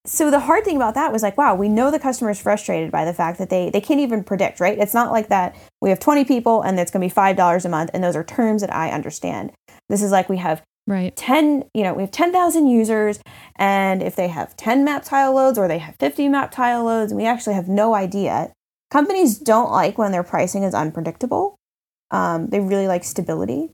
so 0.06 0.32
the 0.32 0.40
hard 0.40 0.66
thing 0.66 0.76
about 0.76 0.96
that 0.96 1.14
was 1.14 1.22
like, 1.22 1.38
wow, 1.38 1.54
we 1.54 1.70
know 1.70 1.92
the 1.92 2.00
customer 2.00 2.32
is 2.32 2.42
frustrated 2.42 2.92
by 2.92 3.06
the 3.06 3.14
fact 3.14 3.38
that 3.38 3.50
they 3.50 3.70
they 3.70 3.82
can't 3.82 4.00
even 4.00 4.24
predict, 4.24 4.60
right? 4.60 4.78
It's 4.78 4.94
not 4.94 5.12
like 5.12 5.30
that 5.30 5.56
we 5.82 5.90
have 5.90 6.00
20 6.00 6.26
people 6.26 6.62
and 6.62 6.80
it's 6.80 6.92
going 6.92 7.02
to 7.02 7.06
be 7.06 7.14
five 7.14 7.36
dollars 7.36 7.66
a 7.66 7.70
month, 7.70 7.92
and 7.94 8.04
those 8.04 8.16
are 8.16 8.24
terms 8.24 8.62
that 8.62 8.74
I 8.74 8.92
understand. 8.92 9.52
This 9.92 10.02
is 10.02 10.12
like 10.12 10.30
we 10.30 10.38
have 10.38 10.64
right. 10.88 11.16
10 11.16 11.66
you 11.74 11.84
know 11.84 11.94
we 11.94 12.02
have 12.02 12.12
10,000 12.12 12.68
users 12.68 13.20
and 13.58 14.02
if 14.02 14.16
they 14.16 14.30
have 14.30 14.56
10 14.56 14.86
map 14.86 15.04
tile 15.04 15.34
loads 15.34 15.58
or 15.58 15.68
they 15.68 15.80
have 15.80 15.96
50 16.00 16.30
map 16.30 16.50
tile 16.50 16.86
loads 16.86 17.14
we 17.14 17.26
actually 17.26 17.56
have 17.56 17.68
no 17.68 17.94
idea. 17.94 18.52
Companies 18.90 19.38
don't 19.38 19.72
like 19.72 19.98
when 19.98 20.12
their 20.12 20.24
pricing 20.24 20.64
is 20.64 20.74
unpredictable. 20.74 21.56
Um, 22.10 22.48
they 22.48 22.60
really 22.60 22.88
like 22.88 23.04
stability. 23.04 23.72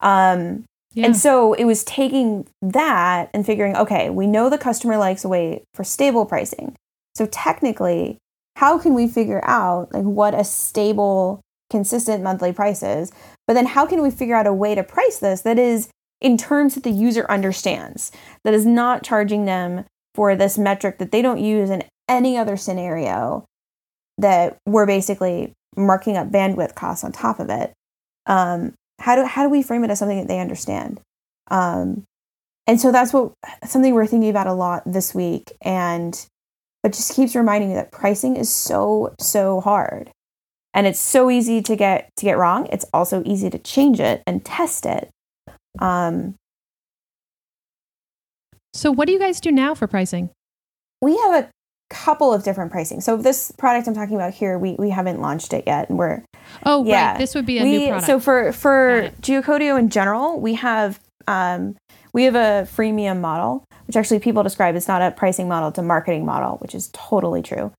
Um, 0.00 0.64
yeah. 0.94 1.06
and 1.06 1.16
so 1.16 1.52
it 1.52 1.64
was 1.64 1.84
taking 1.84 2.46
that 2.62 3.28
and 3.34 3.44
figuring 3.44 3.76
okay 3.76 4.08
we 4.08 4.26
know 4.26 4.48
the 4.48 4.56
customer 4.56 4.96
likes 4.96 5.24
a 5.24 5.28
way 5.28 5.62
for 5.74 5.84
stable 5.84 6.24
pricing. 6.24 6.76
So 7.14 7.26
technically 7.26 8.16
how 8.56 8.78
can 8.78 8.94
we 8.94 9.06
figure 9.06 9.44
out 9.44 9.92
like 9.92 10.04
what 10.04 10.34
a 10.34 10.44
stable 10.44 11.42
consistent 11.68 12.22
monthly 12.22 12.52
price 12.52 12.82
is 12.82 13.12
but 13.48 13.54
then 13.54 13.66
how 13.66 13.86
can 13.86 14.02
we 14.02 14.10
figure 14.10 14.36
out 14.36 14.46
a 14.46 14.52
way 14.52 14.76
to 14.76 14.84
price 14.84 15.18
this 15.18 15.40
that 15.40 15.58
is 15.58 15.88
in 16.20 16.36
terms 16.36 16.74
that 16.74 16.84
the 16.84 16.90
user 16.90 17.26
understands, 17.30 18.12
that 18.44 18.54
is 18.54 18.66
not 18.66 19.02
charging 19.02 19.46
them 19.46 19.84
for 20.14 20.36
this 20.36 20.58
metric 20.58 20.98
that 20.98 21.10
they 21.10 21.22
don't 21.22 21.40
use 21.40 21.70
in 21.70 21.82
any 22.08 22.36
other 22.36 22.56
scenario, 22.56 23.44
that 24.18 24.58
we're 24.66 24.86
basically 24.86 25.52
marking 25.76 26.16
up 26.16 26.30
bandwidth 26.30 26.74
costs 26.74 27.04
on 27.04 27.12
top 27.12 27.40
of 27.40 27.48
it. 27.48 27.72
Um, 28.26 28.74
how 28.98 29.16
do 29.16 29.24
how 29.24 29.44
do 29.44 29.48
we 29.48 29.62
frame 29.62 29.84
it 29.84 29.90
as 29.90 29.98
something 29.98 30.18
that 30.18 30.28
they 30.28 30.40
understand? 30.40 31.00
Um, 31.50 32.04
and 32.66 32.78
so 32.78 32.92
that's 32.92 33.12
what 33.14 33.32
something 33.64 33.94
we're 33.94 34.06
thinking 34.06 34.28
about 34.28 34.46
a 34.46 34.52
lot 34.52 34.82
this 34.84 35.14
week, 35.14 35.52
and 35.62 36.26
but 36.82 36.92
just 36.92 37.14
keeps 37.14 37.34
reminding 37.34 37.70
me 37.70 37.76
that 37.76 37.92
pricing 37.92 38.36
is 38.36 38.52
so 38.52 39.14
so 39.18 39.60
hard, 39.60 40.10
and 40.78 40.86
it's 40.86 41.00
so 41.00 41.28
easy 41.28 41.60
to 41.60 41.74
get 41.74 42.08
to 42.16 42.24
get 42.24 42.38
wrong. 42.38 42.68
It's 42.70 42.84
also 42.94 43.20
easy 43.26 43.50
to 43.50 43.58
change 43.58 43.98
it 43.98 44.22
and 44.28 44.44
test 44.44 44.86
it. 44.86 45.10
Um, 45.80 46.36
so, 48.72 48.92
what 48.92 49.08
do 49.08 49.12
you 49.12 49.18
guys 49.18 49.40
do 49.40 49.50
now 49.50 49.74
for 49.74 49.88
pricing? 49.88 50.30
We 51.02 51.16
have 51.16 51.34
a 51.34 51.50
couple 51.90 52.32
of 52.32 52.44
different 52.44 52.70
pricing. 52.70 53.00
So, 53.00 53.16
this 53.16 53.50
product 53.58 53.88
I'm 53.88 53.94
talking 53.94 54.14
about 54.14 54.34
here, 54.34 54.56
we, 54.56 54.76
we 54.78 54.90
haven't 54.90 55.20
launched 55.20 55.52
it 55.52 55.64
yet, 55.66 55.88
and 55.88 55.98
we're 55.98 56.22
oh 56.62 56.84
yeah, 56.84 57.10
right. 57.10 57.18
this 57.18 57.34
would 57.34 57.44
be 57.44 57.58
a 57.58 57.64
we, 57.64 57.70
new 57.70 57.86
product. 57.88 58.06
So 58.06 58.20
for 58.20 58.52
for 58.52 59.10
Geocodio 59.20 59.76
in 59.76 59.88
general, 59.88 60.38
we 60.40 60.54
have 60.54 61.00
um, 61.26 61.74
we 62.12 62.22
have 62.22 62.36
a 62.36 62.68
freemium 62.70 63.20
model, 63.20 63.64
which 63.88 63.96
actually 63.96 64.20
people 64.20 64.44
describe 64.44 64.76
it's 64.76 64.86
not 64.86 65.02
a 65.02 65.10
pricing 65.10 65.48
model, 65.48 65.70
it's 65.70 65.78
a 65.78 65.82
marketing 65.82 66.24
model, 66.24 66.58
which 66.58 66.72
is 66.72 66.88
totally 66.92 67.42
true. 67.42 67.72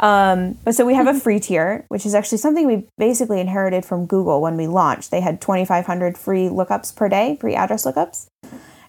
Um, 0.00 0.56
but 0.64 0.74
so 0.74 0.86
we 0.86 0.94
have 0.94 1.06
a 1.06 1.18
free 1.18 1.38
tier, 1.38 1.84
which 1.88 2.06
is 2.06 2.14
actually 2.14 2.38
something 2.38 2.66
we 2.66 2.86
basically 2.96 3.38
inherited 3.38 3.84
from 3.84 4.06
Google 4.06 4.40
when 4.40 4.56
we 4.56 4.66
launched. 4.66 5.10
They 5.10 5.20
had 5.20 5.40
2,500 5.42 6.16
free 6.16 6.48
lookups 6.48 6.96
per 6.96 7.08
day, 7.08 7.36
free 7.38 7.54
address 7.54 7.84
lookups. 7.84 8.26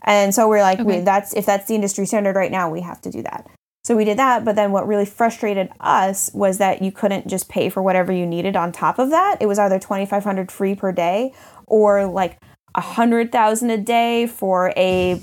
And 0.03 0.33
so 0.33 0.47
we're 0.47 0.61
like, 0.61 0.79
okay. 0.79 0.99
we, 0.99 1.03
that's 1.03 1.33
if 1.33 1.45
that's 1.45 1.67
the 1.67 1.75
industry 1.75 2.05
standard 2.05 2.35
right 2.35 2.51
now, 2.51 2.71
we 2.71 2.81
have 2.81 3.01
to 3.01 3.11
do 3.11 3.21
that. 3.23 3.47
So 3.83 3.95
we 3.95 4.05
did 4.05 4.17
that, 4.19 4.45
but 4.45 4.55
then 4.55 4.71
what 4.71 4.87
really 4.87 5.05
frustrated 5.05 5.69
us 5.79 6.31
was 6.33 6.59
that 6.59 6.81
you 6.81 6.91
couldn't 6.91 7.27
just 7.27 7.49
pay 7.49 7.69
for 7.69 7.81
whatever 7.81 8.11
you 8.11 8.25
needed 8.25 8.55
on 8.55 8.71
top 8.71 8.99
of 8.99 9.09
that. 9.09 9.37
It 9.39 9.47
was 9.47 9.59
either 9.59 9.79
2500 9.79 10.51
free 10.51 10.75
per 10.75 10.91
day 10.91 11.33
or 11.65 12.05
like 12.05 12.37
a 12.75 12.81
100,000 12.81 13.69
a 13.69 13.77
day 13.77 14.27
for 14.27 14.71
a 14.77 15.19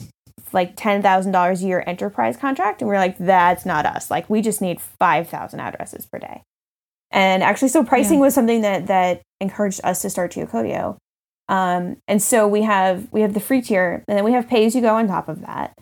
like 0.53 0.77
$10,000 0.77 1.63
a 1.63 1.67
year 1.67 1.85
enterprise 1.87 2.37
contract. 2.37 2.81
And 2.81 2.89
we 2.89 2.97
are 2.97 2.99
like, 2.99 3.19
that's 3.19 3.67
not 3.67 3.87
us. 3.87 4.11
Like, 4.11 4.29
we 4.29 4.41
just 4.43 4.61
need 4.61 4.81
5,000 4.81 5.61
addresses 5.61 6.07
per 6.07 6.19
day. 6.19 6.43
And 7.11 7.43
actually, 7.43 7.69
so 7.69 7.85
pricing 7.85 8.19
yeah. 8.19 8.25
was 8.25 8.35
something 8.35 8.61
that, 8.63 8.87
that 8.89 9.23
encouraged 9.41 9.81
us 9.85 10.03
to 10.03 10.11
start 10.11 10.33
Geocodio. 10.33 10.97
Um, 11.49 11.97
and 12.07 12.23
so 12.23 12.47
we 12.47 12.63
have 12.63 13.09
we 13.11 13.23
have 13.23 13.35
the 13.35 13.41
free 13.41 13.63
tier, 13.63 14.05
and 14.07 14.19
then 14.19 14.25
we 14.25 14.33
have 14.33 14.49
pay 14.49 14.67
as 14.67 14.75
you 14.75 14.83
go 14.83 14.97
on 14.97 15.09
top 15.09 15.29
of 15.29 15.41
that 15.41 15.73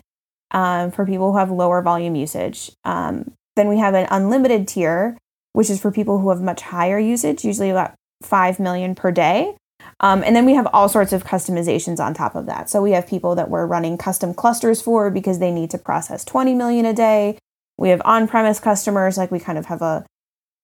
um, 0.53 0.91
for 0.93 1.05
people 1.05 1.33
who 1.33 1.39
have 1.39 1.51
lower 1.51 1.83
volume 1.83 2.15
usage. 2.15 2.71
Um, 2.85 3.33
then 3.57 3.69
we 3.69 3.79
have 3.79 3.95
an 3.95 4.07
unlimited 4.11 4.69
tier, 4.69 5.19
which 5.55 5.71
is 5.71 5.81
for 5.81 5.91
people 5.91 6.19
who 6.21 6.31
have 6.31 6.41
much 6.41 6.63
higher 6.63 6.99
usage, 6.99 7.45
usually 7.45 7.71
about 7.71 7.95
five 8.23 8.61
million 8.61 8.95
per 8.95 9.11
day. 9.11 9.57
Um, 10.01 10.23
and 10.25 10.37
then 10.37 10.45
we 10.45 10.55
have 10.55 10.69
all 10.73 10.89
sorts 10.89 11.13
of 11.13 11.25
customizations 11.25 12.01
on 12.01 12.13
top 12.13 12.35
of 12.35 12.47
that. 12.47 12.69
So 12.69 12.83
we 12.83 12.93
have 12.93 13.07
people 13.07 13.35
that 13.35 13.49
we're 13.49 13.67
running 13.67 13.97
custom 13.97 14.35
clusters 14.35 14.83
for 14.83 15.11
because 15.11 15.39
they 15.39 15.51
need 15.51 15.71
to 15.71 15.79
process 15.79 16.25
20 16.25 16.55
million 16.55 16.85
a 16.85 16.93
day. 16.93 17.39
We 17.79 17.89
have 17.89 18.03
on-premise 18.05 18.61
customers, 18.61 19.17
like 19.17 19.31
we 19.31 19.39
kind 19.39 19.59
of 19.59 19.67
have 19.67 19.83
a 19.83 20.05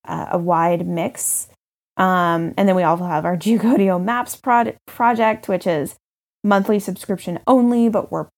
a 0.04 0.38
wide 0.38 0.86
mix. 0.86 1.48
Um, 1.96 2.54
and 2.56 2.68
then 2.68 2.76
we 2.76 2.82
also 2.82 3.04
have 3.04 3.24
our 3.24 3.36
Geocodio 3.38 4.02
Maps 4.02 4.36
pro- 4.36 4.74
project, 4.86 5.48
which 5.48 5.66
is 5.66 5.96
monthly 6.44 6.78
subscription 6.78 7.38
only, 7.46 7.88
but 7.88 8.10
we're 8.10 8.28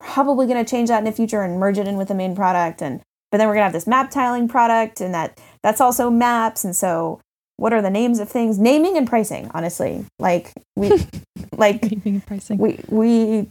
probably 0.00 0.46
going 0.46 0.62
to 0.62 0.68
change 0.68 0.88
that 0.88 0.98
in 0.98 1.04
the 1.04 1.12
future 1.12 1.42
and 1.42 1.58
merge 1.58 1.78
it 1.78 1.88
in 1.88 1.96
with 1.96 2.08
the 2.08 2.14
main 2.14 2.34
product. 2.34 2.82
And 2.82 3.00
but 3.30 3.38
then 3.38 3.48
we're 3.48 3.54
going 3.54 3.62
to 3.62 3.66
have 3.66 3.72
this 3.72 3.86
map 3.86 4.10
tiling 4.10 4.46
product, 4.46 5.00
and 5.00 5.12
that 5.12 5.40
that's 5.62 5.80
also 5.80 6.08
maps. 6.08 6.64
And 6.64 6.76
so 6.76 7.20
what 7.56 7.72
are 7.72 7.82
the 7.82 7.90
names 7.90 8.18
of 8.18 8.28
things? 8.28 8.58
Naming 8.58 8.96
and 8.96 9.08
pricing 9.08 9.50
honestly. 9.54 10.04
Like 10.18 10.52
we 10.76 10.90
like 11.56 11.82
naming 11.82 12.14
and 12.14 12.26
pricing. 12.26 12.58
we 12.58 12.80
we 12.88 13.48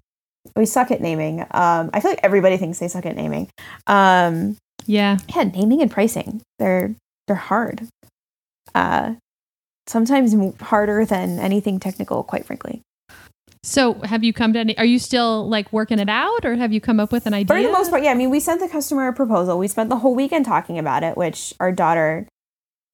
we 0.56 0.66
suck 0.66 0.92
at 0.92 1.02
naming. 1.02 1.42
Um 1.52 1.90
i 1.94 2.00
feel 2.00 2.12
like 2.12 2.20
everybody 2.24 2.58
thinks 2.58 2.80
they 2.80 2.88
suck 2.88 3.06
at 3.06 3.16
naming. 3.16 3.50
Um 3.88 4.58
yeah. 4.86 5.18
yeah 5.36 5.44
naming 5.44 5.82
and 5.82 5.92
pricing. 5.92 6.42
They're 6.60 6.96
they're 7.28 7.36
hard. 7.36 7.88
Uh 8.76 9.16
sometimes 9.88 10.36
harder 10.62 11.06
than 11.06 11.40
anything 11.40 11.80
technical 11.80 12.24
quite 12.24 12.46
frankly. 12.46 12.82
So 13.66 13.94
have 14.04 14.26
you 14.26 14.34
come 14.34 14.52
to 14.54 14.60
any 14.60 14.78
are 14.78 14.86
you 14.86 15.00
still 15.00 15.48
like 15.48 15.72
working 15.72 16.00
it 16.00 16.10
out 16.10 16.44
or 16.44 16.56
have 16.56 16.74
you 16.74 16.82
come 16.82 17.00
up 17.00 17.14
with 17.14 17.26
an 17.26 17.34
idea 17.34 17.56
for 17.56 17.64
the 17.64 17.72
most 17.72 17.90
part 17.90 18.04
yeah 18.04 18.12
i 18.12 18.14
mean 18.14 18.30
we 18.30 18.42
sent 18.42 18.60
the 18.60 18.68
customer 18.68 19.08
a 19.08 19.14
proposal. 19.14 19.58
We 19.58 19.70
spent 19.70 19.90
the 19.90 19.98
whole 19.98 20.14
weekend 20.14 20.44
talking 20.44 20.78
about 20.78 21.04
it 21.04 21.16
which 21.16 21.54
our 21.62 21.72
daughter 21.72 22.28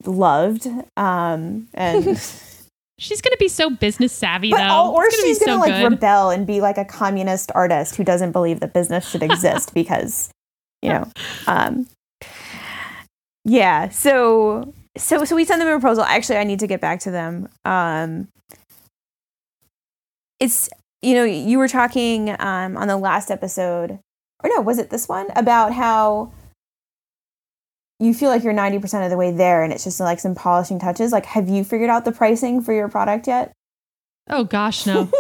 loved. 0.06 0.68
Um, 0.98 1.68
and 1.74 2.06
she's 3.00 3.22
going 3.22 3.32
to 3.32 3.38
be 3.40 3.48
so 3.48 3.70
business 3.70 4.12
savvy, 4.14 4.52
though. 4.52 4.58
All, 4.58 4.92
or 4.94 5.04
gonna 5.04 5.14
she's 5.24 5.40
going 5.40 5.50
to 5.50 5.56
so 5.56 5.60
like 5.60 5.82
good. 5.82 5.92
rebel 5.92 6.30
and 6.30 6.46
be 6.46 6.62
like 6.62 6.78
a 6.78 6.86
communist 6.86 7.52
artist 7.56 7.96
who 7.96 8.04
doesn't 8.04 8.32
believe 8.32 8.60
that 8.60 8.74
business 8.74 9.08
should 9.10 9.24
exist 9.24 9.74
because, 9.74 10.30
you 10.82 10.90
know, 10.90 11.12
um, 11.48 11.88
yeah. 13.46 13.90
So, 13.90 14.74
so, 14.98 15.24
so 15.26 15.36
we 15.36 15.46
sent 15.46 15.60
them 15.60 15.68
a 15.68 15.80
proposal. 15.80 16.04
Actually, 16.04 16.38
I 16.38 16.44
need 16.44 16.60
to 16.60 16.68
get 16.68 16.82
back 16.82 17.00
to 17.02 17.12
them. 17.12 17.50
Um, 17.66 18.28
it's 20.40 20.70
you 21.02 21.14
know 21.14 21.24
you 21.24 21.58
were 21.58 21.68
talking 21.68 22.36
um, 22.40 22.78
on 22.78 22.88
the 22.88 22.98
last 22.98 23.30
episode 23.30 24.00
or 24.44 24.50
no 24.50 24.62
was 24.62 24.80
it 24.80 24.90
this 24.90 25.08
one 25.08 25.28
about 25.36 25.74
how 25.74 26.32
you 28.00 28.14
feel 28.14 28.30
like 28.30 28.44
you're 28.44 28.54
90% 28.54 29.04
of 29.04 29.10
the 29.10 29.18
way 29.18 29.32
there 29.32 29.64
and 29.64 29.74
it's 29.74 29.84
just 29.84 30.00
like 30.00 30.20
some 30.20 30.36
polishing 30.36 30.80
touches. 30.80 31.12
Like, 31.12 31.26
have 31.26 31.50
you 31.50 31.64
figured 31.64 31.90
out 31.90 32.06
the 32.06 32.12
pricing 32.12 32.62
for 32.62 32.74
your 32.74 32.88
product 32.88 33.28
yet? 33.28 33.52
Oh, 34.30 34.44
gosh, 34.44 34.86
no. 34.86 35.06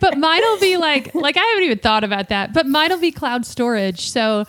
but 0.00 0.18
mine'll 0.18 0.58
be 0.58 0.76
like, 0.76 1.14
like, 1.14 1.36
I 1.36 1.40
haven't 1.40 1.64
even 1.64 1.78
thought 1.78 2.04
about 2.04 2.28
that, 2.28 2.52
but 2.52 2.66
mine'll 2.66 2.98
be 2.98 3.12
cloud 3.12 3.46
storage. 3.46 4.10
So, 4.10 4.44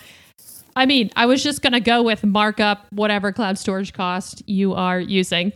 I 0.75 0.85
mean, 0.85 1.11
I 1.15 1.27
was 1.27 1.41
just 1.43 1.61
to 1.61 1.79
go 1.79 2.03
with 2.03 2.25
markup 2.25 2.87
whatever 2.91 3.31
cloud 3.31 3.57
storage 3.57 3.93
cost 3.93 4.43
you 4.47 4.73
are 4.73 4.99
using. 4.99 5.53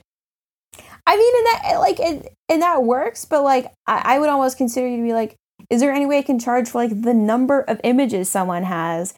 I 1.08 1.18
mean, 1.18 1.36
and 1.38 1.46
that, 1.46 1.62
eh, 1.66 1.78
like, 1.78 2.00
it, 2.00 2.34
and 2.50 2.62
that 2.62 2.84
works, 2.84 3.26
but 3.26 3.44
like, 3.44 3.72
I, 3.88 4.16
I 4.16 4.20
would 4.20 4.30
almost 4.30 4.58
consider 4.58 4.88
you 4.88 4.98
to 4.98 5.04
be 5.04 5.14
like, 5.14 5.36
is 5.70 5.82
there 5.82 5.92
any 5.92 6.06
way 6.06 6.20
I 6.20 6.22
can 6.22 6.40
charge 6.40 6.70
for 6.70 6.78
like 6.78 7.02
the 7.02 7.14
number 7.14 7.62
of 7.62 7.82
images 7.84 8.30
someone 8.30 8.64
has 8.64 9.14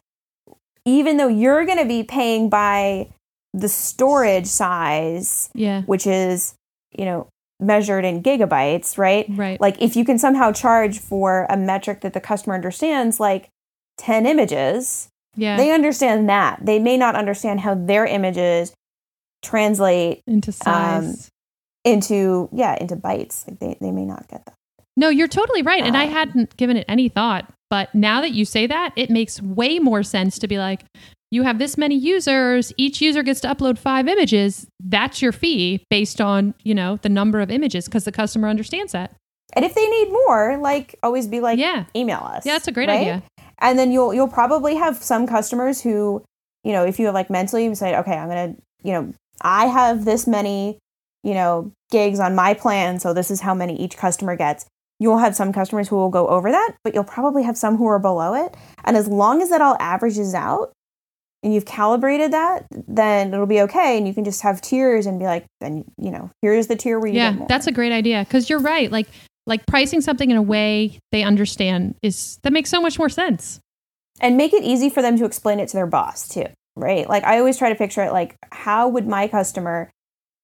even 0.88 1.18
though 1.18 1.28
you're 1.28 1.64
going 1.66 1.78
to 1.78 1.84
be 1.84 2.02
paying 2.02 2.48
by 2.48 3.08
the 3.52 3.68
storage 3.68 4.46
size, 4.46 5.50
yeah. 5.54 5.82
which 5.82 6.06
is, 6.06 6.54
you 6.96 7.04
know, 7.04 7.28
measured 7.60 8.04
in 8.04 8.22
gigabytes, 8.22 8.96
right? 8.96 9.26
Right. 9.28 9.60
Like 9.60 9.80
if 9.82 9.96
you 9.96 10.04
can 10.04 10.18
somehow 10.18 10.52
charge 10.52 10.98
for 10.98 11.46
a 11.50 11.56
metric 11.56 12.00
that 12.00 12.14
the 12.14 12.20
customer 12.20 12.54
understands, 12.54 13.20
like 13.20 13.48
10 13.98 14.26
images, 14.26 15.08
yeah. 15.36 15.56
they 15.56 15.72
understand 15.72 16.28
that. 16.28 16.64
They 16.64 16.78
may 16.78 16.96
not 16.96 17.16
understand 17.16 17.60
how 17.60 17.74
their 17.74 18.06
images 18.06 18.72
translate 19.42 20.22
into 20.26 20.52
size. 20.52 21.04
Um, 21.04 21.16
into 21.84 22.48
yeah, 22.52 22.76
into 22.80 22.96
bytes. 22.96 23.46
Like 23.46 23.60
they, 23.60 23.76
they 23.80 23.92
may 23.92 24.04
not 24.04 24.28
get 24.28 24.44
that. 24.46 24.54
No, 24.96 25.08
you're 25.08 25.28
totally 25.28 25.62
right. 25.62 25.82
And 25.84 25.96
I 25.96 26.06
um, 26.06 26.12
hadn't 26.12 26.56
given 26.56 26.76
it 26.76 26.84
any 26.88 27.08
thought. 27.08 27.50
But 27.70 27.94
now 27.94 28.20
that 28.20 28.32
you 28.32 28.44
say 28.44 28.66
that, 28.66 28.92
it 28.96 29.10
makes 29.10 29.42
way 29.42 29.78
more 29.78 30.02
sense 30.02 30.38
to 30.38 30.48
be 30.48 30.58
like, 30.58 30.84
you 31.30 31.42
have 31.42 31.58
this 31.58 31.76
many 31.76 31.94
users, 31.94 32.72
each 32.78 33.02
user 33.02 33.22
gets 33.22 33.40
to 33.40 33.48
upload 33.48 33.76
five 33.78 34.08
images. 34.08 34.66
That's 34.80 35.20
your 35.20 35.32
fee 35.32 35.84
based 35.90 36.20
on, 36.20 36.54
you 36.62 36.74
know, 36.74 36.98
the 37.02 37.10
number 37.10 37.40
of 37.40 37.50
images 37.50 37.84
because 37.84 38.04
the 38.04 38.12
customer 38.12 38.48
understands 38.48 38.92
that. 38.92 39.14
And 39.54 39.64
if 39.64 39.74
they 39.74 39.86
need 39.86 40.10
more, 40.10 40.58
like 40.58 40.94
always 41.02 41.26
be 41.26 41.40
like, 41.40 41.58
Yeah. 41.58 41.84
email 41.94 42.20
us. 42.20 42.46
Yeah, 42.46 42.54
that's 42.54 42.68
a 42.68 42.72
great 42.72 42.88
right? 42.88 43.00
idea. 43.00 43.22
And 43.58 43.78
then 43.78 43.92
you'll 43.92 44.14
you'll 44.14 44.28
probably 44.28 44.76
have 44.76 45.02
some 45.02 45.26
customers 45.26 45.82
who, 45.82 46.22
you 46.64 46.72
know, 46.72 46.84
if 46.84 46.98
you 46.98 47.06
have 47.06 47.14
like 47.14 47.28
mentally 47.28 47.64
you 47.64 47.74
say, 47.74 47.96
okay, 47.96 48.12
I'm 48.16 48.28
gonna, 48.28 48.54
you 48.82 48.92
know, 48.92 49.12
I 49.42 49.66
have 49.66 50.04
this 50.04 50.26
many, 50.26 50.78
you 51.22 51.34
know, 51.34 51.72
gigs 51.90 52.20
on 52.20 52.34
my 52.34 52.54
plan, 52.54 53.00
so 53.00 53.12
this 53.12 53.30
is 53.30 53.40
how 53.40 53.54
many 53.54 53.78
each 53.78 53.96
customer 53.96 54.36
gets. 54.36 54.66
You'll 55.00 55.18
have 55.18 55.36
some 55.36 55.52
customers 55.52 55.88
who 55.88 55.96
will 55.96 56.08
go 56.10 56.26
over 56.28 56.50
that, 56.50 56.72
but 56.82 56.94
you'll 56.94 57.04
probably 57.04 57.42
have 57.44 57.56
some 57.56 57.76
who 57.76 57.86
are 57.86 57.98
below 57.98 58.34
it. 58.34 58.56
And 58.84 58.96
as 58.96 59.06
long 59.08 59.40
as 59.42 59.50
that 59.50 59.60
all 59.60 59.76
averages 59.78 60.34
out 60.34 60.72
and 61.42 61.54
you've 61.54 61.66
calibrated 61.66 62.32
that, 62.32 62.66
then 62.88 63.32
it'll 63.32 63.46
be 63.46 63.60
okay. 63.62 63.96
And 63.96 64.08
you 64.08 64.14
can 64.14 64.24
just 64.24 64.42
have 64.42 64.60
tiers 64.60 65.06
and 65.06 65.18
be 65.20 65.24
like, 65.24 65.46
then 65.60 65.84
you 65.98 66.10
know, 66.10 66.30
here's 66.42 66.66
the 66.66 66.74
tier 66.76 66.98
where 66.98 67.08
you 67.08 67.16
Yeah, 67.16 67.36
that's 67.48 67.66
a 67.68 67.72
great 67.72 67.92
idea 67.92 68.24
because 68.24 68.50
you're 68.50 68.58
right. 68.58 68.90
Like, 68.90 69.06
like 69.46 69.64
pricing 69.66 70.00
something 70.00 70.30
in 70.30 70.36
a 70.36 70.42
way 70.42 70.98
they 71.12 71.22
understand 71.22 71.94
is 72.02 72.38
that 72.42 72.52
makes 72.52 72.68
so 72.68 72.80
much 72.82 72.98
more 72.98 73.08
sense. 73.08 73.60
and 74.20 74.36
make 74.36 74.52
it 74.52 74.62
easy 74.64 74.90
for 74.90 75.00
them 75.00 75.16
to 75.16 75.24
explain 75.24 75.60
it 75.60 75.68
to 75.68 75.74
their 75.76 75.86
boss 75.86 76.28
too 76.28 76.44
right 76.76 77.08
like 77.08 77.24
i 77.24 77.38
always 77.38 77.56
try 77.56 77.68
to 77.70 77.74
picture 77.74 78.02
it 78.02 78.12
like 78.12 78.36
how 78.52 78.86
would 78.88 79.06
my 79.06 79.26
customer 79.26 79.90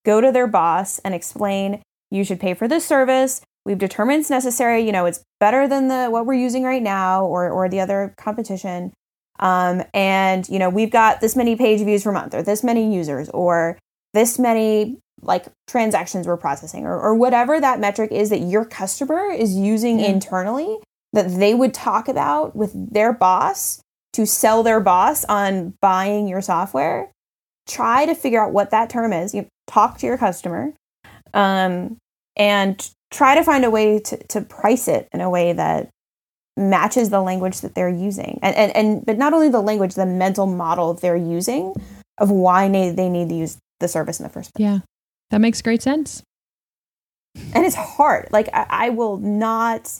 go 0.06 0.20
to 0.22 0.32
their 0.32 0.46
boss 0.46 1.00
and 1.00 1.12
explain 1.14 1.82
you 2.10 2.24
should 2.24 2.40
pay 2.40 2.54
for 2.54 2.66
this 2.66 2.86
service 2.86 3.42
we've 3.64 3.78
determined 3.78 4.20
it's 4.20 4.30
necessary 4.30 4.80
you 4.84 4.92
know 4.92 5.06
it's 5.06 5.22
better 5.40 5.66
than 5.68 5.88
the 5.88 6.08
what 6.08 6.26
we're 6.26 6.34
using 6.34 6.62
right 6.64 6.82
now 6.82 7.24
or 7.24 7.50
or 7.50 7.68
the 7.68 7.80
other 7.80 8.14
competition. 8.16 8.92
Um, 9.40 9.82
and 9.92 10.48
you 10.48 10.58
know 10.58 10.70
we've 10.70 10.90
got 10.92 11.20
this 11.20 11.34
many 11.34 11.56
page 11.56 11.80
views 11.80 12.04
per 12.04 12.12
month 12.12 12.34
or 12.34 12.42
this 12.42 12.62
many 12.62 12.94
users 12.94 13.28
or 13.30 13.76
this 14.12 14.38
many 14.38 14.98
like 15.22 15.46
transactions 15.66 16.26
we're 16.26 16.36
processing 16.36 16.84
or, 16.86 17.00
or 17.00 17.14
whatever 17.14 17.60
that 17.60 17.80
metric 17.80 18.12
is 18.12 18.30
that 18.30 18.40
your 18.40 18.64
customer 18.64 19.30
is 19.30 19.56
using 19.56 19.98
Yeah. 19.98 20.06
internally 20.08 20.78
that 21.12 21.28
they 21.38 21.54
would 21.54 21.72
talk 21.74 22.08
about 22.08 22.54
with 22.54 22.72
their 22.92 23.12
boss 23.12 23.80
to 24.12 24.26
sell 24.26 24.62
their 24.62 24.80
boss 24.80 25.24
on 25.24 25.74
buying 25.80 26.28
your 26.28 26.40
software. 26.40 27.10
Try 27.66 28.06
to 28.06 28.14
figure 28.14 28.44
out 28.44 28.52
what 28.52 28.70
that 28.70 28.90
term 28.90 29.12
is. 29.12 29.34
You 29.34 29.46
talk 29.66 29.98
to 29.98 30.06
your 30.06 30.18
customer 30.18 30.74
um, 31.32 31.96
and 32.36 32.90
try 33.14 33.36
to 33.36 33.44
find 33.44 33.64
a 33.64 33.70
way 33.70 34.00
to, 34.00 34.16
to 34.26 34.40
price 34.40 34.88
it 34.88 35.08
in 35.12 35.20
a 35.20 35.30
way 35.30 35.52
that 35.52 35.88
matches 36.56 37.10
the 37.10 37.20
language 37.20 37.60
that 37.60 37.74
they're 37.74 37.88
using. 37.88 38.38
And, 38.42 38.56
and, 38.56 38.76
and 38.76 39.06
but 39.06 39.18
not 39.18 39.32
only 39.32 39.48
the 39.48 39.60
language 39.60 39.94
the 39.94 40.06
mental 40.06 40.46
model 40.46 40.94
they're 40.94 41.16
using 41.16 41.74
of 42.18 42.30
why 42.30 42.68
they, 42.68 42.90
they 42.90 43.08
need 43.08 43.28
to 43.28 43.34
use 43.34 43.56
the 43.80 43.88
service 43.88 44.18
in 44.18 44.24
the 44.24 44.30
first 44.30 44.54
place. 44.54 44.64
Yeah, 44.64 44.78
that 45.30 45.40
makes 45.40 45.62
great 45.62 45.82
sense. 45.82 46.22
and 47.54 47.64
it's 47.64 47.76
hard. 47.76 48.28
Like 48.30 48.48
i, 48.52 48.66
I 48.68 48.88
will 48.90 49.16
not 49.18 49.92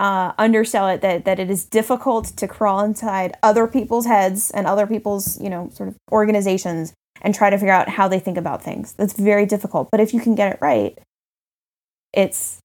uh, 0.00 0.32
undersell 0.38 0.88
it 0.88 1.00
that, 1.02 1.24
that 1.24 1.38
it 1.38 1.50
is 1.50 1.64
difficult 1.64 2.26
to 2.36 2.48
crawl 2.48 2.80
inside 2.80 3.36
other 3.42 3.66
people's 3.68 4.06
heads 4.06 4.50
and 4.50 4.66
other 4.66 4.86
people's 4.86 5.40
you 5.40 5.48
know 5.48 5.70
sort 5.72 5.88
of 5.88 5.96
organizations 6.10 6.92
and 7.22 7.34
try 7.34 7.48
to 7.48 7.56
figure 7.56 7.72
out 7.72 7.88
how 7.88 8.08
they 8.08 8.18
think 8.18 8.36
about 8.36 8.62
things. 8.62 8.92
That's 8.94 9.12
very 9.12 9.46
difficult. 9.46 9.88
But 9.90 10.00
if 10.00 10.12
you 10.12 10.20
can 10.20 10.34
get 10.34 10.52
it 10.52 10.58
right 10.60 10.98
it's 12.14 12.58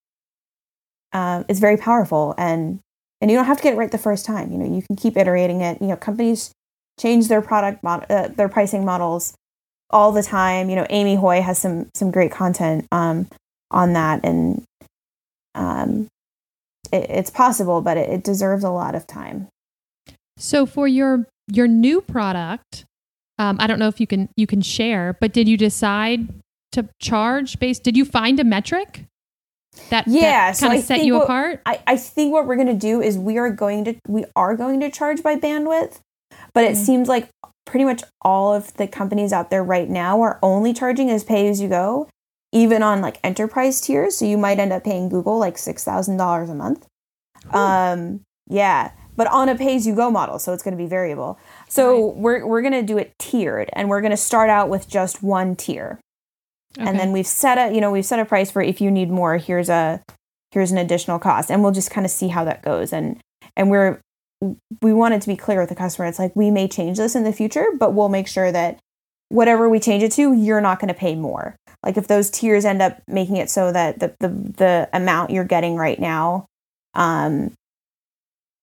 um, 1.12 1.44
it's 1.48 1.60
very 1.60 1.76
powerful 1.76 2.34
and 2.38 2.80
and 3.20 3.30
you 3.30 3.36
don't 3.36 3.46
have 3.46 3.58
to 3.58 3.62
get 3.62 3.74
it 3.74 3.76
right 3.76 3.90
the 3.90 3.98
first 3.98 4.24
time. 4.24 4.50
You 4.52 4.58
know 4.58 4.74
you 4.74 4.82
can 4.82 4.96
keep 4.96 5.16
iterating 5.16 5.60
it. 5.60 5.80
You 5.80 5.88
know 5.88 5.96
companies 5.96 6.52
change 6.98 7.28
their 7.28 7.42
product 7.42 7.82
mod- 7.82 8.06
uh, 8.10 8.28
their 8.28 8.48
pricing 8.48 8.84
models 8.84 9.34
all 9.90 10.12
the 10.12 10.22
time. 10.22 10.70
You 10.70 10.76
know 10.76 10.86
amy 10.90 11.16
hoy 11.16 11.40
has 11.40 11.58
some 11.58 11.90
some 11.94 12.10
great 12.10 12.30
content 12.30 12.86
um, 12.92 13.28
on 13.70 13.92
that 13.94 14.24
and 14.24 14.62
um, 15.54 16.08
it, 16.92 17.10
it's 17.10 17.30
possible 17.30 17.80
but 17.80 17.96
it, 17.96 18.08
it 18.08 18.24
deserves 18.24 18.64
a 18.64 18.70
lot 18.70 18.94
of 18.94 19.06
time. 19.06 19.48
So 20.36 20.64
for 20.64 20.88
your 20.88 21.26
your 21.48 21.66
new 21.66 22.00
product, 22.00 22.84
um, 23.38 23.56
I 23.60 23.66
don't 23.66 23.78
know 23.78 23.88
if 23.88 24.00
you 24.00 24.06
can 24.06 24.28
you 24.36 24.46
can 24.46 24.62
share, 24.62 25.16
but 25.20 25.32
did 25.32 25.48
you 25.48 25.56
decide 25.56 26.28
to 26.72 26.88
charge 27.00 27.58
based? 27.58 27.82
Did 27.82 27.96
you 27.96 28.04
find 28.04 28.38
a 28.40 28.44
metric 28.44 29.04
that 29.90 30.06
Yeah, 30.08 30.52
so 30.52 30.66
kind 30.68 30.78
of 30.78 30.84
set 30.84 30.94
think 30.96 31.06
you 31.06 31.14
what- 31.14 31.24
apart? 31.24 31.62
I, 31.66 31.80
I 31.86 31.96
think 31.96 32.32
what 32.32 32.46
we're 32.46 32.56
going 32.56 32.66
to 32.68 32.74
do 32.74 33.00
is 33.00 33.16
we 33.18 33.38
are 33.38 33.50
going 33.50 33.84
to 33.84 33.94
we 34.08 34.24
are 34.36 34.56
going 34.56 34.80
to 34.80 34.90
charge 34.90 35.22
by 35.22 35.36
bandwidth 35.36 36.00
but 36.52 36.64
it 36.64 36.72
Mhm. 36.72 36.84
seems 36.86 37.08
like 37.08 37.28
pretty 37.66 37.84
much 37.84 38.02
all 38.22 38.52
of 38.52 38.74
the 38.74 38.86
companies 38.88 39.32
out 39.32 39.50
there 39.50 39.62
right 39.62 39.88
now 39.88 40.20
are 40.22 40.38
only 40.42 40.72
charging 40.72 41.08
as 41.10 41.22
pay 41.22 41.48
as 41.48 41.60
you 41.60 41.68
go 41.68 42.08
even 42.52 42.82
on 42.82 43.00
like 43.00 43.18
enterprise 43.22 43.80
tiers. 43.80 44.16
So 44.16 44.24
you 44.24 44.36
might 44.36 44.58
end 44.58 44.72
up 44.72 44.82
paying 44.82 45.08
google 45.08 45.38
like 45.38 45.56
$6000 45.56 46.50
a 46.50 46.54
month. 46.54 46.86
Um 47.52 48.20
yeah 48.48 48.90
but 49.16 49.26
on 49.28 49.48
a 49.48 49.54
pay 49.54 49.76
as 49.76 49.86
you 49.86 49.94
go 49.94 50.10
model 50.10 50.38
so 50.38 50.52
it's 50.52 50.62
going 50.62 50.76
to 50.76 50.82
be 50.82 50.88
variable. 50.88 51.38
So 51.68 52.08
we're, 52.08 52.44
we're 52.46 52.62
going 52.62 52.72
to 52.72 52.82
do 52.82 52.96
it 52.98 53.12
tiered 53.18 53.68
and 53.74 53.88
we're 53.88 54.00
going 54.00 54.12
to 54.12 54.16
start 54.16 54.48
out 54.50 54.68
with 54.68 54.88
just 54.88 55.22
one 55.22 55.54
tier 55.56 56.00
Okay. 56.78 56.88
and 56.88 56.98
then 56.98 57.10
we've 57.10 57.26
set 57.26 57.58
a 57.58 57.74
you 57.74 57.80
know 57.80 57.90
we've 57.90 58.06
set 58.06 58.20
a 58.20 58.24
price 58.24 58.50
for 58.50 58.62
if 58.62 58.80
you 58.80 58.90
need 58.90 59.10
more 59.10 59.38
here's 59.38 59.68
a 59.68 60.00
here's 60.52 60.72
an 60.72 60.78
additional 60.78 61.18
cost. 61.18 61.50
And 61.50 61.62
we'll 61.62 61.72
just 61.72 61.90
kind 61.90 62.04
of 62.04 62.10
see 62.10 62.28
how 62.28 62.44
that 62.44 62.62
goes. 62.62 62.92
And 62.92 63.20
and 63.56 63.70
we're 63.70 64.00
we 64.80 64.92
wanted 64.92 65.20
to 65.22 65.28
be 65.28 65.36
clear 65.36 65.60
with 65.60 65.68
the 65.68 65.74
customer. 65.74 66.08
It's 66.08 66.18
like 66.18 66.34
we 66.34 66.50
may 66.50 66.66
change 66.66 66.98
this 66.98 67.14
in 67.14 67.24
the 67.24 67.32
future 67.32 67.66
but 67.78 67.94
we'll 67.94 68.08
make 68.08 68.28
sure 68.28 68.50
that 68.52 68.78
whatever 69.28 69.68
we 69.68 69.78
change 69.78 70.02
it 70.02 70.12
to 70.12 70.32
you're 70.32 70.60
not 70.60 70.80
going 70.80 70.92
to 70.92 70.98
pay 70.98 71.14
more. 71.14 71.56
Like 71.82 71.96
if 71.96 72.08
those 72.08 72.30
tiers 72.30 72.64
end 72.64 72.82
up 72.82 73.00
making 73.06 73.36
it 73.36 73.50
so 73.50 73.72
that 73.72 74.00
the 74.00 74.14
the, 74.20 74.28
the 74.28 74.88
amount 74.92 75.30
you're 75.30 75.44
getting 75.44 75.76
right 75.76 75.98
now 75.98 76.46
um 76.94 77.52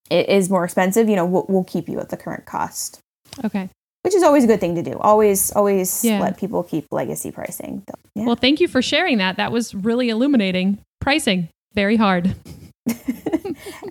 it 0.10 0.28
is 0.28 0.50
more 0.50 0.66
expensive 0.66 1.08
you 1.08 1.16
know 1.16 1.26
we'll, 1.26 1.46
we'll 1.48 1.64
keep 1.64 1.88
you 1.88 2.00
at 2.00 2.10
the 2.10 2.18
current 2.18 2.46
cost. 2.46 3.00
Okay. 3.44 3.70
Which 4.08 4.16
is 4.16 4.24
always 4.24 4.46
a 4.46 4.48
good 4.48 4.62
thing 4.62 4.74
to 4.76 4.82
do 4.82 4.98
always 5.02 5.52
always 5.52 6.04
Yeah. 6.04 6.20
let 6.20 6.38
people 6.38 6.64
keep 6.64 6.86
legacy 6.92 7.30
pricing 7.30 7.84
yeah. 8.16 8.26
Well, 8.26 8.36
thank 8.36 8.60
you 8.60 8.68
for 8.68 8.82
sharing 8.82 9.20
that. 9.20 9.38
That 9.38 9.52
was 9.52 9.76
really 9.76 10.10
illuminating. 10.10 10.80
Pricing 11.00 11.50
very 11.76 11.96
hard. 11.96 12.34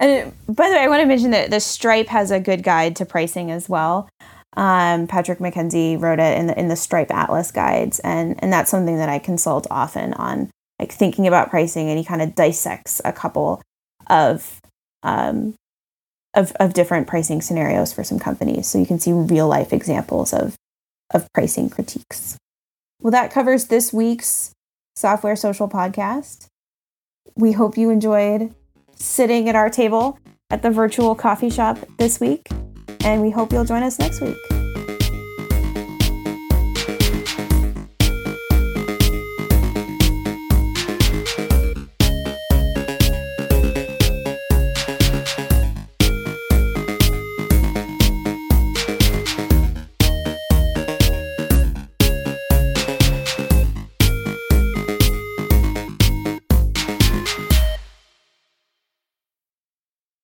and 0.00 0.32
by 0.48 0.68
the 0.68 0.74
way, 0.74 0.80
I 0.80 0.88
want 0.88 1.00
to 1.00 1.06
mention 1.06 1.30
that 1.30 1.50
the 1.50 1.60
Stripe 1.60 2.08
has 2.08 2.32
a 2.32 2.40
good 2.40 2.64
guide 2.64 2.96
to 2.96 3.06
pricing 3.06 3.52
as 3.52 3.68
well. 3.68 4.08
Um, 4.56 5.06
Patrick 5.06 5.38
McKenzie 5.38 6.00
wrote 6.00 6.18
it 6.18 6.36
in 6.38 6.48
the 6.48 6.58
in 6.58 6.66
the 6.66 6.74
Stripe 6.74 7.12
Atlas 7.12 7.52
guides, 7.52 8.00
and 8.00 8.42
and 8.42 8.52
that's 8.52 8.70
something 8.70 8.96
that 8.96 9.08
I 9.08 9.20
consult 9.20 9.68
often 9.70 10.12
on, 10.14 10.50
like 10.80 10.90
thinking 10.90 11.28
about 11.28 11.50
pricing, 11.50 11.88
and 11.88 11.98
he 11.98 12.04
kind 12.04 12.22
of 12.22 12.34
dissects 12.34 13.00
a 13.04 13.12
couple 13.12 13.62
of 14.08 14.60
um, 15.04 15.54
of 16.36 16.52
of 16.60 16.74
different 16.74 17.08
pricing 17.08 17.42
scenarios 17.42 17.92
for 17.92 18.04
some 18.04 18.20
companies, 18.20 18.68
so 18.68 18.78
you 18.78 18.86
can 18.86 19.00
see 19.00 19.12
real 19.12 19.48
life 19.48 19.72
examples 19.72 20.32
of 20.32 20.54
of 21.12 21.26
pricing 21.32 21.68
critiques. 21.68 22.36
Well, 23.00 23.10
that 23.10 23.32
covers 23.32 23.66
this 23.66 23.92
week's 23.92 24.52
Software 24.94 25.36
Social 25.36 25.68
podcast. 25.68 26.46
We 27.34 27.52
hope 27.52 27.76
you 27.76 27.90
enjoyed 27.90 28.54
sitting 28.94 29.48
at 29.48 29.56
our 29.56 29.70
table 29.70 30.18
at 30.50 30.62
the 30.62 30.70
virtual 30.70 31.14
coffee 31.14 31.50
shop 31.50 31.78
this 31.98 32.20
week, 32.20 32.48
and 33.00 33.22
we 33.22 33.30
hope 33.30 33.52
you'll 33.52 33.64
join 33.64 33.82
us 33.82 33.98
next 33.98 34.20
week. 34.20 34.55